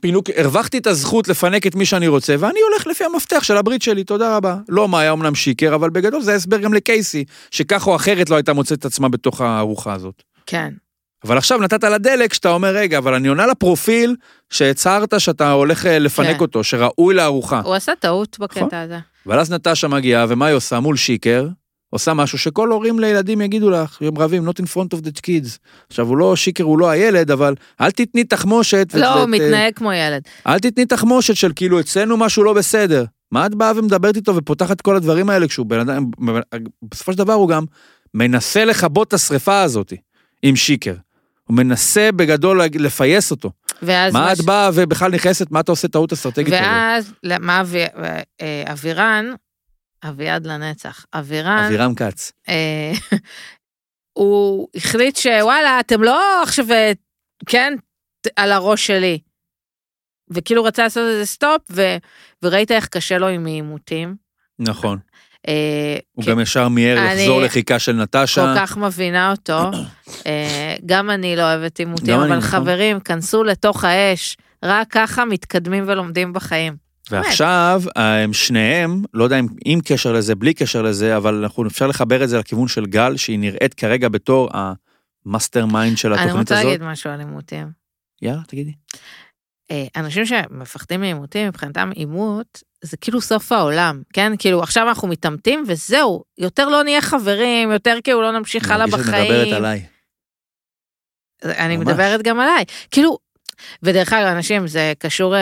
פינוק, 0.00 0.26
הרווחתי 0.36 0.78
את 0.78 0.86
הזכות 0.86 1.28
לפנק 1.28 1.66
את 1.66 1.74
מי 1.74 1.86
שאני 1.86 2.08
רוצה, 2.08 2.34
ואני 2.38 2.60
הולך 2.70 2.86
לפי 2.86 3.04
המפתח 3.04 3.42
של 3.42 3.56
הברית 3.56 3.82
שלי, 3.82 4.04
תודה 4.04 4.36
רבה. 4.36 4.56
לא 4.68 4.88
מה 4.88 5.00
היה 5.00 5.12
אמנם 5.12 5.34
שיקר, 5.34 5.74
אבל 5.74 5.90
בגדול 5.90 6.22
זה 6.22 6.34
הסבר 6.34 6.58
גם 6.58 6.74
לקייסי, 6.74 7.24
שכך 7.50 7.86
או 7.86 7.96
אחרת 7.96 8.30
לא 8.30 8.36
הייתה 8.36 8.52
מוצאת 8.52 8.78
את 8.78 8.84
עצמה 8.84 9.08
בתוך 9.08 9.40
הארוחה 9.40 9.92
הזאת. 9.92 10.22
כן. 10.46 10.72
אבל 11.24 11.38
עכשיו 11.38 11.58
נתת 11.58 11.84
לה 11.84 11.98
דלק, 11.98 12.34
שאתה 12.34 12.50
אומר, 12.50 12.68
רגע, 12.68 12.98
אבל 12.98 13.14
אני 13.14 13.28
עונה 13.28 13.46
לפרופיל 13.46 14.16
שהצהרת 14.50 15.20
שאתה 15.20 15.52
הולך 15.52 15.86
אה, 15.86 15.98
לפנק 15.98 16.36
כן. 16.36 16.40
אותו, 16.40 16.64
שראוי 16.64 17.14
לארוחה. 17.14 17.60
הוא 17.64 17.74
עשה 17.74 17.92
טעות 18.00 18.36
נכון. 18.40 18.62
בקטע 18.62 18.80
הזה. 18.80 18.98
אבל 19.26 19.40
אז 19.40 19.52
נטשה 19.52 19.88
מגיעה, 19.88 20.26
ומה 20.28 20.46
היא 20.46 20.56
עושה 20.56 20.80
מול 20.80 20.96
שיקר? 20.96 21.48
עושה 21.90 22.14
משהו 22.14 22.38
שכל 22.38 22.70
הורים 22.70 23.00
לילדים 23.00 23.40
יגידו 23.40 23.70
לך, 23.70 23.98
הם 24.00 24.18
רבים, 24.18 24.48
not 24.48 24.52
in 24.52 24.64
front 24.64 24.96
of 24.96 25.04
the 25.04 25.20
kids. 25.26 25.58
עכשיו, 25.88 26.06
הוא 26.06 26.16
לא, 26.16 26.36
שיקר 26.36 26.64
הוא 26.64 26.78
לא 26.78 26.90
הילד, 26.90 27.30
אבל 27.30 27.54
אל 27.80 27.90
תתני 27.90 28.24
תחמושת. 28.24 28.88
לא, 28.94 29.14
הוא 29.20 29.28
מתנהג 29.28 29.74
כמו 29.74 29.92
ילד. 29.92 30.22
אל 30.46 30.58
תתני 30.58 30.86
תחמושת 30.86 31.36
של 31.36 31.52
כאילו, 31.56 31.80
אצלנו 31.80 32.16
משהו 32.16 32.44
לא 32.44 32.52
בסדר. 32.52 33.04
מה 33.32 33.46
את 33.46 33.54
באה 33.54 33.72
ומדברת 33.76 34.16
איתו 34.16 34.36
ופותחת 34.36 34.80
כל 34.80 34.96
הדברים 34.96 35.30
האלה, 35.30 35.48
כשהוא 35.48 35.66
בן 35.66 35.80
אדם, 35.80 36.10
בסופו 36.82 37.12
של 37.12 37.18
דבר 37.18 37.32
הוא 37.32 37.48
גם 37.48 37.64
מנסה 38.14 38.64
לכבות 38.64 39.08
את 39.08 39.12
השריפה 39.12 39.62
הזאת 39.62 39.92
עם 40.42 40.56
שיקר. 40.56 40.94
הוא 41.44 41.56
מנסה 41.56 42.12
בגדול 42.12 42.62
לפייס 42.74 43.30
אותו. 43.30 43.50
ואז... 43.82 44.12
מה 44.12 44.20
מה 44.20 44.32
את 44.32 44.40
באה 44.40 44.70
ובכלל 44.74 45.10
נכנסת, 45.10 45.50
מה 45.50 45.60
אתה 45.60 45.72
עושה 45.72 45.88
טעות 45.88 46.12
אסטרטגית? 46.12 46.54
ואז, 46.54 47.12
מה 47.40 47.62
אה, 48.40 48.72
אבירן, 48.72 49.26
אביעד 50.04 50.46
לנצח, 50.46 51.06
אבירן, 51.14 51.64
אבירם 51.66 51.94
כץ. 51.94 52.32
אה, 52.48 52.92
הוא 54.18 54.68
החליט 54.74 55.16
שוואלה, 55.16 55.80
אתם 55.80 56.02
לא 56.02 56.42
עכשיו, 56.42 56.72
אה, 56.72 56.92
כן, 57.46 57.74
על 58.36 58.52
הראש 58.52 58.86
שלי. 58.86 59.18
וכאילו 60.30 60.64
רצה 60.64 60.82
לעשות 60.82 61.02
איזה 61.10 61.26
סטופ, 61.26 61.62
ו, 61.70 61.82
וראית 62.42 62.70
איך 62.70 62.88
קשה 62.88 63.18
לו 63.18 63.28
עם 63.28 63.46
עימותים. 63.46 64.16
נכון. 64.58 64.98
אה, 65.48 65.96
הוא 66.12 66.24
כן, 66.24 66.30
גם 66.30 66.40
ישר 66.40 66.68
מיהר 66.68 66.98
אני 66.98 67.20
לחזור 67.20 67.40
לחיקה 67.40 67.78
של 67.78 67.92
נטשה. 67.92 68.54
כל 68.54 68.60
כך 68.60 68.76
מבינה 68.76 69.30
אותו. 69.30 69.58
אה, 70.26 70.76
גם 70.86 71.10
אני 71.10 71.36
לא 71.36 71.42
אוהבת 71.42 71.78
עימותים, 71.78 72.14
אבל 72.14 72.36
נכון. 72.36 72.40
חברים, 72.40 73.00
כנסו 73.00 73.44
לתוך 73.44 73.84
האש, 73.84 74.36
רק 74.64 74.86
ככה 74.90 75.24
מתקדמים 75.24 75.84
ולומדים 75.86 76.32
בחיים. 76.32 76.89
ועכשיו 77.10 77.82
הם 77.96 78.32
שניהם, 78.32 79.02
לא 79.14 79.24
יודע 79.24 79.38
אם 79.38 79.46
עם 79.64 79.80
קשר 79.80 80.12
לזה, 80.12 80.34
בלי 80.34 80.54
קשר 80.54 80.82
לזה, 80.82 81.16
אבל 81.16 81.34
אנחנו 81.34 81.66
אפשר 81.66 81.86
לחבר 81.86 82.24
את 82.24 82.28
זה 82.28 82.38
לכיוון 82.38 82.68
של 82.68 82.86
גל, 82.86 83.16
שהיא 83.16 83.38
נראית 83.38 83.74
כרגע 83.74 84.08
בתור 84.08 84.50
ה 84.52 85.66
mastermind 85.66 85.98
של 85.98 86.12
אני 86.12 86.22
התוכנית 86.22 86.40
רוצה 86.40 86.54
הזאת. 86.54 86.66
להגיד 86.66 86.82
משהו 86.82 87.10
על 87.10 87.20
עימותים. 87.20 87.70
יאללה, 88.22 88.40
תגידי. 88.46 88.72
אה, 89.70 89.86
אנשים 89.96 90.26
שמפחדים 90.26 91.00
מעימותים, 91.00 91.48
מבחינתם 91.48 91.90
עימות 91.94 92.62
זה 92.82 92.96
כאילו 92.96 93.20
סוף 93.20 93.52
העולם, 93.52 94.02
כן? 94.12 94.32
כאילו 94.38 94.62
עכשיו 94.62 94.88
אנחנו 94.88 95.08
מתעמתים 95.08 95.64
וזהו, 95.66 96.24
יותר 96.38 96.68
לא 96.68 96.82
נהיה 96.82 97.00
חברים, 97.00 97.70
יותר 97.70 97.98
כאילו 98.04 98.22
לא 98.22 98.32
נמשיך 98.32 98.70
הלאה 98.70 98.84
אני 98.84 98.90
מרגיש 98.90 99.06
שאת 99.06 99.14
בחיים. 99.14 99.32
מדברת 99.32 99.52
עליי. 99.52 99.86
אני 101.44 101.76
ממש. 101.76 101.86
מדברת 101.86 102.22
גם 102.22 102.40
עליי. 102.40 102.64
כאילו, 102.90 103.18
ודרך 103.82 104.12
אגב, 104.12 104.26
אנשים, 104.26 104.66
זה 104.66 104.92
קשור, 104.98 105.34
אה, 105.36 105.40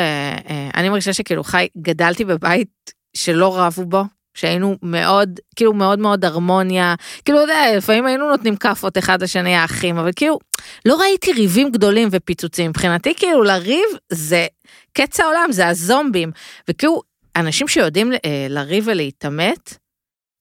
אה, 0.51 0.71
אני 0.75 0.89
מרגישה 0.89 1.13
שכאילו 1.13 1.45
חי, 1.45 1.69
גדלתי 1.79 2.25
בבית 2.25 2.69
שלא 3.17 3.59
רבו 3.59 3.85
בו. 3.85 4.03
שהיינו 4.39 4.77
מאוד, 4.83 5.41
כאילו 5.57 5.73
מאוד 5.73 5.99
מאוד 5.99 6.25
הרמוניה, 6.25 6.95
כאילו, 7.25 7.39
אתה 7.39 7.53
יודע, 7.53 7.77
לפעמים 7.77 8.07
היינו 8.07 8.29
נותנים 8.29 8.57
כאפות 8.57 8.99
אחד 8.99 9.23
לשני 9.23 9.55
האחים, 9.55 9.99
אבל 9.99 10.11
כאילו, 10.17 10.39
לא 10.87 11.01
ראיתי 11.01 11.33
ריבים 11.33 11.71
גדולים 11.71 12.09
ופיצוצים. 12.13 12.71
מבחינתי, 12.71 13.15
כאילו, 13.15 13.43
לריב 13.43 13.87
זה 14.13 14.47
קץ 14.93 15.21
העולם, 15.21 15.53
זה 15.53 15.69
הזומבים. 15.69 16.31
וכאילו, 16.71 17.03
אנשים 17.37 17.69
שיודעים 17.69 18.13
אה, 18.13 18.47
לריב 18.49 18.85
ולהתעמת, 18.87 19.75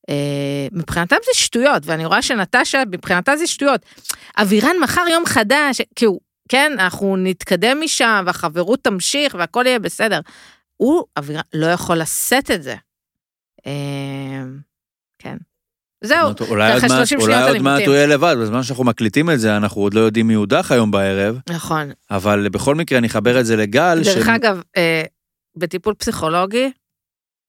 אה, 0.09 0.67
מבחינתם 0.71 1.15
זה 1.25 1.31
שטויות, 1.33 1.83
ואני 1.85 2.05
רואה 2.05 2.21
שנטשה, 2.21 2.83
מבחינתה 2.91 3.35
זה 3.35 3.47
שטויות. 3.47 3.81
אבירן 4.37 4.75
מחר 4.83 5.03
יום 5.11 5.25
חדש, 5.25 5.81
כאילו, 5.95 6.19
כן, 6.49 6.71
אנחנו 6.79 7.17
נתקדם 7.17 7.77
משם, 7.83 8.23
והחברות 8.27 8.83
תמשיך, 8.83 9.35
והכל 9.39 9.63
יהיה 9.67 9.79
בסדר. 9.79 10.19
הוא, 10.77 11.03
אבירן, 11.17 11.41
לא 11.53 11.65
יכול 11.65 11.97
לשאת 11.97 12.51
את 12.51 12.63
זה. 12.63 12.75
אה, 13.67 14.43
כן. 15.19 15.37
זהו, 16.03 16.31
אולי 16.49 16.73
עוד 16.73 16.81
מעט- 16.81 16.91
30 16.91 17.19
אולי 17.19 17.41
עוד 17.49 17.57
מעט. 17.61 17.81
הוא 17.85 17.93
יהיה 17.95 18.07
לבד, 18.07 18.35
בזמן 18.41 18.63
שאנחנו 18.63 18.83
מקליטים 18.83 19.29
את 19.29 19.39
זה, 19.39 19.57
אנחנו 19.57 19.81
עוד 19.81 19.93
לא 19.93 19.99
יודעים 19.99 20.27
מי 20.27 20.33
הודח 20.33 20.71
היום 20.71 20.91
בערב, 20.91 21.39
נכון. 21.49 21.91
אבל 22.11 22.49
בכל 22.49 22.75
מקרה 22.75 22.97
אני 22.99 23.07
אחבר 23.07 23.39
את 23.39 23.45
זה 23.45 23.55
לגל. 23.55 24.01
דרך 24.03 24.25
ש- 24.25 24.29
אגב, 24.29 24.61
אה, 24.77 25.03
בטיפול 25.57 25.93
פסיכולוגי, 25.93 26.71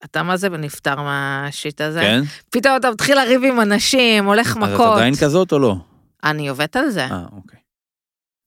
אתה 0.05 0.23
מה 0.23 0.37
זה 0.37 0.49
נפטר 0.49 0.95
מהשיט 1.01 1.81
הזה? 1.81 1.99
כן? 2.01 2.21
פתאום 2.49 2.75
אתה 2.77 2.91
מתחיל 2.91 3.17
לריב 3.23 3.43
עם 3.43 3.61
אנשים, 3.61 4.25
הולך 4.25 4.47
אז 4.47 4.63
את 4.63 4.69
מכות. 4.69 4.97
עדיין 4.97 5.15
כזאת 5.15 5.51
או 5.53 5.59
לא? 5.59 5.75
אני 6.23 6.47
עובדת 6.49 6.75
על 6.75 6.89
זה. 6.89 7.05
אה, 7.05 7.23
אוקיי. 7.31 7.58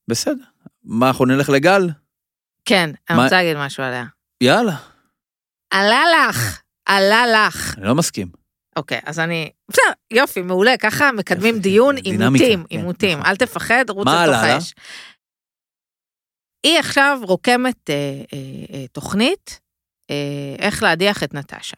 בסדר. 0.09 0.43
מה, 0.83 1.07
אנחנו 1.07 1.25
נלך 1.25 1.49
לגל? 1.49 1.89
כן, 2.65 2.89
אני 3.09 3.17
מה- 3.17 3.23
רוצה 3.23 3.35
להגיד 3.35 3.57
משהו 3.57 3.83
עליה. 3.83 4.05
יאללה. 4.43 4.75
עלה 5.69 6.01
לך, 6.29 6.61
עלה 6.85 7.23
לך. 7.27 7.77
אני 7.77 7.85
לא 7.87 7.95
מסכים. 7.95 8.27
אוקיי, 8.75 8.99
אז 9.05 9.19
אני... 9.19 9.49
בסדר, 9.69 9.83
יופי, 10.11 10.41
מעולה, 10.41 10.77
ככה 10.79 11.11
מקדמים 11.11 11.55
יופי, 11.55 11.69
דיון, 11.69 11.95
דינמיקה, 11.95 12.45
עימותים, 12.45 12.59
כן, 12.69 12.77
עימותים. 12.77 13.19
נכון. 13.19 13.31
אל 13.31 13.35
תפחד, 13.35 13.85
רוץ 13.89 14.05
מה 14.05 14.23
לתוך 14.25 14.35
עלה 14.35 14.47
לה? 14.47 14.53
האש. 14.55 14.73
היא 16.63 16.79
עכשיו 16.79 17.19
רוקמת 17.23 17.89
אה, 17.89 17.95
אה, 18.33 18.37
אה, 18.75 18.87
תוכנית 18.87 19.59
אה, 20.11 20.55
איך 20.59 20.83
להדיח 20.83 21.23
את 21.23 21.33
נטשה. 21.33 21.77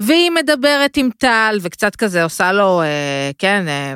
והיא 0.00 0.30
מדברת 0.30 0.96
עם 0.96 1.08
טל, 1.18 1.58
וקצת 1.62 1.96
כזה 1.96 2.22
עושה 2.24 2.52
לו, 2.52 2.82
אה, 2.82 3.30
כן, 3.38 3.68
אה, 3.68 3.94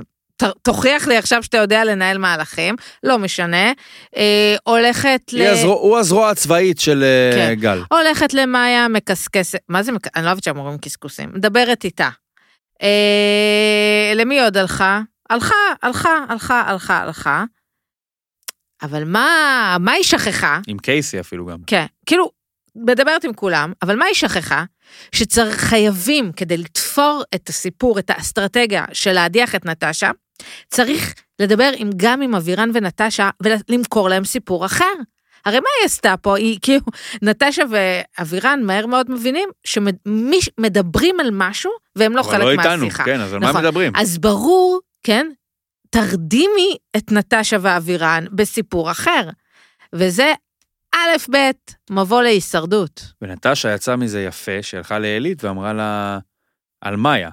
תוכיח 0.62 1.07
לי 1.09 1.16
עכשיו 1.16 1.42
שאתה 1.42 1.57
יודע 1.59 1.85
לנהל 1.85 2.18
מהלכים, 2.18 2.74
לא 3.03 3.18
משנה. 3.18 3.72
אה, 4.16 4.57
הולכת 4.64 5.20
ל... 5.33 5.42
הזרוע- 5.42 5.74
הוא 5.81 5.98
הזרוע 5.98 6.31
הצבאית 6.31 6.81
של 6.81 7.03
אה, 7.05 7.33
כן. 7.35 7.55
גל. 7.61 7.83
הולכת 7.92 8.35
למאיה, 8.35 8.88
מקסקסת, 8.88 9.59
מה 9.68 9.83
זה, 9.83 9.92
אני 10.16 10.24
לא 10.24 10.29
אוהבת 10.31 10.42
שהם 10.44 10.59
אומרים 10.59 10.79
קשקוסים, 10.79 11.31
מדברת 11.35 11.85
איתה. 11.85 12.09
אה, 12.83 14.12
למי 14.14 14.40
עוד 14.40 14.57
הלכה? 14.57 15.01
הלכה, 15.31 15.55
הלכה, 15.83 16.24
הלכה, 16.29 16.61
הלכה, 16.66 16.98
הלכה. 16.98 17.44
אבל 18.83 19.05
מה, 19.05 19.77
מה 19.81 19.92
היא 19.92 20.05
שכחה? 20.05 20.61
עם 20.66 20.79
קייסי 20.79 21.20
אפילו 21.20 21.46
גם. 21.46 21.59
כן, 21.66 21.85
כאילו, 22.07 22.31
מדברת 22.77 23.24
עם 23.24 23.33
כולם, 23.35 23.72
אבל 23.83 23.96
מה 23.96 24.05
היא 24.05 24.14
שכחה? 24.14 24.64
שחייבים, 25.12 26.33
כדי 26.33 26.57
לתפור 26.57 27.22
את 27.35 27.48
הסיפור, 27.48 27.98
את 27.98 28.11
האסטרטגיה 28.11 28.85
של 28.92 29.12
להדיח 29.12 29.55
את 29.55 29.64
נטשה, 29.66 30.11
צריך 30.68 31.14
לדבר 31.38 31.70
עם, 31.77 31.90
גם 31.96 32.22
עם 32.22 32.35
אבירן 32.35 32.70
ונטשה 32.74 33.31
ולמכור 33.42 34.09
להם 34.09 34.24
סיפור 34.24 34.66
אחר. 34.66 34.85
הרי 35.44 35.61
מה 35.61 35.66
היא 35.81 35.87
עשתה 35.87 36.16
פה? 36.16 36.37
היא 36.37 36.59
כאילו, 36.62 36.85
נטשה 37.22 37.62
ואבירן 37.70 38.61
מהר 38.62 38.87
מאוד 38.87 39.11
מבינים 39.11 39.48
שמדברים 39.64 41.20
על 41.20 41.31
משהו 41.33 41.70
והם 41.96 42.16
לא 42.16 42.22
חלק 42.22 42.35
אבל 42.35 42.51
לא 42.51 42.57
מהשיחה. 42.57 43.03
איתנו, 43.03 43.05
כן, 43.05 43.20
אז 43.20 43.33
על 43.33 43.38
מה 43.38 43.48
נכון. 43.48 43.61
מדברים? 43.61 43.92
אז 43.96 44.18
ברור, 44.18 44.81
כן, 45.03 45.27
תרדימי 45.90 46.77
את 46.96 47.12
נטשה 47.12 47.57
ואבירן 47.61 48.24
בסיפור 48.33 48.90
אחר. 48.90 49.29
וזה 49.92 50.33
א', 50.94 51.16
ב', 51.31 51.51
מבוא 51.90 52.22
להישרדות. 52.22 53.12
ונטשה 53.22 53.74
יצאה 53.74 53.96
מזה 53.96 54.22
יפה, 54.22 54.62
שהלכה 54.62 54.98
לעילית 54.98 55.44
ואמרה 55.44 55.72
לה, 55.72 56.18
על 56.81 56.96
מאיה. 56.96 57.31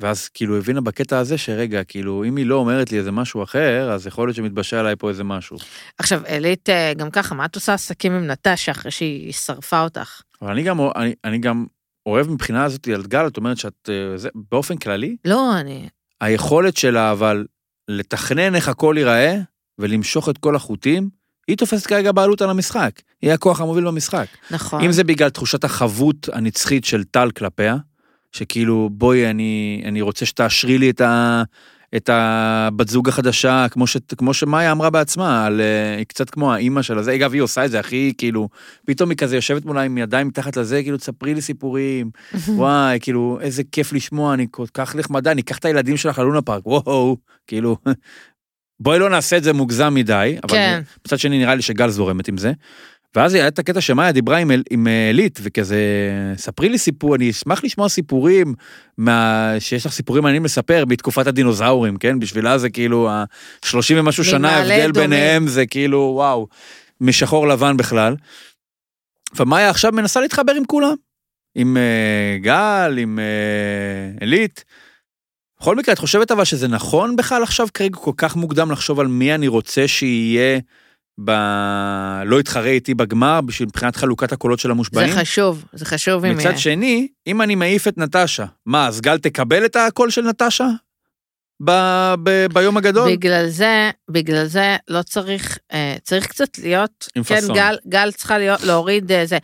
ואז 0.00 0.28
כאילו 0.28 0.58
הבינה 0.58 0.80
בקטע 0.80 1.18
הזה 1.18 1.38
שרגע, 1.38 1.84
כאילו, 1.84 2.24
אם 2.24 2.36
היא 2.36 2.46
לא 2.46 2.54
אומרת 2.54 2.92
לי 2.92 2.98
איזה 2.98 3.12
משהו 3.12 3.42
אחר, 3.42 3.90
אז 3.92 4.06
יכול 4.06 4.28
להיות 4.28 4.36
שמתבשל 4.36 4.76
עליי 4.76 4.96
פה 4.96 5.08
איזה 5.08 5.24
משהו. 5.24 5.56
עכשיו, 5.98 6.22
אלית, 6.28 6.68
אה, 6.68 6.94
גם 6.94 7.10
ככה, 7.10 7.34
מה 7.34 7.44
את 7.44 7.54
עושה 7.54 7.74
עסקים 7.74 8.12
עם 8.12 8.26
נטשה 8.26 8.72
אחרי 8.72 8.90
שהיא 8.90 9.32
שרפה 9.32 9.82
אותך? 9.82 10.20
אבל 10.42 10.50
אני 10.50 10.62
גם, 10.62 10.80
אני, 10.96 11.14
אני 11.24 11.38
גם 11.38 11.66
אוהב 12.06 12.28
מבחינה 12.28 12.64
הזאת 12.64 12.88
על 12.88 13.02
גל, 13.02 13.26
את 13.26 13.36
אומרת 13.36 13.58
שאת, 13.58 13.88
אה, 13.88 14.16
זה, 14.16 14.28
באופן 14.34 14.76
כללי, 14.76 15.16
לא, 15.24 15.58
אני... 15.60 15.88
היכולת 16.20 16.76
שלה 16.76 17.12
אבל 17.12 17.46
לתכנן 17.88 18.54
איך 18.54 18.68
הכל 18.68 18.94
ייראה 18.98 19.36
ולמשוך 19.78 20.28
את 20.28 20.38
כל 20.38 20.56
החוטים, 20.56 21.10
היא 21.48 21.56
תופסת 21.56 21.86
כרגע 21.86 22.12
בעלות 22.12 22.42
על 22.42 22.50
המשחק. 22.50 22.90
היא 23.22 23.32
הכוח 23.32 23.60
המוביל 23.60 23.86
במשחק. 23.86 24.26
נכון. 24.50 24.84
אם 24.84 24.92
זה 24.92 25.04
בגלל 25.04 25.28
תחושת 25.28 25.64
החבות 25.64 26.28
הנצחית 26.32 26.84
של 26.84 27.04
טל 27.04 27.30
כלפיה, 27.30 27.76
שכאילו 28.32 28.90
בואי 28.92 29.30
אני, 29.30 29.82
אני 29.84 30.00
רוצה 30.00 30.26
שתאשרי 30.26 30.78
לי 30.78 30.90
את, 30.90 31.00
ה, 31.00 31.42
את 31.96 32.10
הבת 32.12 32.88
זוג 32.88 33.08
החדשה, 33.08 33.66
כמו, 33.70 33.86
ש, 33.86 33.96
כמו 34.18 34.34
שמאיה 34.34 34.72
אמרה 34.72 34.90
בעצמה, 34.90 35.46
על, 35.46 35.60
אה, 35.60 35.96
היא 35.96 36.06
קצת 36.06 36.30
כמו 36.30 36.52
האימא 36.52 36.82
שלה, 36.82 37.02
זה, 37.02 37.14
אגב 37.14 37.32
היא 37.32 37.42
עושה 37.42 37.64
את 37.64 37.70
זה 37.70 37.80
הכי 37.80 38.12
כאילו, 38.18 38.48
פתאום 38.86 39.10
היא 39.10 39.18
כזה 39.18 39.36
יושבת 39.36 39.64
מולה 39.64 39.82
עם 39.82 39.98
ידיים 39.98 40.28
מתחת 40.28 40.56
לזה, 40.56 40.82
כאילו 40.82 40.96
תספרי 40.96 41.34
לי 41.34 41.40
סיפורים, 41.40 42.10
וואי, 42.56 42.98
כאילו 43.02 43.38
איזה 43.40 43.62
כיף 43.72 43.92
לשמוע, 43.92 44.34
אני 44.34 44.46
כל 44.50 44.66
כך 44.74 44.96
נחמדה, 44.96 45.32
אני 45.32 45.40
אקח 45.40 45.58
את 45.58 45.64
הילדים 45.64 45.96
שלך 45.96 46.18
ללונה 46.18 46.42
פארק, 46.42 46.66
וואו, 46.66 47.16
כאילו, 47.46 47.76
בואי 48.80 48.98
לא 48.98 49.10
נעשה 49.10 49.36
את 49.36 49.44
זה 49.44 49.52
מוגזם 49.52 49.94
מדי, 49.94 50.36
אבל 50.42 50.52
כן. 50.52 50.82
מצד 51.06 51.18
שני 51.18 51.38
נראה 51.38 51.54
לי 51.54 51.62
שגל 51.62 51.88
זורמת 51.88 52.28
עם 52.28 52.36
זה. 52.36 52.52
ואז 53.14 53.34
היה 53.34 53.48
את 53.48 53.58
הקטע 53.58 53.80
שמאיה 53.80 54.12
דיברה 54.12 54.36
עם, 54.38 54.50
עם 54.70 54.86
אה, 54.86 55.10
אלית, 55.10 55.38
וכזה, 55.42 55.80
ספרי 56.36 56.68
לי 56.68 56.78
סיפור, 56.78 57.14
אני 57.14 57.30
אשמח 57.30 57.64
לשמוע 57.64 57.88
סיפורים, 57.88 58.54
מה, 58.98 59.52
שיש 59.58 59.86
לך 59.86 59.92
סיפורים 59.92 60.22
מעניינים 60.22 60.44
לספר 60.44 60.84
מתקופת 60.88 61.26
הדינוזאורים, 61.26 61.96
כן? 61.96 62.18
בשבילה 62.18 62.58
זה 62.58 62.70
כאילו, 62.70 63.10
ה-30 63.10 63.94
ומשהו 63.96 64.24
שנה 64.24 64.50
ההבדל. 64.50 64.92
ביניהם 64.92 65.48
זה 65.48 65.66
כאילו, 65.66 66.12
וואו, 66.14 66.46
משחור 67.00 67.48
לבן 67.48 67.76
בכלל. 67.76 68.16
ומאיה 69.36 69.70
עכשיו 69.70 69.92
מנסה 69.92 70.20
להתחבר 70.20 70.52
עם 70.52 70.64
כולם, 70.64 70.94
עם 71.54 71.76
אה, 71.76 72.38
גל, 72.40 72.96
עם 72.98 73.18
אה, 73.18 74.22
אלית. 74.22 74.64
בכל 75.60 75.76
מקרה, 75.76 75.94
את 75.94 75.98
חושבת 75.98 76.30
אבל 76.30 76.44
שזה 76.44 76.68
נכון 76.68 77.16
בכלל 77.16 77.42
עכשיו 77.42 77.68
כרגע 77.74 77.96
כל 77.96 78.12
כך 78.16 78.36
מוקדם 78.36 78.70
לחשוב 78.70 79.00
על 79.00 79.06
מי 79.06 79.34
אני 79.34 79.48
רוצה 79.48 79.88
שיהיה 79.88 80.60
ב... 81.24 81.30
לא 82.24 82.40
יתחרה 82.40 82.70
איתי 82.70 82.94
בגמר 82.94 83.40
בשביל 83.40 83.68
מבחינת 83.68 83.96
חלוקת 83.96 84.32
הקולות 84.32 84.58
של 84.58 84.68
זה 84.68 84.72
המושבעים? 84.72 85.14
חשוב, 85.14 85.64
זה 85.72 85.84
חשוב 85.84 86.24
אם... 86.24 86.36
מצד 86.36 86.58
שני, 86.58 87.08
אם 87.26 87.42
אני 87.42 87.54
מעיף 87.54 87.88
את 87.88 87.98
נטשה, 87.98 88.44
מה, 88.66 88.86
אז 88.86 89.00
גל 89.00 89.18
תקבל 89.18 89.64
את 89.64 89.76
הקול 89.76 90.10
של 90.10 90.22
נטשה? 90.22 90.68
ב... 91.64 91.70
ב... 92.22 92.46
ביום 92.52 92.76
הגדול? 92.76 93.12
בגלל 93.12 93.48
זה, 93.48 93.90
בגלל 94.10 94.46
זה 94.46 94.76
לא 94.88 95.02
צריך, 95.02 95.58
אה, 95.72 95.96
צריך 96.02 96.26
קצת 96.26 96.58
להיות, 96.58 97.08
עם 97.14 97.22
כן, 97.22 97.34
פאסון. 97.34 97.56
גל, 97.56 97.76
גל 97.88 98.12
צריכה 98.12 98.38
להיות, 98.38 98.62
להוריד 98.62 99.12
אה, 99.12 99.26
זה. 99.26 99.38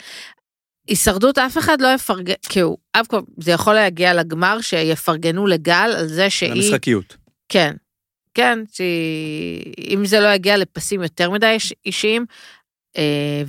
הישרדות 0.89 1.39
אף 1.39 1.59
אחד 1.59 1.81
לא 1.81 1.89
יפרגן, 1.95 2.35
כאילו, 2.49 2.77
אף 2.93 3.07
פעם, 3.07 3.23
זה 3.41 3.53
יכול 3.53 3.75
להגיע 3.75 4.15
לגמר 4.15 4.61
שיפרגנו 4.61 5.47
לגל 5.47 5.95
על 5.99 6.07
זה 6.07 6.31
שהיא, 6.31 6.53
למשחקיות. 6.53 7.17
כן, 7.49 7.75
כן, 8.37 8.59
שאם 8.73 10.07
זה 10.07 10.21
לא 10.21 10.29
יגיע 10.35 10.57
לפסים 10.57 11.03
יותר 11.03 11.31
מדי 11.31 11.47
איש- 11.47 11.73
אישיים, 11.87 12.25
אה, 12.97 13.43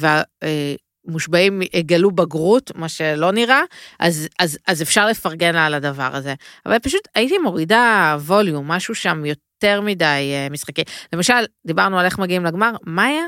והמושבעים 1.06 1.62
יגלו 1.74 2.12
בגרות, 2.12 2.72
מה 2.76 2.90
שלא 2.90 3.32
נראה, 3.32 3.62
אז, 4.00 4.28
אז, 4.40 4.58
אז 4.68 4.82
אפשר 4.82 5.06
לפרגן 5.08 5.54
לה 5.56 5.66
על 5.66 5.74
הדבר 5.74 6.10
הזה. 6.16 6.34
אבל 6.66 6.80
פשוט 6.80 7.02
הייתי 7.16 7.38
מורידה 7.38 8.18
ווליום, 8.20 8.68
משהו 8.72 8.96
שם 8.96 9.26
יותר 9.26 9.82
מדי 9.82 10.06
אה, 10.34 10.48
משחקי. 10.52 10.82
למשל, 11.14 11.34
דיברנו 11.68 12.00
על 12.00 12.06
איך 12.06 12.20
מגיעים 12.20 12.46
לגמר, 12.46 12.72
מאיה, 12.86 13.24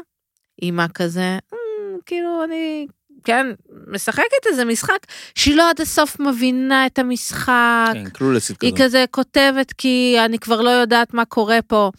אימא 0.62 0.86
כזה, 0.94 1.38
"אמ, 1.54 1.58
כאילו 2.06 2.44
אני, 2.44 2.88
כן, 3.24 3.48
משחקת 3.88 4.46
איזה 4.46 4.66
משחק 4.66 5.00
שהיא 5.36 5.56
לא 5.56 5.70
עד 5.70 5.82
הסוף 5.82 6.20
מבינה 6.20 6.86
את 6.86 7.00
המשחק. 7.00 7.90
כן, 7.94 8.10
קלולסית 8.10 8.62
היא 8.62 8.72
כזאת. 8.72 8.82
כזה 8.82 9.06
כותבת 9.12 9.74
כי 9.74 10.18
אני 10.26 10.40
כבר 10.40 10.62
לא 10.62 10.70
יודעת 10.70 11.14
מה 11.14 11.26
קורה 11.26 11.60
פה. 11.68 11.92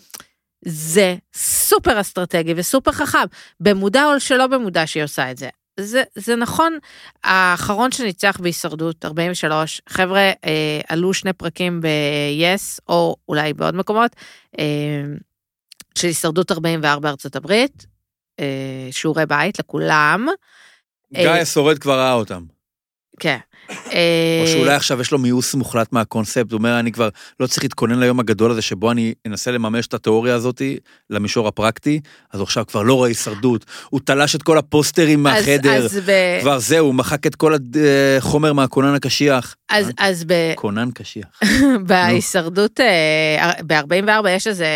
זה 0.64 1.16
סופר 1.35 2.00
אסטרטגי 2.00 2.54
וסופר 2.56 2.92
חכם, 2.92 3.18
במודע 3.61 4.04
או 4.04 4.20
שלא 4.20 4.46
במודע 4.46 4.87
שהיא 4.87 5.04
עושה 5.04 5.30
את 5.30 5.38
זה. 5.38 5.48
זה, 5.80 6.02
זה 6.14 6.37
נכון, 6.37 6.78
האחרון 7.24 7.92
שניצח 7.92 8.38
בהישרדות, 8.40 9.04
43, 9.04 9.83
חבר'ה 9.88 10.20
אה, 10.20 10.80
עלו 10.88 11.14
שני 11.14 11.33
פרקים 11.33 11.80
ב-yes, 11.80 12.78
או 12.88 13.16
אולי 13.28 13.52
בעוד 13.52 13.74
מקומות, 13.74 14.16
אה, 14.59 14.64
של 15.94 16.06
הישרדות 16.06 16.52
44 16.52 17.09
ארצות 17.09 17.37
הברית, 17.37 17.87
אה, 18.40 18.88
שיעורי 18.90 19.26
בית 19.26 19.59
לכולם. 19.59 20.28
גיא 21.12 21.29
אה, 21.29 21.40
השורד 21.40 21.79
כבר 21.79 21.99
ראה 21.99 22.12
אותם. 22.12 22.44
כן. 23.20 23.38
או 24.42 24.46
שאולי 24.46 24.74
עכשיו 24.74 25.00
יש 25.00 25.12
לו 25.12 25.18
מיאוס 25.18 25.54
מוחלט 25.54 25.92
מהקונספט, 25.92 26.52
הוא 26.52 26.59
אומר, 26.59 26.78
אני 26.80 26.92
כבר 26.92 27.09
לא 27.40 27.46
צריך 27.46 27.62
להתכונן 27.62 27.98
ליום 28.00 28.20
הגדול 28.20 28.50
הזה 28.50 28.62
שבו 28.62 28.90
אני 28.90 29.14
אנסה 29.26 29.50
לממש 29.50 29.87
את 29.87 29.94
התיאוריה 29.94 30.35
הזאת 30.35 30.62
למישור 31.11 31.48
הפרקטי, 31.48 32.00
אז 32.33 32.40
הוא 32.40 32.44
עכשיו 32.44 32.66
כבר 32.66 32.83
לא 32.83 32.94
רואה 32.94 33.09
הישרדות, 33.09 33.64
הוא 33.90 34.00
תלש 34.04 34.35
את 34.35 34.42
כל 34.42 34.59
הפוסטרים 34.59 35.26
אז- 35.26 35.35
מהחדר, 35.35 35.72
אז 35.72 36.00
ב- 36.06 36.38
כבר 36.40 36.59
זהו, 36.59 36.87
הוא 36.87 36.94
מחק 36.94 37.26
את 37.26 37.35
כל 37.35 37.54
החומר 38.18 38.52
מהכונן 38.52 38.94
הקשיח. 38.94 39.54
אז, 39.70 39.90
אז 39.98 40.24
ב... 40.26 40.33
כונן 40.54 40.90
קשיח. 40.94 41.40
בהישרדות 41.87 42.80
ב-44 43.66 44.28
יש 44.28 44.46
איזה, 44.46 44.66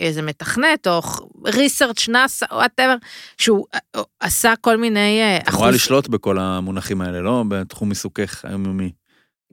איזה 0.00 0.22
מתכנת 0.22 0.86
או 0.86 1.00
research 1.46 2.08
נאסא, 2.08 2.46
whatever, 2.52 2.94
שהוא 3.38 3.64
אה, 3.74 4.02
עשה 4.20 4.52
כל 4.60 4.76
מיני 4.76 5.20
אה, 5.22 5.36
את 5.36 5.48
אמורה 5.48 5.70
לשלוט 5.70 6.08
בכל 6.08 6.38
המונחים 6.38 7.00
האלה, 7.00 7.20
לא? 7.20 7.44
בתחום 7.48 7.90
עיסוקך 8.24 8.44
היומיומי. 8.44 8.92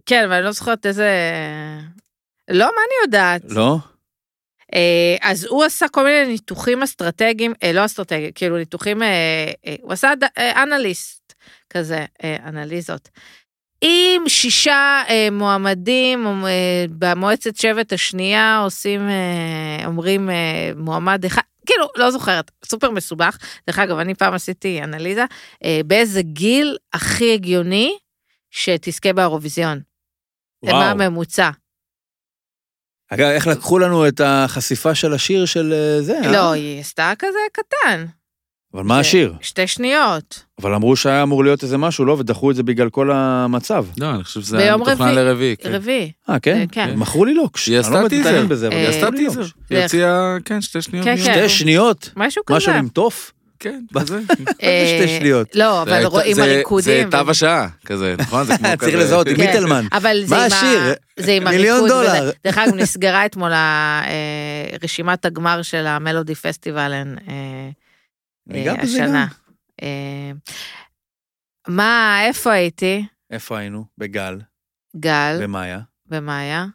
כן, 0.06 0.24
אבל 0.26 0.34
אני 0.34 0.46
לא 0.46 0.52
זוכרת 0.52 0.86
איזה... 0.86 1.10
לא, 2.50 2.66
מה 2.66 2.82
אני 2.88 3.06
יודעת? 3.06 3.42
לא? 3.50 3.78
אה, 4.74 5.16
אז 5.22 5.46
הוא 5.46 5.64
עשה 5.64 5.88
כל 5.88 6.04
מיני 6.04 6.26
ניתוחים 6.26 6.84
אסטרטגיים, 6.84 7.54
אה, 7.64 7.74
לא 7.74 7.86
אסטרטגיים, 7.86 8.32
כאילו 8.36 8.58
ניתוחים, 8.58 9.04
אה, 9.04 9.52
הוא 9.82 9.94
עשה 9.94 10.14
אנליסט 10.38 11.34
כזה, 11.70 12.06
אנליזות. 12.24 13.10
עם 13.82 14.30
שישה 14.30 15.04
אה, 15.10 15.28
מועמדים 15.32 16.46
אה, 16.46 16.86
במועצת 16.90 17.56
שבט 17.56 17.94
השנייה 17.94 18.60
עושים, 18.64 19.10
אה, 19.10 19.86
אומרים 19.86 20.30
אה, 20.30 20.72
מועמד 20.76 21.26
אחד, 21.26 21.42
כאילו, 21.66 21.88
לא 21.96 22.12
זוכרת, 22.12 22.52
סופר 22.66 22.92
מסובך. 22.92 23.38
דרך 23.68 23.80
אגב, 23.80 23.98
אני 23.98 24.16
פעם 24.16 24.34
עשיתי 24.34 24.84
אנליזה, 24.84 25.26
אה, 25.64 25.82
באיזה 25.86 26.22
גיל 26.22 26.78
הכי 26.94 27.34
הגיוני 27.34 27.98
שתזכה 28.52 29.14
באירוויזיון. 29.14 29.80
מה 30.64 30.72
וואו. 30.72 30.84
הממוצע. 30.84 31.50
אגב, 33.10 33.28
איך 33.28 33.48
לקחו 33.48 33.80
לנו 33.80 34.08
את 34.08 34.22
החשיפה 34.24 34.96
של 34.96 35.14
השיר 35.14 35.46
של 35.46 35.74
אה, 35.74 36.02
זה, 36.02 36.20
אה? 36.26 36.32
לא, 36.32 36.52
היא 36.52 36.80
עשתה 36.80 37.14
כזה 37.20 37.38
קטן. 37.54 38.06
אבל 38.74 38.84
מה 38.84 39.00
השיר? 39.00 39.34
שתי 39.42 39.68
שניות. 39.68 40.44
אבל 40.62 40.74
אמרו 40.74 40.96
שהיה 40.96 41.24
אמור 41.24 41.44
להיות 41.44 41.64
איזה 41.64 41.78
משהו, 41.78 42.06
לא? 42.06 42.14
ודחו 42.14 42.52
את 42.52 42.56
זה 42.56 42.64
בגלל 42.64 42.90
כל 42.90 43.12
המצב. 43.12 43.86
לא, 43.98 44.12
אני 44.16 44.24
חושב 44.24 44.42
שזה 44.42 44.58
ביום 44.58 44.82
מתוכנן 44.82 45.08
רביעי- 45.08 45.16
לרביעי. 45.16 45.56
כן. 45.58 45.76
רביעי. 45.76 46.12
אה, 46.30 46.40
כן? 46.40 46.58
אה, 46.58 46.66
כן. 46.72 46.96
מכרו 46.96 47.26
לי 47.26 47.34
לוקש. 47.34 47.68
היא 47.68 47.80
אני 47.80 47.94
לא 47.94 47.98
עשתה 47.98 48.10
טיזר. 48.10 48.30
אה, 48.30 48.42
היא 48.72 48.78
היא 48.80 48.88
עשתה 48.90 49.10
לי 49.10 49.18
טיזר. 49.18 49.42
היא 49.70 49.82
הוציאה, 49.84 50.36
כן, 50.46 50.62
שתי 50.62 50.82
שניות. 50.82 51.06
כן. 51.06 51.16
כן. 51.18 51.24
שתי 51.34 51.50
שניות? 51.50 52.10
משהו 52.16 52.44
כזה. 52.46 52.58
משהו 52.58 52.72
עם 52.72 52.88
תוף? 52.88 53.32
כן, 53.62 53.84
כזה. 54.00 54.20
אה, 54.64 54.98
שתי 54.98 55.18
שניות? 55.20 55.56
לא, 55.56 55.82
אבל 55.82 56.06
רואים 56.06 56.40
הריקודים. 56.40 57.12
זה 57.12 57.18
תו 57.24 57.32
השעה, 57.32 57.68
כזה, 57.86 58.16
נכון? 58.20 58.44
זה 58.46 58.54
כמו 58.58 58.68
כזה. 58.68 58.92
צריך 58.92 58.96
לזהות 58.96 59.28
עם 59.28 59.36
כן. 59.36 59.46
מיטלמן. 59.46 59.86
אבל 59.92 60.22
זה 60.26 60.36
מה 60.36 60.46
עם 60.46 60.52
ה- 60.52 60.56
השיר? 60.56 60.94
זה 61.20 61.32
עם 61.32 61.44
מיליון 61.44 61.80
הריקוד. 61.80 61.90
דולר. 61.90 62.24
וזה. 62.24 62.32
דרך 62.44 62.58
אגב, 62.58 62.74
נסגרה 62.82 63.26
אתמול 63.26 63.52
אה, 63.54 64.66
רשימת 64.84 65.26
הגמר 65.26 65.62
של 65.62 65.88
המלודי 65.88 66.36
פסטיבל 66.36 66.92
אה, 66.94 67.70
אה, 68.54 68.82
השנה. 68.82 69.28
אה, 69.82 70.32
מה, 71.68 72.20
איפה 72.28 72.52
הייתי? 72.52 73.06
איפה 73.32 73.58
היינו? 73.58 73.86
בגל. 73.98 74.40
גל 74.98 75.38
ומאיה. 75.42 75.80
ומאיה. 76.08 76.66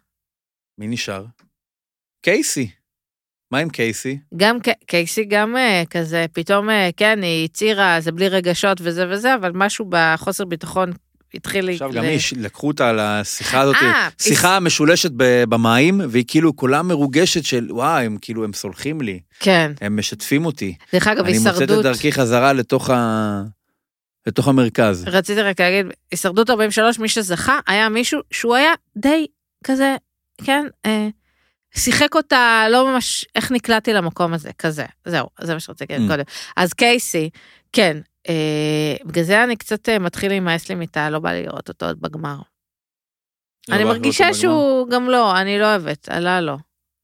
מי 0.78 0.86
נשאר? 0.88 1.24
קייסי. 2.22 2.70
מה 3.50 3.58
עם 3.58 3.68
קייסי? 3.68 4.18
גם 4.36 4.56
קייסי 4.86 5.24
גם 5.24 5.56
אה, 5.56 5.82
כזה, 5.90 6.26
פתאום, 6.32 6.70
אה, 6.70 6.88
כן, 6.96 7.22
היא 7.22 7.44
הצהירה, 7.44 8.00
זה 8.00 8.12
בלי 8.12 8.28
רגשות 8.28 8.78
וזה 8.82 9.04
וזה, 9.10 9.34
אבל 9.34 9.50
משהו 9.54 9.86
בחוסר 9.88 10.44
ביטחון 10.44 10.92
התחיל... 11.34 11.70
עכשיו 11.70 11.88
ל- 11.88 11.92
גם 11.92 12.04
היא, 12.04 12.20
לקחו 12.36 12.68
אותה 12.68 12.92
לשיחה 12.92 13.60
הזאת, 13.60 13.76
אה, 13.82 14.08
שיחה 14.18 14.60
משולשת 14.60 15.10
ב- 15.16 15.44
במים, 15.48 16.00
והיא 16.08 16.24
כאילו 16.28 16.56
כולה 16.56 16.82
מרוגשת 16.82 17.44
של, 17.44 17.66
וואי, 17.70 18.06
הם 18.06 18.18
כאילו, 18.20 18.44
הם 18.44 18.52
סולחים 18.52 19.00
לי, 19.00 19.20
כן. 19.40 19.72
הם 19.80 19.96
משתפים 19.96 20.46
אותי. 20.46 20.74
דרך 20.92 21.06
אגב, 21.06 21.24
אני 21.24 21.38
מוצאת 21.38 21.54
את 21.54 21.60
הישרדות, 21.60 21.84
דרכי 21.84 22.12
חזרה 22.12 22.52
לתוך 22.52 22.90
ה... 22.90 23.42
לתוך 24.26 24.48
המרכז. 24.48 25.04
רציתי 25.06 25.42
רק 25.42 25.60
להגיד, 25.60 25.86
הישרדות 26.10 26.50
43, 26.50 26.98
מי 26.98 27.08
שזכה, 27.08 27.58
היה 27.66 27.88
מישהו 27.88 28.20
שהוא 28.30 28.54
היה 28.54 28.72
די 28.96 29.26
כזה, 29.64 29.96
כן, 30.44 30.66
אה, 30.86 31.08
שיחק 31.76 32.14
אותה 32.14 32.66
לא 32.70 32.92
ממש, 32.92 33.26
איך 33.34 33.52
נקלעתי 33.52 33.92
למקום 33.92 34.32
הזה, 34.32 34.50
כזה, 34.58 34.84
זהו, 35.04 35.26
זה 35.40 35.54
מה 35.54 35.60
שרציתי 35.60 35.92
להגיד 35.92 36.08
Mm. 36.08 36.12
קודם. 36.12 36.24
אז 36.56 36.72
קייסי, 36.72 37.30
כן, 37.72 37.96
אה, 38.28 38.94
בגלל 39.04 39.24
זה 39.24 39.44
אני 39.44 39.56
קצת 39.56 39.88
אה, 39.88 39.98
מתחיל 39.98 40.30
להימאס 40.30 40.68
לי 40.68 40.74
מיטה, 40.74 41.10
לא 41.10 41.18
בא 41.18 41.32
לי 41.32 41.42
לראות 41.42 41.68
אותו 41.68 41.86
עוד 41.86 42.00
בגמר. 42.00 42.36
אני 43.70 43.78
לא 43.78 43.84
בא 43.84 43.90
מרגישה 43.92 44.28
אותו 44.28 44.38
בגמר. 44.38 44.52
שהוא 44.52 44.90
גם 44.90 45.10
לא, 45.10 45.40
אני 45.40 45.58
לא 45.58 45.64
אוהבת, 45.64 46.08
עלה 46.08 46.40
לו. 46.40 46.56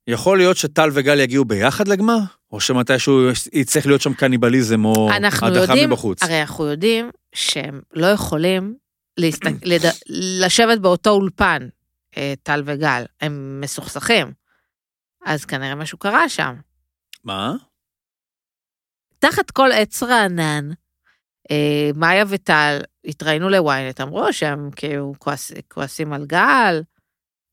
יכול 0.07 0.37
להיות 0.37 0.57
שטל 0.57 0.89
וגל 0.93 1.19
יגיעו 1.19 1.45
ביחד 1.45 1.87
לגמר? 1.87 2.17
או 2.51 2.59
שמתישהו 2.59 3.29
יצטרך 3.53 3.85
להיות 3.85 4.01
שם 4.01 4.13
קניבליזם 4.13 4.85
או 4.85 5.09
הדחה 5.11 5.47
יודעים, 5.47 5.89
מבחוץ? 5.89 6.23
הרי 6.23 6.41
אנחנו 6.41 6.65
יודעים 6.65 7.09
שהם 7.35 7.81
לא 7.93 8.07
יכולים 8.07 8.75
להסת... 9.17 9.41
לד... 9.63 9.81
לשבת 10.39 10.79
באותו 10.79 11.09
אולפן, 11.09 11.67
אה, 12.17 12.33
טל 12.43 12.61
וגל, 12.65 13.03
הם 13.21 13.61
מסוכסכים. 13.61 14.42
אז 15.25 15.45
כנראה 15.45 15.75
משהו 15.75 15.97
קרה 15.97 16.29
שם. 16.29 16.55
מה? 17.23 17.53
תחת 19.19 19.51
כל 19.51 19.69
עץ 19.71 20.03
רענן, 20.03 20.69
אה, 21.51 21.89
מאיה 21.95 22.25
וטל 22.29 22.81
התראינו 23.05 23.49
לוויינט, 23.49 24.01
אמרו 24.01 24.33
שהם 24.33 24.69
כאילו 24.75 25.13
כועס, 25.17 25.51
כועסים 25.67 26.13
על 26.13 26.25
גל, 26.25 26.81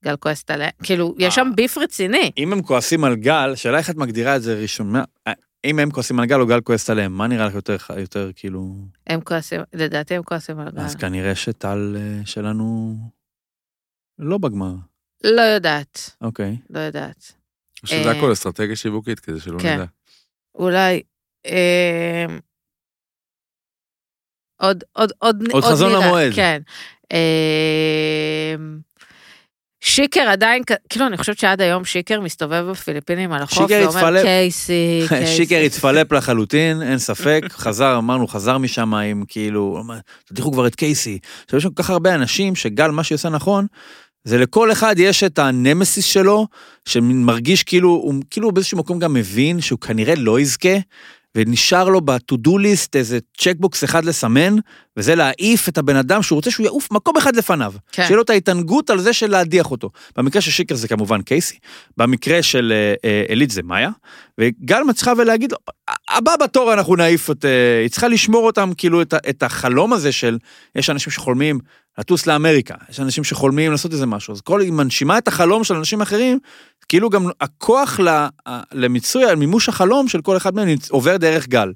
גל 0.05 0.17
כועסת 0.17 0.51
עליהם, 0.51 0.71
כאילו, 0.83 1.15
יש 1.19 1.35
שם 1.35 1.47
אה. 1.47 1.53
ביף 1.57 1.79
רציני. 1.79 2.31
אם 2.37 2.53
הם 2.53 2.63
כועסים 2.63 3.05
על 3.05 3.17
גל, 3.17 3.55
שאלה 3.55 3.79
איך 3.79 3.91
את 3.91 3.97
מגדירה 3.97 4.37
את 4.37 4.43
זה 4.43 4.55
ראשון. 4.55 4.93
מה- 4.93 5.05
אם 5.65 5.79
הם 5.79 5.91
כועסים 5.91 6.21
על 6.21 6.27
גל 6.27 6.41
או 6.41 6.47
גל 6.47 6.61
כועסת 6.61 6.91
עליהם, 6.91 7.13
מה 7.13 7.27
נראה 7.27 7.47
לך 7.47 7.55
יותר, 7.55 7.77
יותר 8.01 8.31
כאילו... 8.37 8.75
הם 9.07 9.21
כועסים, 9.21 9.61
לדעתי 9.73 10.15
הם 10.15 10.23
כועסים 10.23 10.59
על 10.61 10.71
גל. 10.71 10.81
אז 10.81 10.95
כנראה 10.95 11.35
שטל 11.35 11.97
אה, 11.99 12.27
שלנו 12.27 12.97
לא 14.19 14.39
בגמר. 14.39 14.75
לא 15.25 15.41
יודעת, 15.43 16.17
אוקיי. 16.21 16.57
לא 16.71 16.79
יודעת. 16.79 17.33
שזה 17.87 18.11
אה, 18.11 18.19
הכל 18.19 18.33
אסטרטגיה 18.33 18.77
שיווקית, 18.77 19.21
כדי 19.21 19.41
שלא 19.41 19.59
כן. 19.59 19.75
נדע. 19.75 19.85
אולי... 20.55 21.03
אה, 21.47 22.27
עוד, 24.61 24.85
עוד, 24.93 25.13
עוד, 25.19 25.45
עוד 25.53 25.65
חזון 25.65 25.93
למועד. 25.93 26.33
כן. 26.35 26.61
אה, 27.13 28.55
שיקר 29.81 30.21
עדיין, 30.21 30.63
כאילו 30.89 31.07
אני 31.07 31.17
חושבת 31.17 31.39
שעד 31.39 31.61
היום 31.61 31.85
שיקר 31.85 32.21
מסתובב 32.21 32.67
בפיליפינים 32.71 33.33
על 33.33 33.43
החוף, 33.43 33.71
ואומר 33.71 34.23
קייסי, 34.23 35.03
קייסי. 35.09 35.37
שיקר 35.37 35.57
התפלפ 35.57 36.13
לחלוטין, 36.17 36.83
אין 36.83 36.99
ספק, 36.99 37.41
חזר, 37.51 37.99
אמרנו, 37.99 38.27
חזר 38.27 38.59
משם 38.59 38.95
עם 38.95 39.25
כאילו, 39.29 39.83
תדיחו 40.25 40.53
כבר 40.53 40.67
את 40.67 40.75
קייסי. 40.75 41.19
עכשיו 41.45 41.57
יש 41.57 41.63
שם 41.63 41.71
כל 41.71 41.83
כך 41.83 41.91
הרבה 41.91 42.15
אנשים 42.15 42.57
שגל, 42.57 42.89
מה 42.89 43.05
שעושה 43.05 43.29
נכון, 43.29 43.67
זה 44.25 44.39
לכל 44.39 44.73
אחד 44.73 44.95
יש 44.99 45.25
את 45.25 45.39
הנמסיס 45.39 46.05
שלו, 46.05 46.47
שמרגיש 46.85 47.63
כאילו, 47.63 47.89
הוא 47.89 48.15
כאילו 48.31 48.53
באיזשהו 48.53 48.79
מקום 48.79 48.99
גם 48.99 49.15
מבין 49.15 49.61
שהוא 49.61 49.79
כנראה 49.79 50.15
לא 50.15 50.41
יזכה, 50.41 50.77
ונשאר 51.35 51.89
לו 51.89 52.01
ב-to-do 52.01 52.51
list 52.51 52.89
איזה 52.95 53.19
checkbox 53.39 53.85
אחד 53.85 54.05
לסמן, 54.05 54.57
וזה 54.97 55.15
להעיף 55.15 55.69
את 55.69 55.79
הבן 55.79 55.97
אדם 55.97 56.23
שהוא 56.23 56.37
רוצה 56.37 56.51
שהוא 56.51 56.65
יעוף 56.65 56.91
מקום 56.91 57.17
אחד 57.17 57.37
לפניו. 57.37 57.73
כן. 57.93 58.03
שיהיה 58.03 58.17
לו 58.17 58.23
את 58.23 58.31
ההתענגות 58.31 58.91
על 58.91 59.01
זה 59.01 59.13
של 59.13 59.31
להדיח 59.31 59.71
אותו. 59.71 59.91
במקרה 60.17 60.43
של 60.43 60.51
שיקר 60.51 60.75
זה 60.75 60.89
כמובן 60.89 61.23
קייסי, 61.23 61.59
במקרה 61.97 62.43
של 62.43 62.73
אה, 62.75 62.95
אה, 63.05 63.25
אלית 63.31 63.51
זה 63.51 63.63
מאיה, 63.63 63.91
וגל 64.41 64.83
מצליחה 64.83 65.13
ולהגיד 65.19 65.53
לו, 65.53 65.59
הבא 66.09 66.37
בתור 66.37 66.73
אנחנו 66.73 66.97
נעיף 66.97 67.31
את... 67.31 67.45
אה, 67.45 67.81
היא 67.81 67.91
צריכה 67.91 68.09
לשמור 68.09 68.47
אותם, 68.47 68.71
כאילו, 68.77 69.03
את, 69.03 69.15
את 69.29 69.43
החלום 69.43 69.93
הזה 69.93 70.13
של, 70.13 70.39
יש 70.75 70.91
אנשים 70.91 71.11
שחולמים 71.11 71.59
לטוס 71.99 72.27
לאמריקה, 72.27 72.75
יש 72.91 73.01
אנשים 73.01 73.25
שחולמים 73.25 73.71
לעשות 73.73 73.93
איזה 73.93 74.07
משהו, 74.07 74.35
אז 74.35 74.41
כל, 74.41 74.61
היא 74.61 74.73
מנשימה 74.73 75.19
את 75.19 75.29
החלום 75.29 75.65
של 75.65 75.75
אנשים 75.75 76.01
אחרים, 76.01 76.39
כאילו 76.89 77.11
גם 77.11 77.27
הכוח 77.41 78.01
למיצוי, 78.73 79.25
על 79.25 79.37
מימוש 79.37 79.69
החלום 79.69 80.09
של 80.09 80.23
כל 80.23 80.37
אחד 80.37 80.55
מהם 80.55 80.69
עובר 80.91 81.17
דרך 81.17 81.49
גל. 81.49 81.73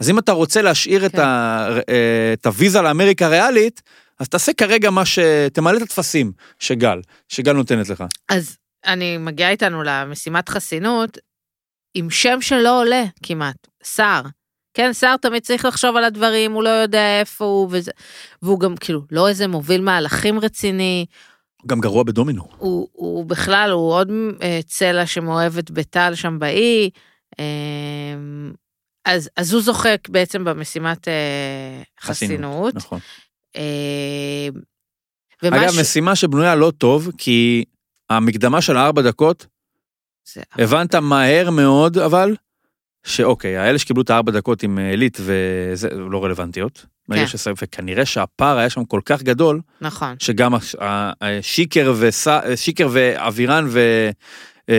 אז 0.00 0.10
אם 0.10 0.18
אתה 0.18 0.32
רוצה 0.32 0.62
להשאיר 0.62 1.06
את, 1.06 1.12
כן. 1.12 1.20
ה, 1.20 1.68
אה, 1.88 2.32
את 2.32 2.46
הוויזה 2.46 2.82
לאמריקה 2.82 3.26
הריאלית, 3.26 3.82
אז 4.18 4.28
תעשה 4.28 4.52
כרגע 4.52 4.90
מה 4.90 5.04
ש... 5.04 5.18
תמלא 5.52 5.76
את 5.76 5.82
הטפסים 5.82 6.32
שגל, 6.58 7.00
שגל 7.28 7.52
נותנת 7.52 7.88
לך. 7.88 8.04
אז 8.28 8.56
אני 8.86 9.18
מגיעה 9.18 9.50
איתנו 9.50 9.82
למשימת 9.82 10.48
חסינות, 10.48 11.18
עם 11.94 12.10
שם 12.10 12.40
שלא 12.40 12.80
עולה 12.80 13.04
כמעט, 13.22 13.68
שר. 13.84 14.22
כן, 14.78 14.92
שר 14.92 15.16
תמיד 15.16 15.42
צריך 15.42 15.64
לחשוב 15.64 15.96
על 15.96 16.04
הדברים, 16.04 16.52
הוא 16.52 16.62
לא 16.62 16.68
יודע 16.68 17.20
איפה 17.20 17.44
הוא, 17.44 17.68
וזה, 17.70 17.90
והוא 18.42 18.60
גם 18.60 18.76
כאילו 18.76 19.02
לא 19.10 19.28
איזה 19.28 19.46
מוביל 19.48 19.80
מהלכים 19.82 20.38
רציני, 20.40 21.06
גם 21.66 21.80
גרוע 21.80 22.02
בדומינו. 22.02 22.48
הוא, 22.58 22.88
הוא 22.92 23.24
בכלל, 23.26 23.70
הוא 23.70 23.92
עוד 23.92 24.10
אה, 24.42 24.60
צלע 24.66 25.06
שמאוהבת 25.06 25.70
בטל 25.70 26.12
שם 26.14 26.38
באי, 26.38 26.90
אה, 27.40 27.44
אז, 29.04 29.30
אז 29.36 29.52
הוא 29.52 29.62
זוחק 29.62 30.08
בעצם 30.08 30.44
במשימת 30.44 31.08
אה, 31.08 31.82
חסינות. 32.00 32.74
נכון. 32.74 32.98
אה, 33.56 34.48
אגב, 35.44 35.62
ומשהו- 35.62 35.80
משימה 35.80 36.16
שבנויה 36.16 36.54
לא 36.54 36.72
טוב, 36.78 37.10
כי 37.18 37.64
המקדמה 38.10 38.60
של 38.62 38.76
הארבע 38.76 39.02
דקות, 39.02 39.46
זה- 40.34 40.42
הבנת 40.52 40.94
מהר 40.94 41.50
מאוד, 41.50 41.98
אבל, 41.98 42.36
שאוקיי, 43.08 43.56
האלה 43.56 43.78
שקיבלו 43.78 44.02
את 44.02 44.10
הארבע 44.10 44.32
דקות 44.32 44.62
עם 44.62 44.78
עילית 44.78 45.18
וזה 45.20 45.88
לא 45.94 46.24
רלוונטיות. 46.24 46.86
כן. 47.12 47.26
ששם- 47.26 47.52
וכנראה 47.62 48.04
שהפער 48.06 48.58
היה 48.58 48.70
שם 48.70 48.84
כל 48.84 49.00
כך 49.04 49.22
גדול, 49.22 49.60
נכון. 49.80 50.14
שגם 50.18 50.52
שיקר 51.42 51.92
וס- 51.98 52.26
שיקר 52.56 52.88
ואבירן 52.92 53.66
ו... 53.68 53.80
אה, 54.68 54.74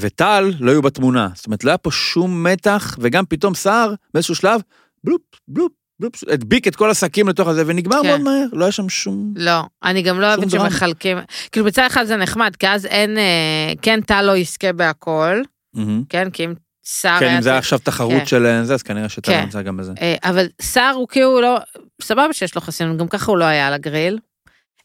וטל 0.00 0.52
לא 0.60 0.70
היו 0.70 0.82
בתמונה. 0.82 1.28
זאת 1.34 1.46
אומרת, 1.46 1.64
לא 1.64 1.70
היה 1.70 1.78
פה 1.78 1.90
שום 1.90 2.44
מתח, 2.44 2.96
וגם 3.00 3.24
פתאום 3.28 3.54
סער, 3.54 3.94
באיזשהו 4.14 4.34
שלב, 4.34 4.60
בלופ, 5.04 5.20
בלופ, 5.48 5.72
בלופ, 6.00 6.14
הדביק 6.32 6.68
את 6.68 6.76
כל 6.76 6.90
השקים 6.90 7.28
לתוך 7.28 7.48
הזה, 7.48 7.62
ונגמר 7.66 8.00
כן. 8.02 8.08
מאוד 8.08 8.20
מהר, 8.20 8.46
לא 8.52 8.64
היה 8.64 8.72
שם 8.72 8.88
שום... 8.88 9.34
לא, 9.36 9.60
אני 9.84 10.02
גם 10.02 10.20
לא 10.20 10.26
אוהבת. 10.26 10.50
שמחלקים, 10.50 11.18
כאילו 11.52 11.66
בצד 11.66 11.82
אחד 11.86 12.04
זה 12.04 12.16
נחמד, 12.16 12.56
כי 12.58 12.68
אז 12.68 12.86
אין, 12.86 13.18
אה, 13.18 13.72
כן 13.82 14.00
טל 14.00 14.22
לא 14.22 14.36
יזכה 14.36 14.72
בהכל, 14.72 15.42
מהמם. 15.74 16.02
כן, 16.08 16.30
כי 16.30 16.44
אם 16.44 16.54
סער 16.84 17.20
כן, 17.20 17.34
אם 17.36 17.42
זה 17.42 17.50
היה 17.50 17.58
עכשיו 17.58 17.78
תחרות 17.78 18.12
כן. 18.12 18.26
של 18.26 18.62
זה, 18.62 18.74
אז 18.74 18.82
כנראה 18.82 19.08
שטל 19.08 19.32
כן. 19.32 19.40
נמצא 19.40 19.62
גם 19.62 19.76
בזה. 19.76 19.92
אה, 20.00 20.16
אבל 20.22 20.46
סער 20.62 20.94
הוא 20.94 21.08
כאילו 21.08 21.40
לא, 21.40 21.58
סבבה 22.02 22.32
שיש 22.32 22.54
לו 22.54 22.60
חסינות, 22.60 22.96
גם 22.96 23.08
ככה 23.08 23.30
הוא 23.30 23.38
לא 23.38 23.44
היה 23.44 23.66
על 23.66 23.72
הגריל. 23.72 24.18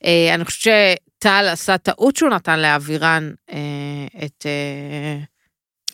אה, 0.05 0.35
אני 0.35 0.45
חושבת 0.45 0.73
שטל 1.17 1.47
עשה 1.51 1.77
טעות 1.77 2.15
שהוא 2.15 2.29
נתן 2.29 2.59
לאבירן 2.59 3.31
אה, 3.51 4.25
את, 4.25 4.45
אה, 4.45 5.19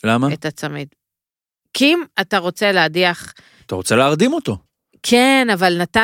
למה? 0.04 0.34
את 0.34 0.46
הצמיד. 0.46 0.88
כי 1.74 1.86
אם 1.86 2.04
אתה 2.22 2.38
רוצה 2.38 2.72
להדיח, 2.72 3.34
אתה 3.65 3.76
רוצה 3.76 3.96
להרדים 3.96 4.34
אותו. 4.34 4.58
כן, 5.04 5.48
אבל 5.54 5.82
נת... 5.82 5.98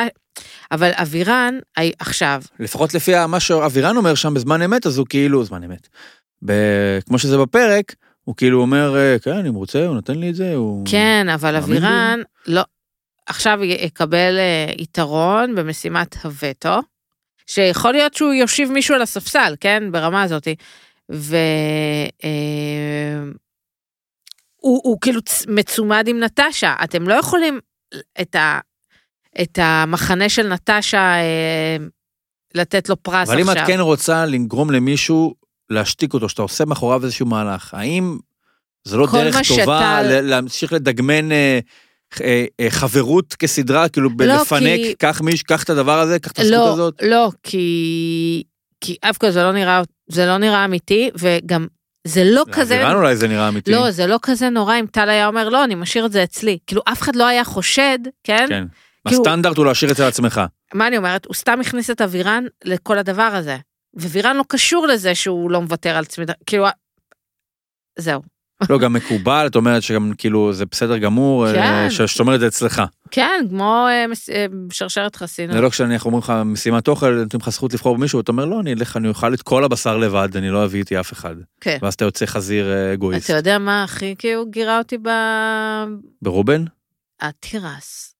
אבל 0.70 0.90
אבירן, 0.94 1.58
עכשיו, 1.98 2.42
לפחות 2.60 2.94
לפי 2.94 3.12
מה 3.28 3.40
שאבירן 3.40 3.96
אומר 3.96 4.14
שם 4.14 4.34
בזמן 4.34 4.62
אמת, 4.62 4.86
אז 4.86 4.98
הוא 4.98 5.06
כאילו, 5.08 5.44
זמן 5.44 5.64
אמת. 5.64 5.88
ב- 6.44 6.98
כמו 7.06 7.18
שזה 7.18 7.38
בפרק, 7.38 7.94
הוא 8.24 8.36
כאילו 8.36 8.60
אומר, 8.60 8.96
אה, 8.96 9.16
כן, 9.18 9.46
אם 9.46 9.54
רוצה, 9.54 9.86
הוא 9.86 9.94
נותן 9.94 10.18
לי 10.18 10.30
את 10.30 10.34
זה, 10.34 10.54
הוא... 10.54 10.84
כן, 10.90 11.26
אבל? 11.34 11.56
אבירן, 11.56 12.20
לא, 12.46 12.62
עכשיו 13.26 13.58
יקבל 13.62 14.38
אה, 14.38 14.72
יתרון 14.78 15.54
במשימת 15.54 16.16
הווטו, 16.24 16.80
שיכול 17.46 17.92
להיות 17.92 18.14
שהוא 18.14 18.32
יושיב 18.32 18.72
מישהו 18.72 18.94
על 18.94 19.02
הספסל, 19.02 19.54
כן, 19.60 19.82
ברמה 19.92 20.22
הזאת, 20.22 20.48
ו... 21.12 21.36
אה, 22.24 23.22
הוא, 24.56 24.80
הוא 24.84 24.98
כאילו 25.00 25.20
מצומד 25.48 26.08
עם 26.08 26.20
נטשה, 26.20 26.74
אתם 26.84 27.08
לא 27.08 27.14
יכולים 27.14 27.60
את, 28.20 28.34
ה, 28.34 28.60
את 29.42 29.58
המחנה 29.62 30.28
של 30.28 30.48
נטשה 30.48 31.14
אה, 31.14 31.76
לתת 32.54 32.88
לו 32.88 33.02
פרס 33.02 33.28
אבל 33.28 33.40
אם 33.40 33.48
עכשיו. 33.48 33.62
את 33.62 33.68
כן 33.68 33.80
רוצה 33.80 34.26
לגרום 34.26 34.70
למישהו 34.70 35.34
להשתיק 35.70 36.14
אותו, 36.14 36.28
שאתה 36.28 36.42
עושה 36.42 36.64
מאחוריו 36.64 37.04
איזשהו 37.04 37.26
מהלך, 37.26 37.74
האם 37.74 38.18
זה 38.84 38.96
לא 38.96 39.06
דרך 39.12 39.34
טובה 39.48 39.64
שאתה- 40.02 40.20
להמשיך 40.20 40.72
לדגמן 40.72 41.32
אה, 41.32 41.58
אה, 42.20 42.44
אה, 42.60 42.70
חברות 42.70 43.34
כסדרה, 43.34 43.88
כאילו 43.88 44.08
לא, 44.08 44.14
בלפנק, 44.16 44.62
כי- 44.62 44.94
קח 44.98 45.20
מיש, 45.20 45.42
קח 45.42 45.62
את 45.62 45.70
הדבר 45.70 45.98
הזה, 45.98 46.18
קח 46.18 46.30
את 46.30 46.38
הזכות 46.38 46.54
לא, 46.56 46.72
הזאת. 46.72 46.94
לא, 47.02 47.30
כי... 47.42 48.42
כי 48.80 48.96
אף 49.00 49.18
כל 49.18 49.30
זה 49.30 49.42
לא 49.42 49.52
נראה, 49.52 49.82
זה 50.08 50.26
לא 50.26 50.38
נראה 50.38 50.64
אמיתי, 50.64 51.10
וגם 51.18 51.66
זה 52.06 52.24
לא 52.24 52.44
כזה... 52.52 52.74
לאבירן 52.74 52.96
אולי 52.96 53.16
זה 53.16 53.28
נראה 53.28 53.48
אמיתי. 53.48 53.70
לא, 53.70 53.90
זה 53.90 54.06
לא 54.06 54.18
כזה 54.22 54.50
נורא 54.50 54.80
אם 54.80 54.86
טל 54.86 55.08
היה 55.08 55.26
אומר, 55.26 55.48
לא, 55.48 55.64
אני 55.64 55.74
משאיר 55.74 56.06
את 56.06 56.12
זה 56.12 56.22
אצלי. 56.24 56.58
כאילו, 56.66 56.82
אף 56.92 57.02
אחד 57.02 57.16
לא 57.16 57.26
היה 57.26 57.44
חושד, 57.44 57.98
כן? 58.24 58.46
כן. 58.48 58.64
כאילו- 59.08 59.22
הסטנדרט 59.22 59.56
הוא 59.56 59.66
להשאיר 59.66 59.92
אצל 59.92 60.02
עצמך. 60.02 60.40
מה 60.74 60.86
אני 60.86 60.96
אומרת? 60.96 61.26
הוא 61.26 61.34
סתם 61.34 61.60
הכניס 61.60 61.90
את 61.90 62.00
אבירן 62.00 62.44
לכל 62.64 62.98
הדבר 62.98 63.22
הזה. 63.22 63.56
ווירן 63.94 64.36
לא 64.36 64.44
קשור 64.48 64.86
לזה 64.86 65.14
שהוא 65.14 65.50
לא 65.50 65.62
מוותר 65.62 65.96
על 65.96 66.04
צמידה, 66.04 66.32
כאילו... 66.46 66.66
זהו. 67.98 68.22
לא, 68.70 68.78
גם 68.78 68.92
מקובל, 68.92 69.46
את 69.46 69.56
אומרת 69.56 69.82
שגם 69.82 70.12
כאילו 70.18 70.52
זה 70.52 70.66
בסדר 70.66 70.98
גמור, 70.98 71.46
אה, 71.46 71.52
כן. 71.52 71.90
שאת 71.90 72.20
אומרת 72.20 72.34
את 72.34 72.40
זה 72.40 72.46
אצלך. 72.46 72.82
כן, 73.10 73.44
כמו 73.50 73.86
אה, 73.88 74.04
אה, 74.34 74.46
שרשרת 74.70 75.16
חסינות. 75.16 75.52
זה 75.56 75.60
לא 75.60 75.70
כשאנחנו 75.70 76.10
אומרים 76.10 76.22
לך 76.22 76.32
משימת 76.44 76.88
אוכל, 76.88 77.10
נותנים 77.10 77.40
לך 77.40 77.48
זכות 77.48 77.72
לבחור 77.72 77.96
במישהו, 77.96 78.20
אתה 78.20 78.32
אומר 78.32 78.44
לא, 78.44 78.60
אני 78.60 78.72
אלך, 78.72 78.96
אני 78.96 79.08
אוכל 79.08 79.34
את 79.34 79.42
כל 79.42 79.64
הבשר 79.64 79.96
לבד, 79.96 80.36
אני 80.36 80.50
לא 80.50 80.64
אביא 80.64 80.80
איתי 80.80 81.00
אף 81.00 81.12
אחד. 81.12 81.34
כן. 81.60 81.78
ואז 81.82 81.94
אתה 81.94 82.04
יוצא 82.04 82.26
חזיר 82.26 82.66
אגואיסט. 82.94 83.30
אתה 83.30 83.38
יודע 83.38 83.58
מה 83.58 83.84
הכי 83.84 84.14
כאילו 84.18 84.46
גירה 84.46 84.78
אותי 84.78 84.98
ב... 84.98 85.08
ברובן? 86.22 86.64
התירס. 87.20 88.11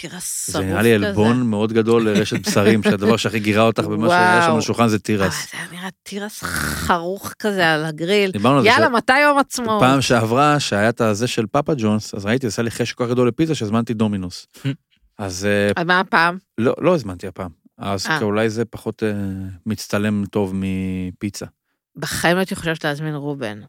תירס 0.00 0.46
זה 0.46 0.52
שרוף 0.52 0.64
כזה. 0.64 0.72
נראה 0.72 0.82
לי 0.82 0.94
עלבון 0.94 1.42
מאוד 1.42 1.72
גדול 1.72 2.08
לרשת 2.08 2.48
בשרים, 2.48 2.82
שהדבר 2.82 3.16
שהכי 3.16 3.40
גירה 3.40 3.62
אותך 3.62 3.84
במה 3.84 4.08
שהיה 4.08 4.42
שם. 4.42 4.52
על 4.52 4.58
השולחן 4.58 4.88
זה 4.88 4.96
אה, 4.96 5.00
תירס. 5.00 5.52
זה 5.52 5.58
היה 5.58 5.66
נראה 5.72 5.88
תירס 6.02 6.42
חרוך 6.42 7.32
כזה 7.38 7.74
על 7.74 7.84
הגריל. 7.84 8.32
זה 8.62 8.68
יאללה, 8.68 8.88
מתי 8.88 9.20
יום 9.20 9.38
עצמאות? 9.38 9.80
פעם 9.80 10.00
שעברה, 10.00 10.60
שהיה 10.60 10.88
את 10.88 11.00
הזה 11.00 11.26
של 11.26 11.46
פאפה 11.46 11.72
ג'ונס, 11.78 12.14
אז 12.14 12.26
ראיתי, 12.26 12.46
עשה 12.46 12.62
לי 12.62 12.70
חשק 12.70 12.96
כל 12.96 13.04
כך 13.04 13.10
גדול 13.10 13.28
לפיצה 13.28 13.54
שהזמנתי 13.54 13.94
דומינוס. 13.94 14.46
אז 15.18 15.46
אה, 15.76 15.84
מה 15.84 16.00
הפעם? 16.00 16.38
לא, 16.58 16.74
לא 16.80 16.94
הזמנתי 16.94 17.26
הפעם. 17.26 17.50
אז 17.78 18.06
אה. 18.06 18.22
אולי 18.22 18.50
זה 18.50 18.64
פחות 18.64 19.02
אה, 19.02 19.12
מצטלם 19.66 20.24
טוב 20.26 20.54
מפיצה. 20.54 21.46
בחיים 21.96 22.34
לא 22.34 22.40
הייתי 22.40 22.56
חושבת 22.56 22.84
להזמין 22.84 23.14
רובן. 23.14 23.60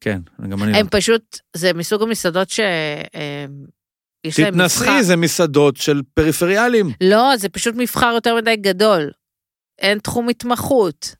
כן, 0.00 0.20
גם 0.48 0.62
אני 0.62 0.72
לא. 0.72 0.76
הם 0.76 0.86
פשוט, 0.90 1.38
זה 1.56 1.72
מסוג 1.72 2.02
המסעדות 2.02 2.50
ש... 2.50 2.60
יש 4.24 4.40
להם 4.40 4.54
מבחר. 4.54 4.84
תתנסי, 4.84 5.02
זה 5.02 5.16
מסעדות 5.16 5.76
של 5.76 6.02
פריפריאלים. 6.14 6.90
לא, 7.00 7.36
זה 7.36 7.48
פשוט 7.48 7.74
מבחר 7.78 8.10
יותר 8.14 8.34
מדי 8.34 8.56
גדול. 8.56 9.10
אין 9.78 9.98
תחום 9.98 10.28
התמחות. 10.28 11.14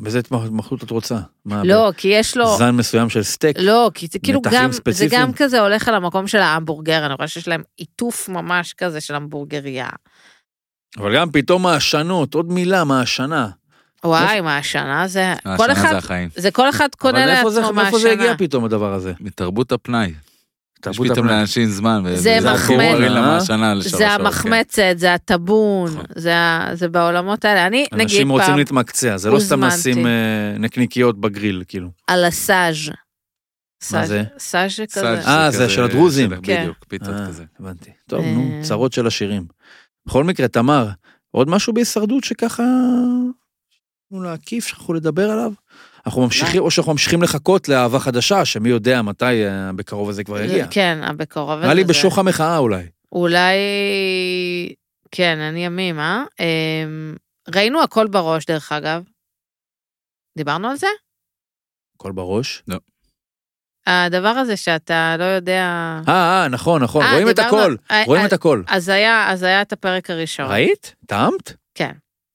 וזה 0.00 0.18
התמחות 0.18 0.84
את 0.84 0.90
רוצה. 0.90 1.18
מה, 1.44 1.62
לא, 1.64 1.92
כי 1.96 2.08
יש 2.08 2.36
לו... 2.36 2.56
זן 2.58 2.70
מסוים 2.70 3.08
של 3.10 3.22
סטייק. 3.22 3.56
לא, 3.60 3.90
כי 3.94 4.06
זה 4.12 4.18
כאילו 4.18 4.40
מתחים 4.40 4.58
גם, 4.58 4.72
זה 4.72 4.76
ספציפיים? 4.76 5.22
גם 5.22 5.32
כזה 5.32 5.60
הולך 5.60 5.88
על 5.88 5.94
המקום 5.94 6.26
של 6.26 6.38
ההמבורגר, 6.38 7.06
אני 7.06 7.14
רואה 7.14 7.28
שיש 7.28 7.48
להם 7.48 7.62
עיטוף 7.76 8.28
ממש 8.28 8.72
כזה 8.72 9.00
של 9.00 9.14
המבורגריה. 9.14 9.88
אבל 10.98 11.16
גם 11.16 11.30
פתאום 11.30 11.66
העשנות, 11.66 12.34
עוד 12.34 12.52
מילה, 12.52 12.84
מהשנה. 12.84 13.48
וואי, 14.04 14.40
מה 14.40 14.56
השנה 14.58 15.08
זה... 15.08 15.34
השנה 15.44 15.74
זה 15.74 15.96
החיים. 15.98 16.28
זה 16.36 16.50
כל 16.50 16.68
אחד 16.70 16.88
קונה 16.98 17.24
אבל 17.24 17.32
איפה 17.32 17.50
זה- 17.50 17.60
לעצמו 17.60 17.74
מאיפה 17.74 17.98
זה 17.98 18.10
הגיע 18.12 18.26
מהשנה. 18.30 18.38
פתאום 18.38 18.64
הדבר 18.64 18.92
הזה? 18.92 19.12
מתרבות 19.20 19.72
הפנאי. 19.72 20.14
יש 20.90 20.96
תרבות 20.96 21.10
פתאום 21.12 21.26
הפנאי. 21.26 21.38
לאנשים 21.38 21.66
זמן. 21.66 22.02
זה 22.14 22.30
אה? 22.34 23.74
לשלוש 23.74 23.92
זה 23.92 23.98
כן. 23.98 24.20
המחמצת, 24.20 24.94
זה 24.96 25.14
הטבון, 25.14 25.90
נכון. 25.90 26.04
זה 26.74 26.88
בעולמות 26.88 27.44
האלה. 27.44 27.66
אני, 27.66 27.86
נגיד 27.92 28.02
אנשים 28.02 28.28
רוצים 28.30 28.46
פעם, 28.46 28.58
להתמקצע, 28.58 29.16
זה 29.16 29.30
לא 29.30 29.40
סתם. 29.40 29.64
לשים 29.64 30.06
אה, 30.06 30.12
נקניקיות 30.58 31.20
בגריל, 31.20 31.62
כאילו. 31.68 31.90
על 32.06 32.24
הסאז'. 32.24 32.88
מה 32.88 32.94
סאז'- 33.82 34.08
זה? 34.08 34.22
סאז' 34.38 34.80
כזה. 34.92 35.20
אה, 35.28 35.50
זה 35.50 35.68
של 35.68 35.84
הדרוזים. 35.84 36.30
כן. 36.42 36.60
בדיוק, 36.60 36.76
פיצות 36.88 37.14
אה, 37.14 37.26
כזה. 37.26 37.44
הבנתי. 37.60 37.90
טוב, 38.08 38.20
אה. 38.24 38.32
נו, 38.32 38.60
צרות 38.62 38.92
של 38.92 39.06
השירים. 39.06 39.46
בכל 40.06 40.24
מקרה, 40.24 40.48
תמר, 40.48 40.88
עוד 41.30 41.48
משהו 41.48 41.72
בהישרדות 41.72 42.24
שככה... 42.24 42.62
להקיף, 44.12 44.66
שכחו 44.66 44.94
לדבר 44.94 45.30
עליו? 45.30 45.52
אנחנו 46.06 46.22
ממשיכים, 46.22 46.62
או 46.62 46.70
שאנחנו 46.70 46.92
ממשיכים 46.92 47.22
לחכות 47.22 47.68
לאהבה 47.68 47.98
חדשה, 47.98 48.44
שמי 48.44 48.68
יודע 48.68 49.02
מתי 49.02 49.46
אה, 49.46 49.72
בקרוב 49.76 50.08
הזה 50.08 50.24
כבר 50.24 50.40
יגיע. 50.40 50.66
כן, 50.70 50.98
בקרוב. 51.16 51.60
נראה 51.60 51.74
לי 51.74 51.82
הזה. 51.82 51.88
בשוך 51.92 52.18
המחאה 52.18 52.58
אולי. 52.58 52.86
אולי... 53.12 53.56
כן, 55.10 55.38
אני 55.38 55.64
ימים, 55.64 55.98
אה? 56.00 56.24
אמ, 56.40 57.14
ראינו 57.54 57.82
הכל 57.82 58.06
בראש, 58.06 58.46
דרך 58.46 58.72
אגב. 58.72 59.02
דיברנו 60.38 60.68
על 60.68 60.76
זה? 60.76 60.86
הכל 61.96 62.12
בראש. 62.12 62.62
הדבר 63.86 64.28
הזה 64.28 64.56
שאתה 64.56 65.16
לא 65.18 65.24
יודע... 65.24 65.62
אה, 66.08 66.42
אה, 66.42 66.48
נכון, 66.48 66.82
נכון, 66.82 67.02
אה, 67.04 67.12
רואים 67.12 67.28
את 67.30 67.36
דיברנו- 67.36 67.58
הכל, 67.58 67.74
אה, 67.90 68.02
רואים 68.06 68.22
אה, 68.22 68.26
את 68.26 68.32
הכל. 68.32 68.62
אז 68.68 68.88
היה, 68.88 69.30
אז 69.30 69.42
היה 69.42 69.62
את 69.62 69.72
הפרק 69.72 70.10
הראשון. 70.10 70.46
ראית? 70.50 70.94
טעמת? 71.06 71.52
כן. 71.74 71.92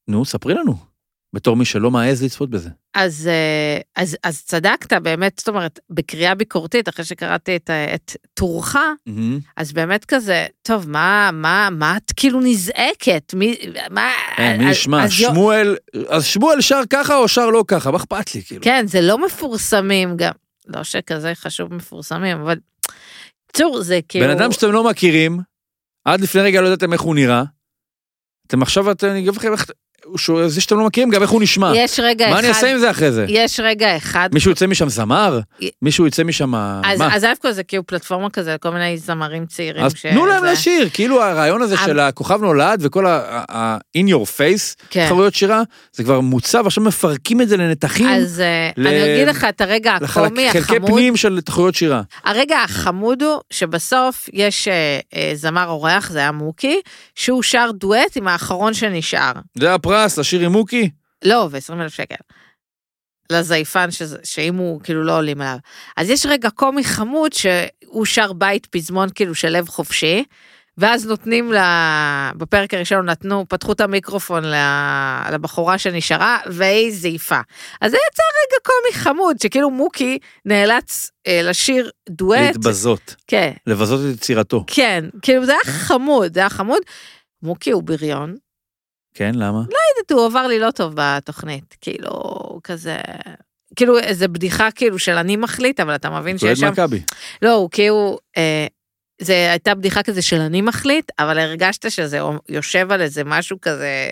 נו, 0.08 0.24
ספרי 0.24 0.54
לנו. 0.54 0.87
בתור 1.32 1.56
מי 1.56 1.64
שלא 1.64 1.90
מעז 1.90 2.22
לצפות 2.22 2.50
בזה. 2.50 2.70
אז, 2.94 3.28
אה, 3.28 3.80
אז, 4.02 4.16
אז 4.24 4.42
צדקת, 4.44 4.92
באמת, 4.92 5.38
זאת 5.38 5.48
אומרת, 5.48 5.80
בקריאה 5.90 6.34
ביקורתית, 6.34 6.88
אחרי 6.88 7.04
שקראתי 7.04 7.56
את, 7.56 7.70
ה- 7.70 7.94
את 7.94 8.16
טורך, 8.34 8.76
אז 9.56 9.72
באמת 9.72 10.04
כזה, 10.04 10.46
טוב, 10.62 10.88
מה, 10.90 11.30
מה, 11.32 11.68
מה 11.72 11.96
את 11.96 12.12
כאילו 12.16 12.40
נזעקת? 12.40 13.34
מי, 13.34 13.56
מה... 13.90 14.10
אין, 14.38 14.62
מי 14.64 14.70
ישמע, 14.70 15.04
אז 15.04 15.20
יו- 15.20 15.28
שמואל, 15.30 15.76
אז 16.08 16.24
שמואל 16.24 16.60
שר 16.60 16.80
ככה 16.90 17.16
או 17.16 17.28
שר 17.28 17.46
לא 17.46 17.64
ככה, 17.68 17.90
מה 17.90 17.96
אכפת 17.96 18.34
לי, 18.34 18.42
כאילו. 18.42 18.62
כן, 18.64 18.84
זה 18.86 19.00
לא 19.00 19.26
מפורסמים 19.26 20.16
גם. 20.16 20.32
לא 20.66 20.84
שכזה 20.84 21.32
חשוב 21.34 21.74
מפורסמים, 21.74 22.40
אבל... 22.40 22.58
בקיצור, 23.48 23.82
זה 23.82 24.00
כאילו... 24.08 24.26
בן 24.26 24.30
אדם 24.30 24.52
שאתם 24.52 24.72
לא 24.72 24.84
מכירים, 24.90 25.38
עד 26.04 26.20
לפני 26.20 26.40
רגע 26.40 26.60
לא 26.60 26.66
ידעתם 26.66 26.92
איך 26.92 27.00
הוא 27.00 27.14
נראה, 27.14 27.42
אתם 28.46 28.62
עכשיו, 28.62 28.90
אתם, 28.90 29.06
אני 29.06 29.18
אגיד 29.18 29.36
לכם 29.36 29.52
איך, 29.52 29.66
שהוא- 30.16 30.48
זה 30.48 30.60
שאתם 30.60 30.78
לא 30.78 30.86
מכירים, 30.86 31.10
גם 31.10 31.22
איך 31.22 31.30
הוא 31.30 31.42
נשמע. 31.42 31.72
יש 31.76 32.00
רגע 32.00 32.24
אחד... 32.24 32.32
מה 32.34 32.38
אני 32.40 32.48
אעשה 32.48 32.72
עם 32.72 32.78
זה 32.78 32.90
אחרי 32.90 33.12
זה? 33.12 33.24
יש 33.28 33.60
רגע 33.60 33.96
אחד... 33.96 34.28
מישהו 34.32 34.50
יצא 34.50 34.66
משם 34.66 34.88
זמר? 34.88 35.40
י- 35.60 35.70
מישהו 35.82 36.06
יצא 36.06 36.24
משם, 36.24 36.54
אז, 36.54 36.98
מה? 36.98 37.14
אז 37.16 37.24
א' 37.24 37.32
כל 37.42 37.52
זה 37.52 37.62
כאילו 37.62 37.86
פלטפורמה 37.86 38.30
כזה 38.30 38.54
לכל 38.54 38.70
מיני 38.70 38.98
זמרים 38.98 39.46
צעירים. 39.46 39.84
אז 39.84 39.92
תנו 40.02 40.26
להם 40.26 40.38
שזה- 40.42 40.52
לשיר, 40.52 40.88
כאילו 40.92 41.22
הרעיון 41.22 41.62
הזה 41.62 41.74
אבל- 41.74 41.84
של 41.86 41.98
הכוכב 42.00 42.40
נולד 42.42 42.78
וכל 42.82 43.06
ה-in 43.06 44.08
your 44.10 44.24
face, 44.38 44.84
כן. 44.90 45.04
תחרויות 45.06 45.34
שירה, 45.34 45.62
זה 45.92 46.04
כבר 46.04 46.20
מוצע 46.20 46.60
ועכשיו 46.64 46.84
מפרקים 46.84 47.40
את 47.40 47.48
זה 47.48 47.56
לנתחים, 47.56 48.08
אז 48.08 48.40
אה, 48.40 48.70
ל- 48.76 48.86
אני 48.86 49.14
אגיד 49.14 49.28
לך 49.28 49.44
את 49.48 49.60
הרגע 49.60 49.92
הקומי, 49.94 50.48
החמוד. 50.48 50.86
פנים 50.90 51.16
של 51.16 51.40
תחרויות 51.40 51.74
שירה. 51.74 52.02
הרגע 52.24 52.56
החמוד 52.64 53.22
הוא 53.22 53.40
שבסוף 53.50 54.28
יש 54.32 54.68
אה, 54.68 54.74
אה, 55.14 55.30
זמר 55.34 55.66
אורח, 55.68 56.10
זה 56.10 56.18
היה 56.18 56.32
מוקי, 56.32 56.80
שהוא 57.14 57.42
שר 57.42 57.70
דואט 57.74 58.16
עם 58.16 58.28
האחרון 58.28 58.74
שנשאר. 58.74 59.32
זה 59.58 59.74
הפרס, 59.98 60.18
לשיר 60.18 60.40
עם 60.40 60.52
מוקי? 60.52 60.90
לא, 61.24 61.48
ו-20 61.50 61.72
אלף 61.82 61.94
שקל. 61.94 62.14
לזייפן, 63.32 63.90
שזה, 63.90 64.18
שאם 64.24 64.54
הוא 64.54 64.80
כאילו 64.80 65.04
לא 65.04 65.16
עולים 65.16 65.40
עליו. 65.40 65.56
אז 65.96 66.10
יש 66.10 66.26
רגע 66.26 66.50
קומי 66.50 66.84
חמוד 66.84 67.32
שהוא 67.32 68.04
שר 68.04 68.32
בית 68.32 68.66
פזמון 68.66 69.08
כאילו 69.14 69.34
של 69.34 69.48
לב 69.48 69.68
חופשי, 69.68 70.24
ואז 70.78 71.06
נותנים 71.06 71.52
לה, 71.52 72.30
בפרק 72.36 72.74
הראשון 72.74 73.06
נתנו, 73.06 73.44
פתחו 73.48 73.72
את 73.72 73.80
המיקרופון 73.80 74.44
לבחורה 75.32 75.78
שנשארה, 75.78 76.38
והיא 76.46 76.92
זייפה. 76.92 77.40
אז 77.80 77.90
זה 77.90 77.96
יצא 77.96 78.22
רגע 78.22 78.58
קומי 78.62 79.04
חמוד, 79.04 79.40
שכאילו 79.40 79.70
מוקי 79.70 80.18
נאלץ 80.44 81.10
אה, 81.26 81.40
לשיר 81.42 81.90
דואט. 82.08 82.40
להתבזות, 82.40 83.14
כן, 83.26 83.52
לבזות 83.66 84.00
את 84.10 84.16
יצירתו. 84.16 84.64
כן, 84.66 85.04
כאילו 85.22 85.46
זה 85.46 85.52
היה 85.52 85.72
חמוד, 85.74 86.34
זה 86.34 86.40
היה 86.40 86.50
חמוד. 86.50 86.82
מוקי 87.42 87.70
הוא 87.70 87.82
בריון, 87.82 88.36
כן, 89.18 89.34
למה? 89.34 89.58
יודעת, 89.58 90.12
הוא 90.12 90.26
עבר 90.26 90.46
לי 90.46 90.58
לא 90.58 90.70
טוב 90.70 90.92
בתוכנית, 90.96 91.76
כאילו, 91.80 92.10
כזה... 92.64 92.96
כאילו 93.76 93.98
איזה 93.98 94.28
בדיחה 94.28 94.70
כאילו 94.70 94.98
של 94.98 95.12
אני 95.12 95.36
מחליט, 95.36 95.80
אבל 95.80 95.94
אתה 95.94 96.10
מבין 96.10 96.38
שיש 96.38 96.60
שם... 96.60 96.72
מכבי. 96.72 97.02
לא, 97.42 97.54
הוא 97.54 97.70
כאילו... 97.70 98.18
אה, 98.36 98.66
זה 99.20 99.50
הייתה 99.50 99.74
בדיחה 99.74 100.02
כזה 100.02 100.22
של 100.22 100.40
אני 100.40 100.62
מחליט, 100.62 101.10
אבל 101.18 101.38
הרגשת 101.38 101.90
שזה 101.90 102.18
יושב 102.48 102.92
על 102.92 103.00
איזה 103.00 103.24
משהו 103.24 103.60
כזה, 103.60 104.10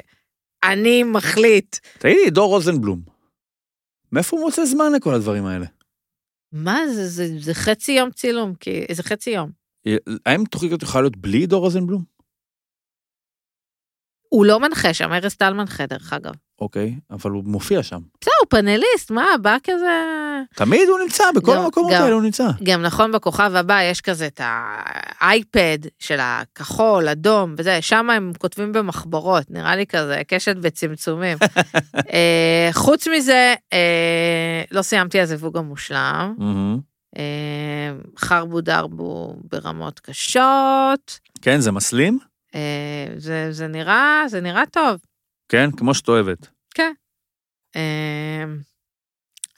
אני 0.65 1.03
מחליט. 1.03 1.77
תגידי, 1.99 2.31
דור 2.31 2.49
רוזנבלום, 2.49 3.01
מאיפה 4.13 4.37
הוא 4.37 4.45
מוצא 4.45 4.65
זמן 4.65 4.93
לכל 4.93 5.15
הדברים 5.15 5.47
האלה? 5.47 5.67
מה 6.53 6.81
זה, 6.95 7.09
זה, 7.09 7.29
זה 7.41 7.55
חצי 7.55 7.93
יום 7.93 8.11
צילום, 8.11 8.55
כי 8.55 8.85
זה 8.93 9.03
חצי 9.03 9.31
יום. 9.31 9.51
האם 10.27 10.45
תוכנית 10.45 10.83
יכולה 10.83 11.03
להיות 11.03 11.17
בלי 11.17 11.47
דור 11.47 11.61
רוזנבלום? 11.61 12.16
הוא 14.37 14.47
לא 14.47 14.61
מנחה 14.61 14.95
שם, 14.95 15.12
ארז 15.12 15.34
טל 15.34 15.53
מנחה 15.53 15.87
דרך 15.87 16.12
אגב. 16.12 16.32
אוקיי, 16.61 16.95
אבל 17.11 17.30
הוא 17.30 17.45
מופיע 17.47 17.82
שם. 17.82 17.99
בסדר, 18.20 18.32
הוא 18.41 18.47
פאנליסט, 18.51 19.11
מה, 19.11 19.24
בא 19.43 19.57
כזה... 19.64 20.03
תמיד 20.55 20.89
הוא 20.89 20.99
נמצא, 20.99 21.24
בכל 21.34 21.53
גם- 21.55 21.62
המקומות 21.62 21.93
גם- 21.93 22.03
האלה 22.03 22.14
הוא 22.14 22.22
נמצא. 22.22 22.49
גם 22.62 22.82
נכון 22.82 23.12
בכוכב 23.12 23.53
הבא 23.55 23.82
יש 23.82 24.01
כזה 24.01 24.26
את 24.26 24.41
האייפד 24.45 25.78
של 25.99 26.16
הכחול, 26.20 27.09
אדום 27.09 27.55
וזה, 27.59 27.82
שם 27.82 28.11
הם 28.11 28.32
כותבים 28.39 28.72
במחברות, 28.72 29.51
נראה 29.51 29.76
לי 29.76 29.87
כזה 29.87 30.22
קשת 30.28 30.57
בצמצומים. 30.57 31.39
אה, 32.12 32.68
חוץ 32.72 33.07
מזה, 33.09 33.55
אה, 33.72 34.62
לא 34.70 34.82
סיימתי 34.82 35.20
הזיווג 35.20 35.57
המושלם. 35.57 36.34
אה, 37.18 37.22
חרבו 38.18 38.61
דרבו 38.61 39.37
ברמות 39.53 40.01
קשות, 40.01 41.18
כן, 41.43 41.61
זה 41.61 41.72
מסלים? 41.72 42.18
אה, 42.55 43.07
זה, 43.17 43.53
זה 43.53 43.67
נראה, 43.67 44.23
זה 44.29 44.41
נראה 44.41 44.67
טוב. 44.67 45.01
כן, 45.49 45.71
כמו 45.77 45.95
שאת 45.95 46.09
אוהבת. 46.09 46.49
אה, 47.77 48.45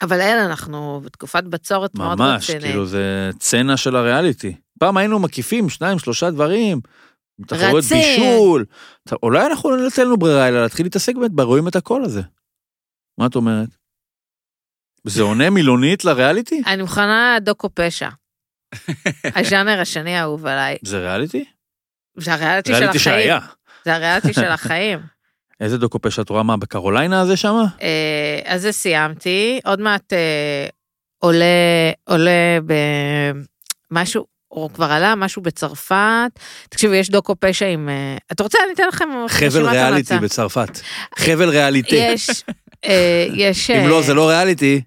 אבל 0.01 0.21
אין, 0.21 0.37
אנחנו 0.37 1.01
בתקופת 1.05 1.43
בצורת 1.43 1.95
מאוד 1.95 2.19
ממש, 2.19 2.43
רצינית. 2.43 2.63
כאילו 2.63 2.85
זה 2.85 3.29
צנע 3.39 3.77
של 3.77 3.95
הריאליטי. 3.95 4.55
פעם 4.79 4.97
היינו 4.97 5.19
מקיפים 5.19 5.69
שניים, 5.69 5.99
שלושה 5.99 6.31
דברים, 6.31 6.79
תחרויות. 7.47 7.83
בישול. 7.83 8.65
אולי 9.23 9.45
אנחנו 9.45 9.71
לא 9.71 9.83
ניתן 9.83 10.05
לנו 10.05 10.17
ברירה, 10.17 10.47
אלא 10.47 10.61
להתחיל 10.61 10.85
להתעסק 10.85 11.15
באמת 11.15 11.31
ברואים 11.31 11.67
את 11.67 11.75
הקול 11.75 12.03
הזה. 12.03 12.21
מה 13.17 13.25
את 13.25 13.35
אומרת? 13.35 13.69
זה 15.03 15.21
עונה 15.21 15.49
מילונית 15.55 16.05
לריאליטי? 16.05 16.61
אני 16.65 16.81
מוכנה 16.81 17.37
דוקו 17.41 17.69
פשע. 17.73 18.09
הז'אנר 19.35 19.79
השני 19.81 20.15
האהוב 20.15 20.45
עליי. 20.45 20.77
זה 20.83 20.99
ריאליטי? 20.99 21.45
זה 22.21 22.33
הריאליטי 22.33 22.73
של 22.75 22.83
החיים. 22.83 22.99
שהיה. 22.99 23.39
זה 23.85 23.95
הריאליטי 23.95 24.33
של 24.33 24.51
החיים. 24.51 24.99
איזה 25.61 25.77
דוקו 25.77 26.01
פשע 26.01 26.21
את 26.21 26.29
רואה 26.29 26.43
מה 26.43 26.57
בקרוליינה 26.57 27.21
הזה 27.21 27.37
שמה? 27.37 27.65
אה, 27.81 28.39
אז 28.45 28.61
זה 28.61 28.71
סיימתי, 28.71 29.59
עוד 29.65 29.81
מעט 29.81 30.13
אה, 30.13 30.67
עולה, 31.17 31.45
עולה 32.03 32.57
במשהו, 33.91 34.25
או 34.51 34.69
כבר 34.73 34.91
עלה 34.91 35.15
משהו 35.15 35.41
בצרפת. 35.41 36.39
תקשיבו, 36.69 36.93
יש 36.93 37.09
דוקו 37.09 37.35
פשע 37.39 37.65
עם... 37.65 37.89
אה, 37.89 38.17
אתה 38.31 38.43
רוצה, 38.43 38.57
אני 38.65 38.73
אתן 38.73 38.87
לכם 38.87 39.09
חבל 39.27 39.69
ריאליטי. 39.69 40.19
בצרפת. 40.19 40.79
חבל 41.17 41.49
ריאליטי. 41.49 41.95
יש, 41.95 42.29
יש... 43.33 43.69
אם 43.69 43.75
אה, 43.75 43.87
לא, 43.87 44.01
זה 44.01 44.13
לא 44.13 44.29
ריאליטי. 44.29 44.81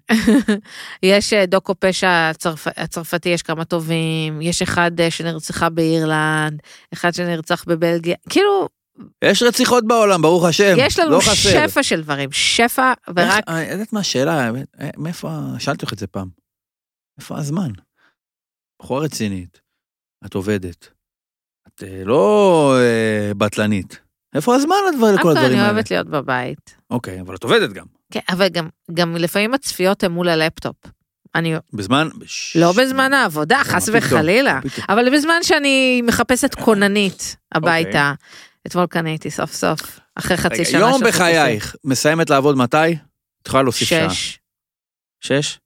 יש 1.03 1.33
אה, 1.33 1.45
דוקו 1.45 1.73
פשע 1.79 2.29
הצרפ... 2.29 2.67
הצרפתי, 2.77 3.29
יש 3.29 3.41
כמה 3.41 3.65
טובים, 3.65 4.41
יש 4.41 4.61
אחד 4.61 5.01
אה, 5.01 5.11
שנרצחה 5.11 5.69
באירלנד, 5.69 6.59
אחד 6.93 7.13
שנרצח 7.13 7.63
בבלגיה, 7.67 8.15
כאילו, 8.29 8.69
יש 9.23 9.43
רציחות 9.43 9.87
בעולם, 9.87 10.21
ברוך 10.21 10.45
השם. 10.45 10.75
יש 10.77 10.99
לנו 10.99 11.11
לא 11.11 11.19
חסר. 11.19 11.67
שפע 11.67 11.83
של 11.83 12.01
דברים, 12.01 12.31
שפע, 12.31 12.93
ורק... 13.15 13.43
אה, 13.49 13.71
יודעת 13.71 13.93
מה 13.93 13.99
השאלה? 13.99 14.51
אה, 14.79 14.89
מאיפה, 14.97 15.39
שאלתי 15.59 15.81
אותך 15.81 15.93
את 15.93 15.99
זה 15.99 16.07
פעם. 16.07 16.29
איפה 17.19 17.37
הזמן? 17.37 17.71
בחורה 18.81 19.01
רצינית, 19.01 19.61
את 20.25 20.33
עובדת, 20.33 20.87
את 21.67 21.83
אה, 21.83 22.03
לא 22.05 22.75
אה, 22.79 23.31
בטלנית. 23.37 24.02
איפה 24.35 24.55
הזמן 24.55 24.75
לדבר- 24.93 25.11
לכל 25.11 25.21
אבל 25.21 25.31
הדברים 25.31 25.51
אני 25.51 25.59
האלה? 25.59 25.71
אוהבת 25.71 25.91
להיות 25.91 26.07
בבית. 26.07 26.75
אוקיי, 26.89 27.21
אבל 27.21 27.35
את 27.35 27.43
עובדת 27.43 27.73
גם. 27.73 27.85
כן, 28.11 28.19
אבל 28.29 28.47
גם, 28.47 28.67
גם 28.93 29.15
לפעמים 29.15 29.53
הצפיות 29.53 30.03
הן 30.03 30.11
מול 30.11 30.29
הלפטופ. 30.29 30.75
אני 31.35 31.53
בזמן... 31.73 32.09
לא 32.55 32.71
בזמן 32.71 33.13
העבודה, 33.13 33.61
חס 33.63 33.89
וחלילה? 33.93 34.59
אבל 34.89 35.15
בזמן 35.17 35.43
שאני 35.43 36.01
מחפשת 36.01 36.55
כוננית 36.55 37.35
הביתה. 37.51 38.13
אתמול 38.67 38.85
קניתי 38.85 39.31
סוף 39.31 39.53
סוף, 39.53 39.99
אחרי 40.15 40.37
חצי 40.37 40.65
שנה 40.65 40.79
יום. 40.79 41.01
בחייך, 41.07 41.75
מסיימת 41.83 42.29
לעבוד 42.29 42.57
מתי? 42.57 42.77
את 43.41 43.47
יכולה 43.47 43.63
להוסיף 43.63 43.87
שעה. 43.87 44.09
שש. 44.09 44.39
שש? 45.21 45.59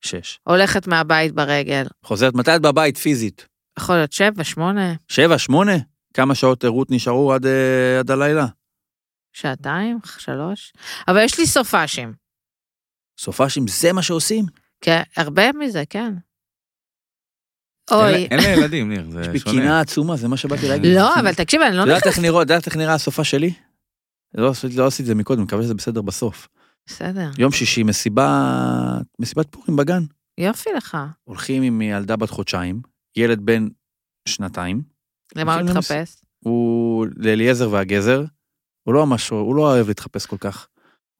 שש. 0.00 0.38
הולכת 0.44 0.86
מהבית 0.86 1.32
ברגל. 1.34 1.84
חוזרת, 2.04 2.34
מתי 2.34 2.56
את 2.56 2.62
בבית 2.62 2.96
פיזית? 2.98 3.46
יכול 3.78 3.94
להיות 3.94 4.12
שבע, 4.12 4.44
שמונה, 4.44 4.94
שבע, 5.08 5.38
שמונה? 5.38 5.76
כמה 6.14 6.34
שעות 6.34 6.64
ערות 6.64 6.90
נשארו 6.90 7.32
עד, 7.32 7.46
אה, 7.46 7.98
עד 7.98 8.10
הלילה? 8.10 8.46
שעתיים, 9.32 9.98
שלוש. 10.18 10.72
אבל 11.08 11.24
יש 11.24 11.38
לי 11.38 11.46
סופאשים. 11.46 12.12
סופאשים, 13.18 13.68
זה 13.68 13.92
מה 13.92 14.02
שעושים? 14.02 14.44
כן, 14.80 15.02
הרבה 15.16 15.52
מזה, 15.52 15.82
כן. 15.90 16.14
אוי, 17.90 18.14
אין 18.14 18.40
לה 18.40 18.48
ילדים, 18.48 18.88
ניר, 18.88 19.10
זה 19.10 19.20
יש 19.20 19.26
לי 19.26 19.38
שונה. 19.38 19.52
קינה 19.52 19.80
עצומה, 19.80 20.16
זה 20.16 20.28
מה 20.28 20.36
שבאתי 20.36 20.68
להגיד. 20.68 20.94
לא, 20.94 21.14
אבל 21.20 21.34
תקשיב, 21.34 21.60
אני 21.62 21.76
לא 21.76 21.84
נכנסת... 21.84 22.06
איך 22.06 22.18
נראה, 22.18 22.36
את 22.36 22.40
יודעת 22.40 22.66
איך 22.66 22.76
נראה 22.76 22.94
הסופה 22.94 23.24
שלי? 23.24 23.54
לא 24.34 24.48
עשיתי 24.50 24.76
לא 24.76 24.86
את 24.86 25.06
זה 25.06 25.14
מקודם, 25.14 25.42
מקווה 25.42 25.62
שזה 25.62 25.74
בסדר 25.74 26.02
בסוף. 26.02 26.48
בסדר, 26.86 27.30
יום 27.38 27.52
שישי, 27.52 27.82
מסיבה, 27.82 28.52
מסיבת 29.18 29.46
פורים 29.50 29.76
בגן. 29.76 30.02
יופי 30.38 30.70
לך. 30.76 30.96
הולכים 31.24 31.62
עם 31.62 31.82
ילדה 31.82 32.16
בת 32.16 32.30
חודשיים, 32.30 32.80
ילד 33.16 33.40
בן 33.40 33.68
שנתיים, 34.28 34.82
למה 35.36 35.54
הוא 35.54 35.60
הולכים 35.60 35.78
מתחפש? 35.78 36.16
הוא 36.38 37.06
לאליעזר 37.16 37.70
והגזר, 37.70 38.24
הוא 38.82 38.94
לא 38.94 39.06
ממש, 39.06 39.28
הוא 39.28 39.54
לא 39.54 39.62
אוהב 39.62 39.88
להתחפש 39.88 40.26
כל 40.26 40.36
כך. 40.38 40.68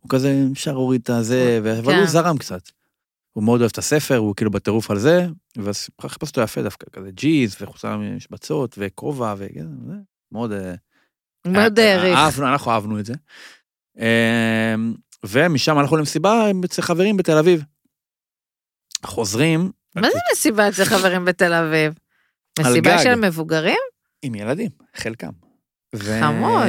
הוא 0.00 0.10
כזה, 0.10 0.44
אפשר 0.52 0.72
להוריד 0.72 1.00
את 1.00 1.10
הזה, 1.10 1.58
אבל 1.62 1.92
כן. 1.92 1.98
הוא 1.98 2.06
זרם 2.06 2.38
קצת. 2.38 2.62
הוא 3.32 3.44
מאוד 3.44 3.60
אוהב 3.60 3.70
את 3.72 3.78
הספר, 3.78 4.16
הוא 4.16 4.34
כאילו 4.36 4.50
בטירוף 4.50 4.90
על 4.90 4.98
זה, 4.98 5.26
ואז 5.56 5.88
חיפש 6.06 6.28
אותו 6.28 6.40
יפה 6.40 6.62
דווקא, 6.62 6.86
כזה 6.92 7.10
ג'יז, 7.10 7.56
וחולצה 7.60 7.96
משבצות, 7.96 8.74
וכובע, 8.78 9.34
וזה, 9.38 9.64
מאוד... 10.32 10.52
אה, 10.52 10.74
מאוד 11.46 11.78
העריך. 11.78 12.16
אהבנו, 12.16 12.48
אנחנו 12.48 12.70
אהבנו 12.70 13.00
את 13.00 13.06
זה. 13.06 13.14
אמ, 13.98 14.94
ומשם 15.26 15.78
הלכנו 15.78 15.96
למסיבה 15.96 16.50
אצל 16.64 16.82
חברים 16.82 17.16
בתל 17.16 17.38
אביב. 17.38 17.64
חוזרים. 19.06 19.70
מה 19.94 20.08
זה 20.10 20.18
מסיבה 20.32 20.68
אצל 20.68 20.84
חברים 20.84 21.24
בתל 21.24 21.52
אביב? 21.52 21.94
מסיבה. 22.58 22.98
של 22.98 23.14
מבוגרים? 23.14 23.78
עם 24.22 24.34
ילדים, 24.34 24.70
חלקם. 24.96 25.30
ו- 25.94 26.20
חמוד. 26.20 26.62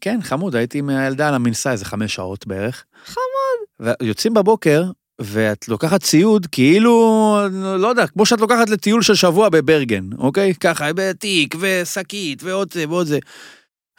כן, 0.00 0.18
חמוד, 0.22 0.56
הייתי 0.56 0.78
עם 0.78 0.88
הילדה 0.88 1.28
על 1.28 1.34
המנסה 1.34 1.72
איזה 1.72 1.84
חמש 1.84 2.14
שעות 2.14 2.46
בערך. 2.46 2.84
חמוד. 3.04 3.88
ויוצאים 4.00 4.34
בבוקר, 4.34 4.84
ואת 5.20 5.68
לוקחת 5.68 6.02
ציוד 6.02 6.46
כאילו, 6.46 7.36
לא 7.78 7.88
יודע, 7.88 8.06
כמו 8.06 8.26
שאת 8.26 8.40
לוקחת 8.40 8.70
לטיול 8.70 9.02
של 9.02 9.14
שבוע 9.14 9.48
בברגן, 9.48 10.04
אוקיי? 10.18 10.54
ככה, 10.54 10.92
בתיק 10.92 11.54
ושקית 11.60 12.42
ועוד 12.42 12.72
זה 12.72 12.84
ועוד 12.88 13.06
זה. 13.06 13.18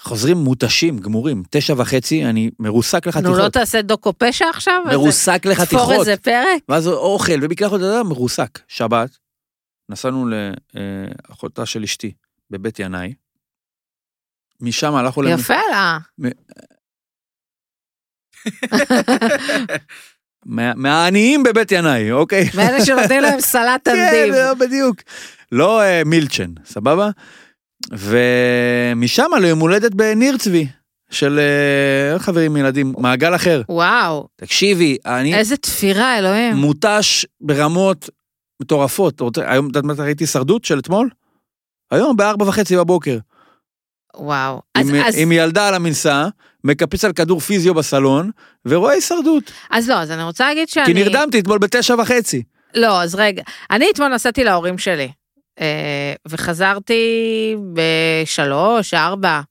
חוזרים 0.02 0.38
מותשים, 0.38 1.00
גמורים, 1.00 1.44
תשע 1.50 1.74
וחצי, 1.78 2.26
אני 2.26 2.50
מרוסק 2.60 3.06
נו, 3.06 3.10
לחתיכות. 3.10 3.38
לא 3.38 3.50
תעשה 3.50 3.82
דוקו 3.82 4.14
פשע 4.18 4.46
עכשיו? 4.50 4.82
מרוסק 4.92 5.40
תפור 5.42 5.52
לחתיכות. 5.52 6.00
איזה 6.00 6.18
פרק? 6.18 6.64
ואז 6.70 6.88
אוכל 6.88 7.34
יודע, 7.82 8.04
מרוסק. 8.04 8.60
שבת, 8.68 9.18
נסענו 9.90 10.26
לאחותה 11.30 11.66
של 11.66 11.84
אשתי 11.84 12.12
בבית 12.50 12.80
ינאי. 12.80 13.14
משם 14.62 14.95
הלכנו... 14.95 15.24
למ- 15.24 15.39
יפה 15.39 15.54
לה. 15.72 15.97
מה- 20.45 20.74
מהעניים 20.76 21.43
בבית 21.43 21.72
ינאי, 21.72 22.12
אוקיי? 22.12 22.50
מאלה 22.58 22.86
שנותנים 22.86 23.22
להם 23.22 23.41
סלט 23.41 23.82
כן, 23.88 23.91
אנדיב. 23.91 24.34
לא, 24.36 24.54
בדיוק. 24.54 24.97
לא 25.52 25.82
אה, 25.82 26.02
מילצ'ן, 26.06 26.52
סבבה? 26.66 27.10
ומשם 27.91 29.26
ליום 29.41 29.60
הולדת 29.60 29.93
בניר 29.93 30.38
צבי, 30.38 30.68
של 31.10 31.39
אה, 31.39 32.20
חברים 32.20 32.58
ילדים, 32.58 32.93
מעגל 32.97 33.36
אחר. 33.36 33.62
וואו, 33.70 34.28
תקשיבי, 34.36 34.97
אני 35.06 35.36
איזה 35.36 35.58
תפירה, 35.58 36.20
אלוהים. 36.20 36.56
מותש 36.56 37.26
ברמות 37.41 38.10
מטורפות. 38.62 39.22
היום, 39.38 39.66
את 39.66 39.76
יודעת 39.76 39.84
מתי 39.84 40.02
ראיתי 40.02 40.24
הישרדות 40.24 40.66
של 40.66 40.80
אתמול? 40.80 41.10
היום 41.92 42.18
בארבע 42.18 42.46
וחצי 42.48 42.78
בבוקר. 42.78 43.18
וואו. 44.16 44.62
אז- 44.76 44.90
עם, 44.90 44.96
אז- 44.96 45.16
עם 45.18 45.32
ילדה 45.32 45.68
על 45.68 45.74
המנסה, 45.74 46.28
מקפץ 46.64 47.06
על 47.06 47.14
כדור 47.14 47.40
פיזיו 47.40 47.74
בסלון, 47.74 48.32
ורואה 48.66 48.94
הישרדות. 48.94 49.52
אז 49.70 49.90
לא, 49.90 49.96
אז 49.96 50.12
אני 50.12 50.24
רוצה 50.24 50.48
להגיד 50.48 50.70
שאני... 50.70 50.86
כי 50.86 50.94
נרדמתי 50.94 51.40
אתמול 51.40 51.58
בתשע 51.58 51.96
וחצי. 52.02 52.44
לא, 52.76 53.02
אז 53.04 53.16
רגע. 53.16 53.44
אני 53.72 53.86
אתמול 53.94 54.08
נסעתי 54.08 54.44
להורים 54.44 54.78
שלי, 54.78 55.12
אה, 55.60 56.14
וחזרתי 56.28 57.04
בשלוש, 57.74 58.94
ארבע. 58.94 59.42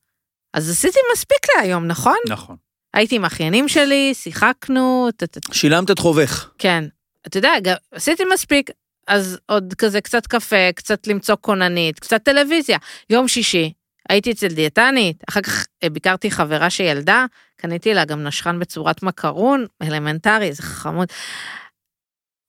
אז 0.55 0.70
עשיתי 0.70 0.99
מספיק 1.12 1.39
להיום, 1.57 1.86
נכון? 1.86 2.16
נכון. 2.28 2.57
הייתי 2.95 3.16
עם 3.16 3.24
אחיינים 3.24 3.68
שלי, 3.68 4.14
שיחקנו, 4.14 5.09
שילמת 5.53 5.91
את 5.91 5.99
חובך. 5.99 6.51
כן. 6.59 6.84
אתה 7.26 7.39
יודע, 7.39 7.51
עשיתי 7.93 8.22
מספיק, 8.34 8.70
אז 9.09 9.38
עוד 9.46 9.74
כזה 9.78 10.00
קצת 10.00 10.26
קפה, 10.26 10.72
קצת 10.74 11.06
למצוא 11.06 11.36
כוננית, 11.40 12.00
קצת 12.00 12.22
טלוויזיה. 12.22 12.78
יום 13.11 13.28
שישי, 13.28 13.72
הייתי 14.09 14.32
אצל 14.32 14.48
דיאטנית, 14.48 15.24
אחר 15.28 15.40
כך 15.40 15.66
אה, 15.82 15.90
ביקרתי 15.90 16.30
חברה 16.30 16.70
שילדה, 16.70 17.26
קניתי 17.56 17.94
לה 17.94 18.04
גם 18.04 18.22
נשכן 18.22 18.59
בצורת 18.59 19.02
מקרון, 19.02 19.66
אלמנטרי, 19.82 20.52
זה 20.52 20.62
חמוד. 20.62 21.09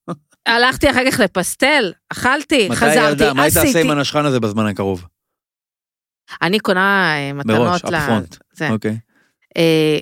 הלכתי 0.45 0.91
אחר 0.91 1.11
כך 1.11 1.19
לפסטל, 1.19 1.93
אכלתי, 2.09 2.69
חזרתי, 2.73 3.09
ילדה? 3.09 3.33
מה 3.33 3.43
היית 3.43 3.57
עושה 3.57 3.69
עשיתי. 3.69 3.81
עם 3.81 3.91
הנשכן 3.91 4.25
הזה 4.25 4.39
בזמן 4.39 4.65
הקרוב? 4.65 5.05
אני 6.41 6.59
קונה 6.59 7.15
אה, 7.17 7.33
מתנות 7.33 7.59
מראש, 7.59 7.83
ל... 7.83 7.95
אפפרונט. 7.95 8.35
אוקיי. 8.69 8.97
אה, 9.57 9.97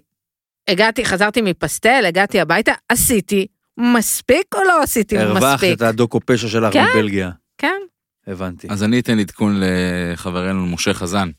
הגעתי, 0.68 1.06
חזרתי 1.06 1.42
מפסטל, 1.42 2.04
הגעתי 2.08 2.40
הביתה, 2.40 2.74
עשיתי 2.90 3.48
מספיק 3.78 4.56
או 4.56 4.64
לא 4.64 4.84
עשיתי 4.84 5.18
הרווחת 5.18 5.54
מספיק? 5.54 5.78
את 5.78 5.82
הדוקו 5.82 6.20
פשע 6.26 6.48
שלך 6.48 6.74
כן. 6.74 6.86
מבלגיה. 6.96 7.32
כן. 7.58 7.82
הבנתי. 8.28 8.68
אז 8.70 8.84
אני 8.84 9.00
אתן 9.00 9.20
עדכון 9.20 9.62
לחברנו 9.62 10.66
משה 10.66 10.94
חזן. 10.94 11.30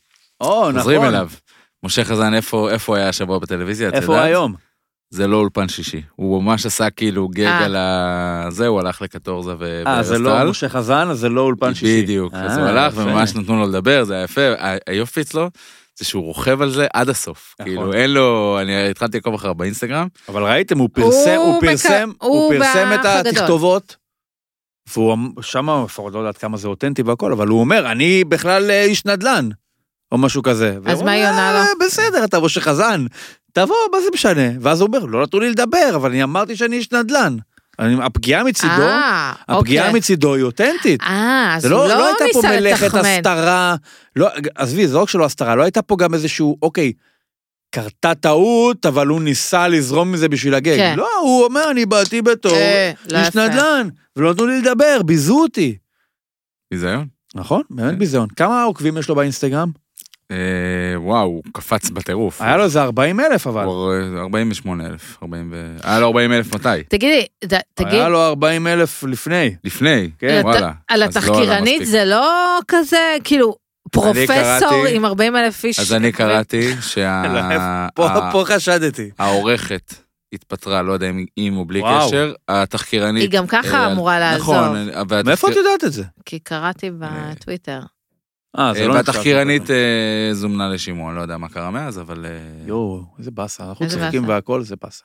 או, 0.41 0.69
נכון. 0.69 0.79
חוזרים 0.79 1.03
אליו. 1.03 1.29
משה 1.83 2.03
חזן, 2.03 2.33
איפה 2.33 2.69
איפה 2.69 2.97
היה 2.97 3.09
השבוע 3.09 3.39
בטלוויזיה? 3.39 3.89
את 3.89 3.93
איפה 3.93 4.15
הוא? 4.15 4.23
היום? 4.23 4.55
זה 5.09 5.27
לא 5.27 5.37
אולפן 5.37 5.67
שישי. 5.67 6.01
הוא 6.15 6.43
ממש 6.43 6.65
עשה 6.65 6.89
כאילו 6.89 7.27
גג 7.27 7.45
אה. 7.45 7.65
על 7.65 7.75
ה... 7.75 8.45
זה, 8.49 8.67
הוא 8.67 8.79
הלך 8.79 9.01
לקטורזה 9.01 9.55
ו... 9.59 9.83
אה, 9.87 10.03
זה 10.03 10.19
לא. 10.19 10.49
משה 10.49 10.69
חזן, 10.69 11.09
אז 11.09 11.19
זה 11.19 11.29
לא 11.29 11.41
אולפן 11.41 11.73
שישי. 11.73 12.03
בדיוק, 12.03 12.33
אז 12.33 12.57
אה, 12.57 12.61
הוא 12.61 12.69
הלך. 12.69 12.93
וממש 12.97 13.35
נתנו 13.35 13.55
לו 13.59 13.67
לדבר, 13.67 14.03
זה 14.03 14.13
היה 14.13 14.23
יפה. 14.23 14.41
היופי 14.87 15.21
אצלו, 15.21 15.49
זה 15.99 16.05
שהוא 16.05 16.23
רוכב 16.23 16.61
על 16.61 16.71
זה 16.71 16.87
עד 16.93 17.09
הסוף. 17.09 17.55
נכון. 17.59 17.65
כאילו, 17.73 17.93
אין 17.93 18.09
לו, 18.13 18.57
אני 18.61 18.89
התחלתי 18.89 19.17
לעקוב 19.17 19.33
אחריו 19.33 19.55
באינסטגרם, 19.55 20.07
אבל 20.29 20.43
ראיתם, 20.43 20.77
הוא 20.77 20.89
פרסם, 20.93 21.07
הוא 21.37 21.45
הוא 21.45 21.57
מק- 21.63 21.69
פרסם, 21.69 22.11
הוא 22.21 22.29
הוא 22.51 22.53
פרסם 22.59 22.89
את. 22.99 23.05
התכתובות. 23.05 23.95
והוא 24.95 25.13
אמ- 25.13 25.29
שמה, 25.41 25.83
לפחות 25.85 26.13
לא 26.13 26.19
יודעת 26.19 26.37
כמה 26.37 26.57
זה 26.57 26.67
אותנטי 26.67 27.01
והכל, 27.01 27.31
אבל 27.31 27.47
הוא 27.47 27.59
אומר, 27.59 27.91
אני 27.91 28.23
בכלל 28.23 28.71
אה, 28.71 28.83
איש 28.83 29.05
נדל"ן, 29.05 29.49
או 30.11 30.17
משהו 30.17 30.43
כזה. 30.43 30.77
והוא 30.83 31.03
מה 31.05 31.11
היא 31.11 31.27
עונה 31.27 31.51
לו? 31.53 31.57
"אה, 31.59 31.85
בסדר, 31.85 32.23
אתה 32.23 32.39
משה 32.39 32.61
חזן, 32.61 33.05
תבוא, 33.53 33.75
מה 33.91 34.01
זה 34.01 34.07
משנה? 34.13 34.47
ואז 34.61 34.81
הוא 34.81 34.87
אומר, 34.87 35.05
לא 35.05 35.23
נתנו 35.23 35.39
לי 35.39 35.49
לדבר, 35.49 35.91
אבל 35.95 36.09
אני 36.09 36.23
אמרתי 36.23 36.55
שאני 36.55 36.75
איש 36.75 36.91
נדל"ן. 36.91 37.37
אני- 37.79 38.03
הפגיעה 38.03 38.43
מצידו, 38.43 38.71
אה, 38.81 39.33
הפגיעה 39.47 39.85
אוקיי. 39.85 39.99
מצידו 39.99 40.35
היא 40.35 40.43
אותנטית. 40.43 41.01
אה, 41.01 41.53
אז 41.55 41.65
הוא 41.65 41.71
לא, 41.71 41.87
לא 41.87 41.95
לא 41.95 42.05
הייתה 42.07 42.23
פה 42.33 42.41
מלאכת. 42.47 42.93
הסתרה, 42.93 43.75
לא, 44.15 44.27
עזבי, 44.55 44.87
זה 44.87 44.93
לא 44.95 45.01
רק 45.01 45.09
שלא 45.09 45.25
הסתרה, 45.25 45.55
לא 45.55 45.63
הייתה 45.63 45.81
פה 45.81 45.95
גם 45.99 46.13
איזשהו, 46.13 46.57
אוקיי, 46.61 46.93
קרתה 47.75 48.15
טעות, 48.15 48.85
אבל 48.85 49.07
הוא 49.07 49.21
ניסה 49.21 49.67
לזרום 49.67 50.11
מזה 50.11 50.29
בשביל 50.29 50.55
הגג. 50.55 50.75
כן. 50.77 50.93
לא, 50.97 51.07
הוא 51.21 51.43
אומר, 51.45 51.71
אני 51.71 51.85
באתי 51.85 52.21
בתור 52.21 52.51
אה, 52.55 52.91
לא 53.11 53.17
איש 53.17 53.27
יפה. 53.27 53.47
נדל"ן, 53.47 53.87
ולא 54.15 54.31
נתנו 54.33 54.45
לי 54.47 54.61
לדבר, 54.61 55.01
ביזו 55.05 55.41
אותי. 55.41 55.77
ביזיון. 56.71 57.07
נכון, 57.35 57.61
באמת 57.69 57.91
כן. 57.93 57.99
ביזיון. 57.99 58.27
כמה 58.35 58.63
עוקבים 58.63 58.97
יש 58.97 59.09
לו 59.09 59.15
באינסטגרם? 59.15 59.71
אה, 60.31 60.37
וואו, 61.01 61.25
הוא 61.25 61.43
קפץ 61.53 61.89
בטירוף. 61.89 62.41
היה 62.41 62.57
לו 62.57 62.63
איזה 62.63 62.81
40 62.81 63.19
אלף 63.19 63.47
אבל. 63.47 63.63
הוא 63.65 63.93
48 64.17 64.85
אלף, 64.87 65.17
40 65.23 65.49
ו... 65.51 65.75
היה 65.83 65.99
לו 65.99 66.07
40 66.07 66.33
אלף 66.33 66.55
מתי? 66.55 66.83
תגידי, 66.89 67.25
ד- 67.45 67.59
תגיד, 67.73 67.93
היה 67.93 68.09
לו 68.09 68.21
40 68.21 68.67
אלף 68.67 69.03
לפני. 69.03 69.55
לפני, 69.63 70.09
כן, 70.19 70.41
וואלה. 70.43 70.71
על 70.87 71.03
אז 71.03 71.15
לא 71.27 71.33
עלה 71.33 71.37
התחקירנית. 71.39 71.85
זה 71.85 72.05
לא 72.05 72.29
כזה, 72.67 72.97
כאילו, 73.23 73.55
פרופסור 73.91 74.25
קראתי- 74.27 74.95
עם 74.95 75.05
40 75.05 75.35
אלף 75.35 75.63
איש. 75.63 75.79
אז 75.79 75.93
אני? 75.93 76.11
קראתי 76.11 76.73
שה... 76.81 77.23
פה 78.31 78.43
חשדתי. 78.45 79.09
העורכת 79.19 79.93
התפטרה, 80.33 80.81
לא 80.81 80.93
יודע 80.93 81.09
אם 81.09 81.25
עם 81.35 81.57
או 81.57 81.65
בלי 81.65 81.79
וואו. 81.79 82.07
קשר, 82.07 82.33
התחקירנית... 82.49 83.21
היא 83.21 83.29
גם 83.39 83.47
ככה 83.47 83.77
אה, 83.87 83.91
אמורה 83.91 84.19
לעזור, 84.19 84.55
נכון, 84.55 84.75
והתחקיר- 84.95 85.23
מאיפה 85.25 85.51
את 85.51 85.55
יודעת 85.55 85.83
את 85.83 85.93
זה? 85.93 86.03
כי 86.25 86.39
קראתי 86.39 86.91
בטוויטר. 86.99 87.79
אה, 88.57 88.73
זה 88.73 88.81
אה, 88.81 88.87
לא 88.87 88.93
והתחקירנית 88.93 89.71
אה, 89.71 90.29
זומנה 90.33 90.69
לשימוע, 90.69 91.13
לא 91.13 91.21
יודע 91.21 91.37
מה 91.37 91.49
קרה 91.49 91.71
מאז, 91.71 91.99
אבל... 91.99 92.25
אה, 92.25 92.39
יואו, 92.65 93.03
איזה 93.19 93.31
באסה, 93.31 93.69
אנחנו 93.69 93.87
צוחקים. 93.87 94.27
והכל, 94.27 94.63
זה 94.63 94.75
באסה. 94.81 95.03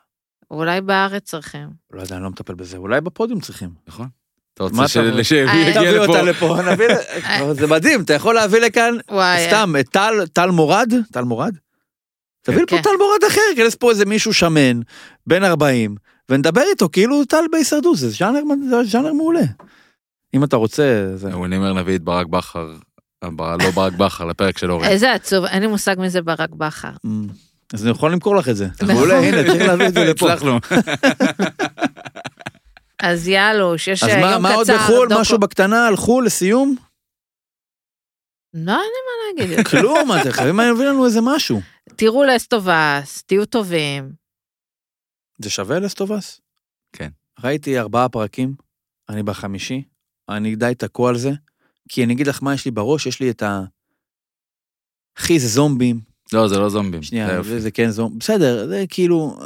אולי 0.51 0.80
בארץ 0.80 1.22
צריכים. 1.22 1.68
לא 1.92 2.01
יודע, 2.01 2.16
אני 2.16 2.24
לא 2.24 2.30
מטפל 2.30 2.55
בזה, 2.55 2.76
אולי 2.76 3.01
בפודיום 3.01 3.40
צריכים. 3.40 3.70
נכון? 3.88 4.09
אתה 4.55 4.62
רוצה 4.62 4.88
שיגיע 5.22 5.74
תביא 5.74 5.99
אותה 5.99 6.22
לפה? 6.22 6.57
לפה, 6.57 6.72
נביא, 6.72 6.86
ל- 6.88 7.53
זה 7.53 7.66
מדהים, 7.66 8.01
אתה 8.01 8.14
יכול 8.14 8.34
להביא 8.34 8.61
לכאן, 8.61 8.95
סתם, 9.49 9.74
את 9.80 9.88
טל, 9.88 10.26
טל 10.32 10.51
מורד, 10.51 10.92
טל 11.12 11.24
מורד? 11.24 11.55
תביא 12.42 12.62
לפה 12.62 12.76
כן. 12.76 12.82
טל 12.82 12.90
מורד 12.99 13.24
אחר, 13.28 13.40
יכנס 13.53 13.74
פה 13.74 13.90
איזה 13.90 14.05
מישהו 14.05 14.34
שמן, 14.34 14.80
בן 15.26 15.45
40, 15.45 15.95
ונדבר 16.28 16.62
איתו 16.70 16.88
כאילו 16.92 17.24
טל 17.24 17.45
בהישרדות, 17.53 17.97
זה 17.97 18.11
ז'אנר, 18.11 19.12
מעולה. 19.12 19.40
אם 20.34 20.45
אתה 20.45 20.57
רוצה, 20.57 21.12
זה... 21.14 21.28
אני 21.28 21.57
אומר 21.57 21.72
נביא 21.72 21.97
את 21.97 22.03
ברק 22.03 22.26
בכר, 22.26 22.74
לא 23.39 23.70
ברק 23.75 23.93
בכר, 23.93 24.25
לפרק 24.25 24.59
של 24.59 24.70
אורן. 24.70 24.85
איזה 24.85 25.12
עצוב, 25.12 25.45
אין 25.45 25.62
לי 25.62 25.66
מושג 25.66 25.97
מי 25.99 26.11
זה 26.11 26.22
ברק 26.22 26.51
בכר. 26.51 26.91
אמ, 27.05 27.27
אז 27.75 27.83
אני 27.83 27.91
יכול 27.91 28.12
למכור 28.12 28.37
לך 28.37 28.49
את 28.49 28.57
זה. 28.57 28.66
נכון. 28.66 28.95
מעולה, 28.95 29.18
הנה, 29.18 29.37
צריך 29.47 29.62
להביא 29.62 29.87
את 29.87 29.95
זה 29.95 30.05
לפה. 30.05 30.33
הצלחנו. 30.33 30.59
אז 33.03 33.29
יאלוש, 33.29 33.89
יש 33.89 34.03
אז 34.03 34.09
אה, 34.09 34.20
מה, 34.20 34.33
יום 34.33 34.43
מה 34.43 34.55
עוד 34.55 34.64
קצר, 34.66 34.77
בחו"ל? 34.77 35.09
משהו 35.20 35.39
בקטנה 35.39 35.87
הלכו 35.87 36.20
לסיום? 36.20 36.77
לא, 38.55 38.72
אין 38.72 38.79
לי 38.79 39.01
מה 39.07 39.43
להגיד. 39.47 39.66
כלום, 39.70 40.12
אתם 40.20 40.31
חייבים 40.31 40.61
להביא 40.61 40.85
לנו 40.85 41.07
איזה 41.07 41.20
משהו. 41.22 41.61
תראו 41.97 42.25
לסטובס, 42.25 43.22
תהיו 43.27 43.47
טובים. 43.47 44.12
זה 45.39 45.51
שווה 45.51 45.79
לסטובס? 45.79 46.41
כן. 46.93 47.09
ראיתי 47.45 47.79
ארבעה 47.79 48.09
פרקים, 48.09 48.55
אני 49.09 49.22
בחמישי, 49.22 49.83
אני 50.29 50.57
די 50.57 50.72
תקוע 50.79 51.11
על 51.11 51.16
זה, 51.16 51.31
כי 51.89 52.05
אני 52.05 52.12
אגיד 52.12 52.26
לך 52.26 52.43
מה 52.43 52.55
יש 52.55 52.64
לי 52.64 52.70
בראש, 52.70 53.07
יש 53.07 53.20
לי 53.20 53.30
את 53.30 53.43
ה... 53.43 53.62
אחי, 55.18 55.39
זה 55.39 55.49
זומבים. 55.49 56.01
לא, 56.32 56.49
זה 56.49 56.59
לא 56.59 56.68
זומבים. 56.68 57.03
שנייה. 57.03 57.43
זה, 57.43 57.61
זה 57.61 57.70
כן 57.70 57.91
זומבים. 57.91 58.18
בסדר, 58.18 58.68
זה 58.68 58.85
כאילו... 58.89 59.39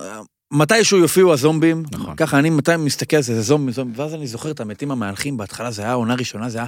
מתישהו 0.51 0.99
יופיעו 0.99 1.33
הזומבים, 1.33 1.83
נכון. 1.93 2.17
ככה 2.17 2.39
אני 2.39 2.51
מתי 2.51 2.77
מסתכל 2.77 3.17
על 3.17 3.23
זה, 3.23 3.35
זה 3.35 3.43
זומבים, 3.43 3.73
זומבים, 3.73 4.01
ואז 4.01 4.15
אני 4.15 4.27
זוכר 4.27 4.51
את 4.51 4.61
המתים 4.61 4.91
המהלכים, 4.91 5.37
בהתחלה 5.37 5.71
זה 5.71 5.83
היה 5.83 5.93
עונה 5.93 6.15
ראשונה, 6.15 6.49
זה 6.49 6.59
היה, 6.59 6.67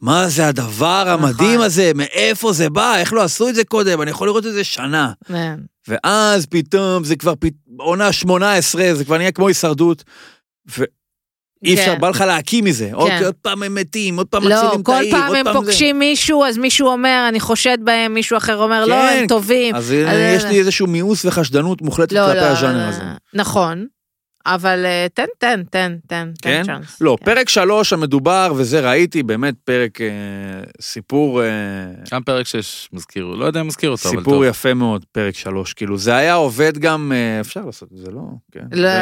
מה 0.00 0.28
זה 0.28 0.48
הדבר 0.48 1.04
המדהים 1.08 1.54
נכון. 1.54 1.66
הזה, 1.66 1.92
מאיפה 1.94 2.52
זה 2.52 2.70
בא, 2.70 2.96
איך 2.96 3.12
לא 3.12 3.22
עשו 3.22 3.48
את 3.48 3.54
זה 3.54 3.64
קודם, 3.64 4.02
אני 4.02 4.10
יכול 4.10 4.28
לראות 4.28 4.46
את 4.46 4.52
זה 4.52 4.64
שנה. 4.64 5.12
כן. 5.26 5.60
ואז 5.88 6.46
פתאום 6.46 7.04
זה 7.04 7.16
כבר 7.16 7.34
פת... 7.34 7.52
עונה 7.78 8.12
18, 8.12 8.94
זה 8.94 9.04
כבר 9.04 9.18
נהיה 9.18 9.32
כמו 9.32 9.48
הישרדות. 9.48 10.04
ואי 11.62 11.74
אפשר, 11.74 11.94
כן. 11.94 12.00
בא 12.00 12.08
לך 12.08 12.20
להקים 12.20 12.64
מזה. 12.64 12.88
עוד, 12.92 13.10
כן. 13.10 13.24
עוד 13.24 13.34
פעם 13.42 13.62
הם 13.62 13.74
מתים, 13.74 14.16
עוד 14.16 14.26
פעם 14.26 14.48
לא, 14.48 14.56
מצילים 14.56 14.80
את 14.80 14.86
כל 14.86 14.92
העיר, 14.94 15.10
פעם 15.16 15.28
עוד 15.28 15.36
הם 15.36 15.44
פעם 15.44 15.54
פוגשים 15.54 15.98
מישהו, 15.98 16.44
אז 16.44 16.58
מישהו 16.58 16.88
אומר, 16.88 17.26
אני 17.28 17.40
חושד 17.40 17.78
בהם, 17.80 18.14
מישהו 18.14 18.36
אחר 18.36 18.56
אומר, 18.56 18.84
לא, 18.84 18.94
כן. 18.94 19.16
הם 19.20 19.26
טובים. 19.26 19.80
זה. 19.80 20.04
אז 20.08 20.14
אז- 20.14 20.36
יש 20.36 20.44
לי 20.44 20.58
איזשהו 20.58 20.86
מיאוס 20.86 21.24
וחשדנות 21.24 21.82
מוחלטת 21.82 22.12
לא, 22.12 22.26
כלפי 22.26 22.38
לא, 22.40 22.44
הז'אנר 22.44 22.78
לא, 22.84 22.88
הזה. 22.88 23.02
נכון, 23.34 23.86
אבל 24.46 24.84
אה, 24.86 25.06
תן, 25.14 25.24
תן, 25.38 25.62
תן, 25.70 25.96
תן, 26.06 26.30
כן? 26.42 26.62
תן 26.62 26.66
צ'אנס. 26.66 27.00
לא, 27.00 27.16
כן. 27.20 27.24
פרק 27.24 27.48
שלוש 27.48 27.92
המדובר, 27.92 28.52
וזה 28.56 28.88
ראיתי, 28.90 29.22
באמת 29.22 29.54
פרק, 29.64 30.00
אה, 30.00 30.06
סיפור, 30.80 31.42
אה, 31.42 31.46
גם 32.12 32.22
פרק 32.22 32.46
6 32.46 32.88
מזכיר, 32.92 33.24
לא 33.24 33.44
יודע 33.44 33.60
אם 33.60 33.66
מזכיר 33.66 33.90
אותו, 33.90 34.08
אבל 34.08 34.16
טוב. 34.16 34.24
סיפור 34.24 34.44
יפה 34.44 34.74
מאוד, 34.74 35.04
פרק 35.12 35.34
שלוש. 35.36 35.72
כאילו, 35.72 35.98
זה 35.98 36.16
היה 36.16 36.34
עובד 36.34 36.78
גם, 36.78 37.12
אה, 37.14 37.40
אפשר 37.40 37.60
לעשות 37.66 37.88
את 37.92 37.98
זה, 37.98 38.10
לא? 38.10 38.20
כן. 38.52 38.60
לא, 38.72 38.88
זה 38.88 38.98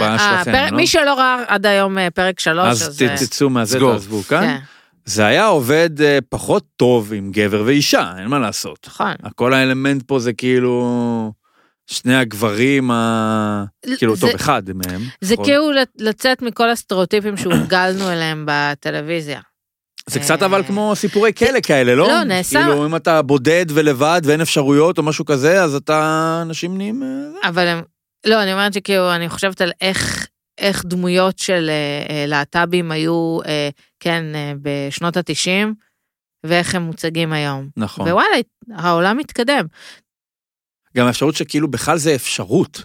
בעיה 0.00 0.12
אה, 0.12 0.18
שלכם, 0.38 0.52
פרק- 0.52 0.70
לא? 0.70 0.76
מי 0.76 0.86
שלא 0.86 1.14
ראה 1.14 1.44
עד 1.48 1.66
היום 1.66 1.98
אה, 1.98 2.10
פרק 2.10 2.40
שלוש, 2.40 2.66
אז 2.68 2.82
אז... 2.88 3.02
אה, 3.02 3.16
תצאו 3.16 3.50
מהזה. 3.50 3.78
תעזבו 3.80 4.22
כאן. 4.22 4.40
כן, 4.46 4.56
זה 5.04 5.26
היה 5.26 5.46
עובד 5.46 6.02
אה, 6.02 6.18
פחות 6.28 6.64
טוב 6.76 7.12
עם 7.12 7.30
גבר 7.32 7.62
ואישה, 7.66 8.12
אין 8.18 8.26
מה 8.26 8.38
לעשות. 8.38 8.86
נכון. 8.86 9.12
כל 9.36 9.54
האלמנט 9.54 10.02
פה 10.06 10.18
זה 10.18 10.32
כאילו 10.32 11.32
שני 11.90 12.16
הגברים, 12.16 12.90
ה... 12.90 13.64
כאילו, 13.98 14.16
זה- 14.16 14.20
טוב, 14.26 14.30
אחד 14.34 14.62
מהם. 14.74 15.00
זה 15.20 15.34
נכון? 15.34 15.44
כאילו 15.44 15.70
לצ- 15.72 16.02
לצאת 16.04 16.42
מכל 16.42 16.70
הסטריאוטיפים 16.70 17.36
שהורגלנו 17.36 18.08
אליהם 18.12 18.44
בטלוויזיה. 18.48 19.40
זה 20.10 20.20
קצת 20.20 20.42
אבל 20.42 20.62
כמו 20.64 20.92
סיפורי 20.96 21.32
כלא 21.34 21.60
כאלה, 21.62 21.94
לא? 21.94 22.08
לא, 22.08 22.22
נעשה- 22.24 22.60
כאילו, 22.60 22.86
אם 22.86 22.96
אתה 22.96 23.22
בודד 23.22 23.66
ולבד 23.68 24.20
ואין 24.24 24.40
אפשרויות 24.40 24.98
או 24.98 25.02
משהו 25.02 25.24
כזה, 25.24 25.62
אז 25.64 25.74
אתה, 25.74 26.38
אנשים 26.42 26.76
נהיים... 26.76 27.02
אה. 27.02 27.48
אבל 27.48 27.66
הם, 27.66 27.82
לא, 28.26 28.42
אני 28.42 28.52
אומרת 28.52 28.72
שכאילו, 28.72 29.14
אני 29.14 29.28
חושבת 29.28 29.60
על 29.60 29.72
איך, 29.80 30.26
איך 30.58 30.84
דמויות 30.84 31.38
של 31.38 31.70
אה, 31.70 32.14
אה, 32.16 32.26
להט"בים 32.26 32.90
היו, 32.92 33.38
אה, 33.46 33.68
כן, 34.00 34.24
אה, 34.34 34.52
בשנות 34.62 35.16
התשעים, 35.16 35.74
ואיך 36.44 36.74
הם 36.74 36.82
מוצגים 36.82 37.32
היום. 37.32 37.68
נכון. 37.76 38.08
ווואלה, 38.08 38.36
העולם 38.74 39.16
מתקדם. 39.16 39.64
גם 40.96 41.06
האפשרות 41.06 41.34
שכאילו 41.34 41.68
בכלל 41.68 41.98
זה 41.98 42.14
אפשרות. 42.14 42.84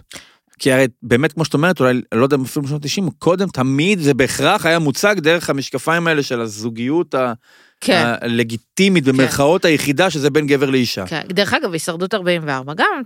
כי 0.58 0.72
הרי 0.72 0.86
באמת, 1.02 1.32
כמו 1.32 1.44
שאת 1.44 1.54
אומרת, 1.54 1.80
אולי, 1.80 2.00
לא 2.14 2.22
יודע 2.22 2.36
אפילו 2.44 2.64
בשנות 2.64 2.84
ה-90, 2.84 3.10
קודם 3.18 3.48
תמיד 3.48 3.98
זה 3.98 4.14
בהכרח 4.14 4.66
היה 4.66 4.78
מוצג 4.78 5.14
דרך 5.18 5.50
המשקפיים 5.50 6.06
האלה 6.06 6.22
של 6.22 6.40
הזוגיות 6.40 7.14
ה- 7.14 7.32
כן. 7.80 8.14
הלגיטימית, 8.20 9.04
במרכאות 9.04 9.64
היחידה, 9.64 10.10
שזה 10.10 10.30
בין 10.30 10.46
גבר 10.46 10.70
לאישה. 10.70 11.06
כן. 11.06 11.22
דרך 11.28 11.54
אגב, 11.54 11.72
הישרדות 11.72 12.14
44, 12.14 12.74
גם 12.74 13.02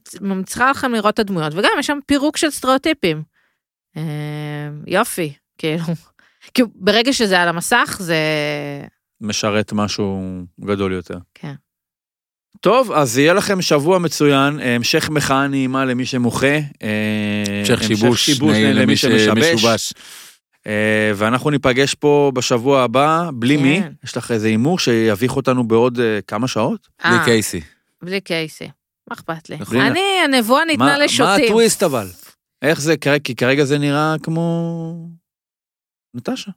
צריכה 0.46 0.70
לכם 0.70 0.92
לראות 0.92 1.14
את 1.14 1.18
הדמויות, 1.18 1.52
וגם 1.54 1.70
יש 1.78 1.86
שם 1.86 1.98
פירוק 2.06 2.36
של 2.36 2.50
סטריאוטיפים. 2.50 3.22
אה, 3.96 4.02
יופי, 4.86 5.32
כאילו. 5.58 5.84
כאילו, 6.54 6.68
ברגע 6.74 7.12
שזה 7.12 7.40
על 7.40 7.48
המסך, 7.48 7.96
זה... 8.00 8.16
משרת 9.20 9.72
משהו 9.72 10.22
גדול 10.60 10.92
יותר. 10.92 11.18
כן. 11.34 11.54
טוב, 12.60 12.92
אז 12.92 13.18
יהיה 13.18 13.32
לכם 13.32 13.62
שבוע 13.62 13.98
מצוין, 13.98 14.60
אה, 14.60 14.74
המשך 14.74 15.10
מחאה 15.10 15.48
נעימה 15.48 15.84
למי 15.84 16.06
שמוחה. 16.06 16.46
אה, 16.82 17.60
המשך 17.60 17.82
שיבוש 17.82 18.40
נעים 18.40 18.76
למי 18.76 18.96
שמשובש. 18.96 19.92
אה, 20.66 21.12
ואנחנו 21.14 21.50
ניפגש 21.50 21.94
פה 21.94 22.32
בשבוע 22.34 22.82
הבא, 22.82 23.30
בלי 23.34 23.56
כן. 23.56 23.62
מי? 23.62 23.80
יש 24.04 24.16
לך 24.16 24.30
איזה 24.30 24.46
הימור 24.46 24.78
שיביך 24.78 25.36
אותנו 25.36 25.68
בעוד 25.68 25.98
כמה 26.26 26.48
שעות? 26.48 26.88
בלי 27.04 27.16
קייסי. 27.24 27.60
בלי 28.02 28.20
קייסי. 28.20 28.68
מה 29.10 29.14
אכפת 29.14 29.50
לי? 29.50 29.56
נכון. 29.56 29.80
אני, 29.80 30.00
הנבואה 30.24 30.60
מה 30.60 30.64
ניתנה 30.64 30.86
מה 30.86 30.98
לשוטים. 30.98 31.44
הטוויסט 31.44 31.82
אבל? 31.82 32.06
איך 32.62 32.80
זה, 32.80 32.94
כי 33.24 33.34
כרגע 33.34 33.64
זה 33.64 33.78
נראה 33.78 34.14
כמו... 34.22 35.08
נטשה. 36.14 36.50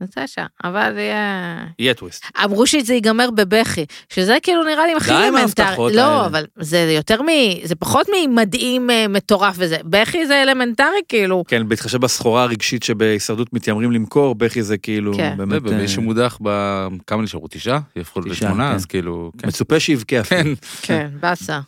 נטשה, 0.00 0.44
אבל 0.64 0.98
יהיה... 0.98 1.64
יהיה 1.78 1.94
טוויסט. 1.94 2.24
אמרו 2.44 2.66
שזה 2.66 2.94
ייגמר 2.94 3.30
בבכי, 3.30 3.84
שזה 4.08 4.36
כאילו 4.42 4.64
נראה 4.64 4.86
לי 4.86 4.92
הכי 4.96 5.10
די 5.10 5.36
אלמנטרי. 5.36 5.94
לא. 5.96 6.26
אבל 6.26 6.44
זה 6.58 6.78
יותר 6.96 7.22
מ... 7.22 7.26
זה 7.64 7.74
פחות 7.74 8.06
ממדהים 8.16 8.90
אה, 8.90 9.08
מטורף 9.08 9.54
וזה. 9.58 9.76
בכי 9.84 10.26
זה 10.26 10.42
אלמנטרי 10.42 11.00
כאילו. 11.08 11.44
כן, 11.48 11.68
בהתחשב 11.68 12.00
בסחורה 12.00 12.42
הרגשית 12.42 12.82
שבהישרדות 12.82 13.52
מתיימרים 13.52 13.92
למכור, 13.92 14.34
בכי 14.34 14.62
זה 14.62 14.78
כאילו 14.78 15.14
כן. 15.14 15.34
באמת 15.36 15.62
ומי 15.64 15.82
אה, 15.82 15.88
שמודח 15.88 16.38
בכמה 16.40 17.22
נשארו? 17.22 17.48
תשעה? 17.50 17.80
יהפכו 17.96 18.20
לשמונה, 18.20 18.68
כן. 18.68 18.74
אז 18.74 18.86
כאילו... 18.86 19.30
כן. 19.38 19.48
מצופה 19.48 19.80
שיבכה 19.80 20.20
אפילו. 20.20 20.42
כן. 20.42 20.54
כן, 20.82 21.10
באסה. 21.20 21.60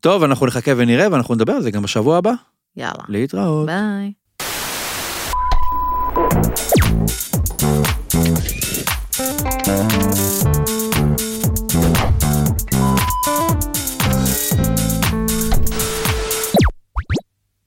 טוב, 0.00 0.22
אנחנו 0.22 0.46
נחכה 0.46 0.72
ונראה, 0.76 1.12
ואנחנו 1.12 1.34
נדבר 1.34 1.52
על 1.52 1.62
זה 1.62 1.70
גם 1.70 1.82
בשבוע 1.82 2.16
הבא. 2.16 2.32
יאללה. 2.76 3.04
להתראות. 3.08 3.66
ביי. 3.66 4.12
Thank 6.16 6.46
you. 10.46 10.55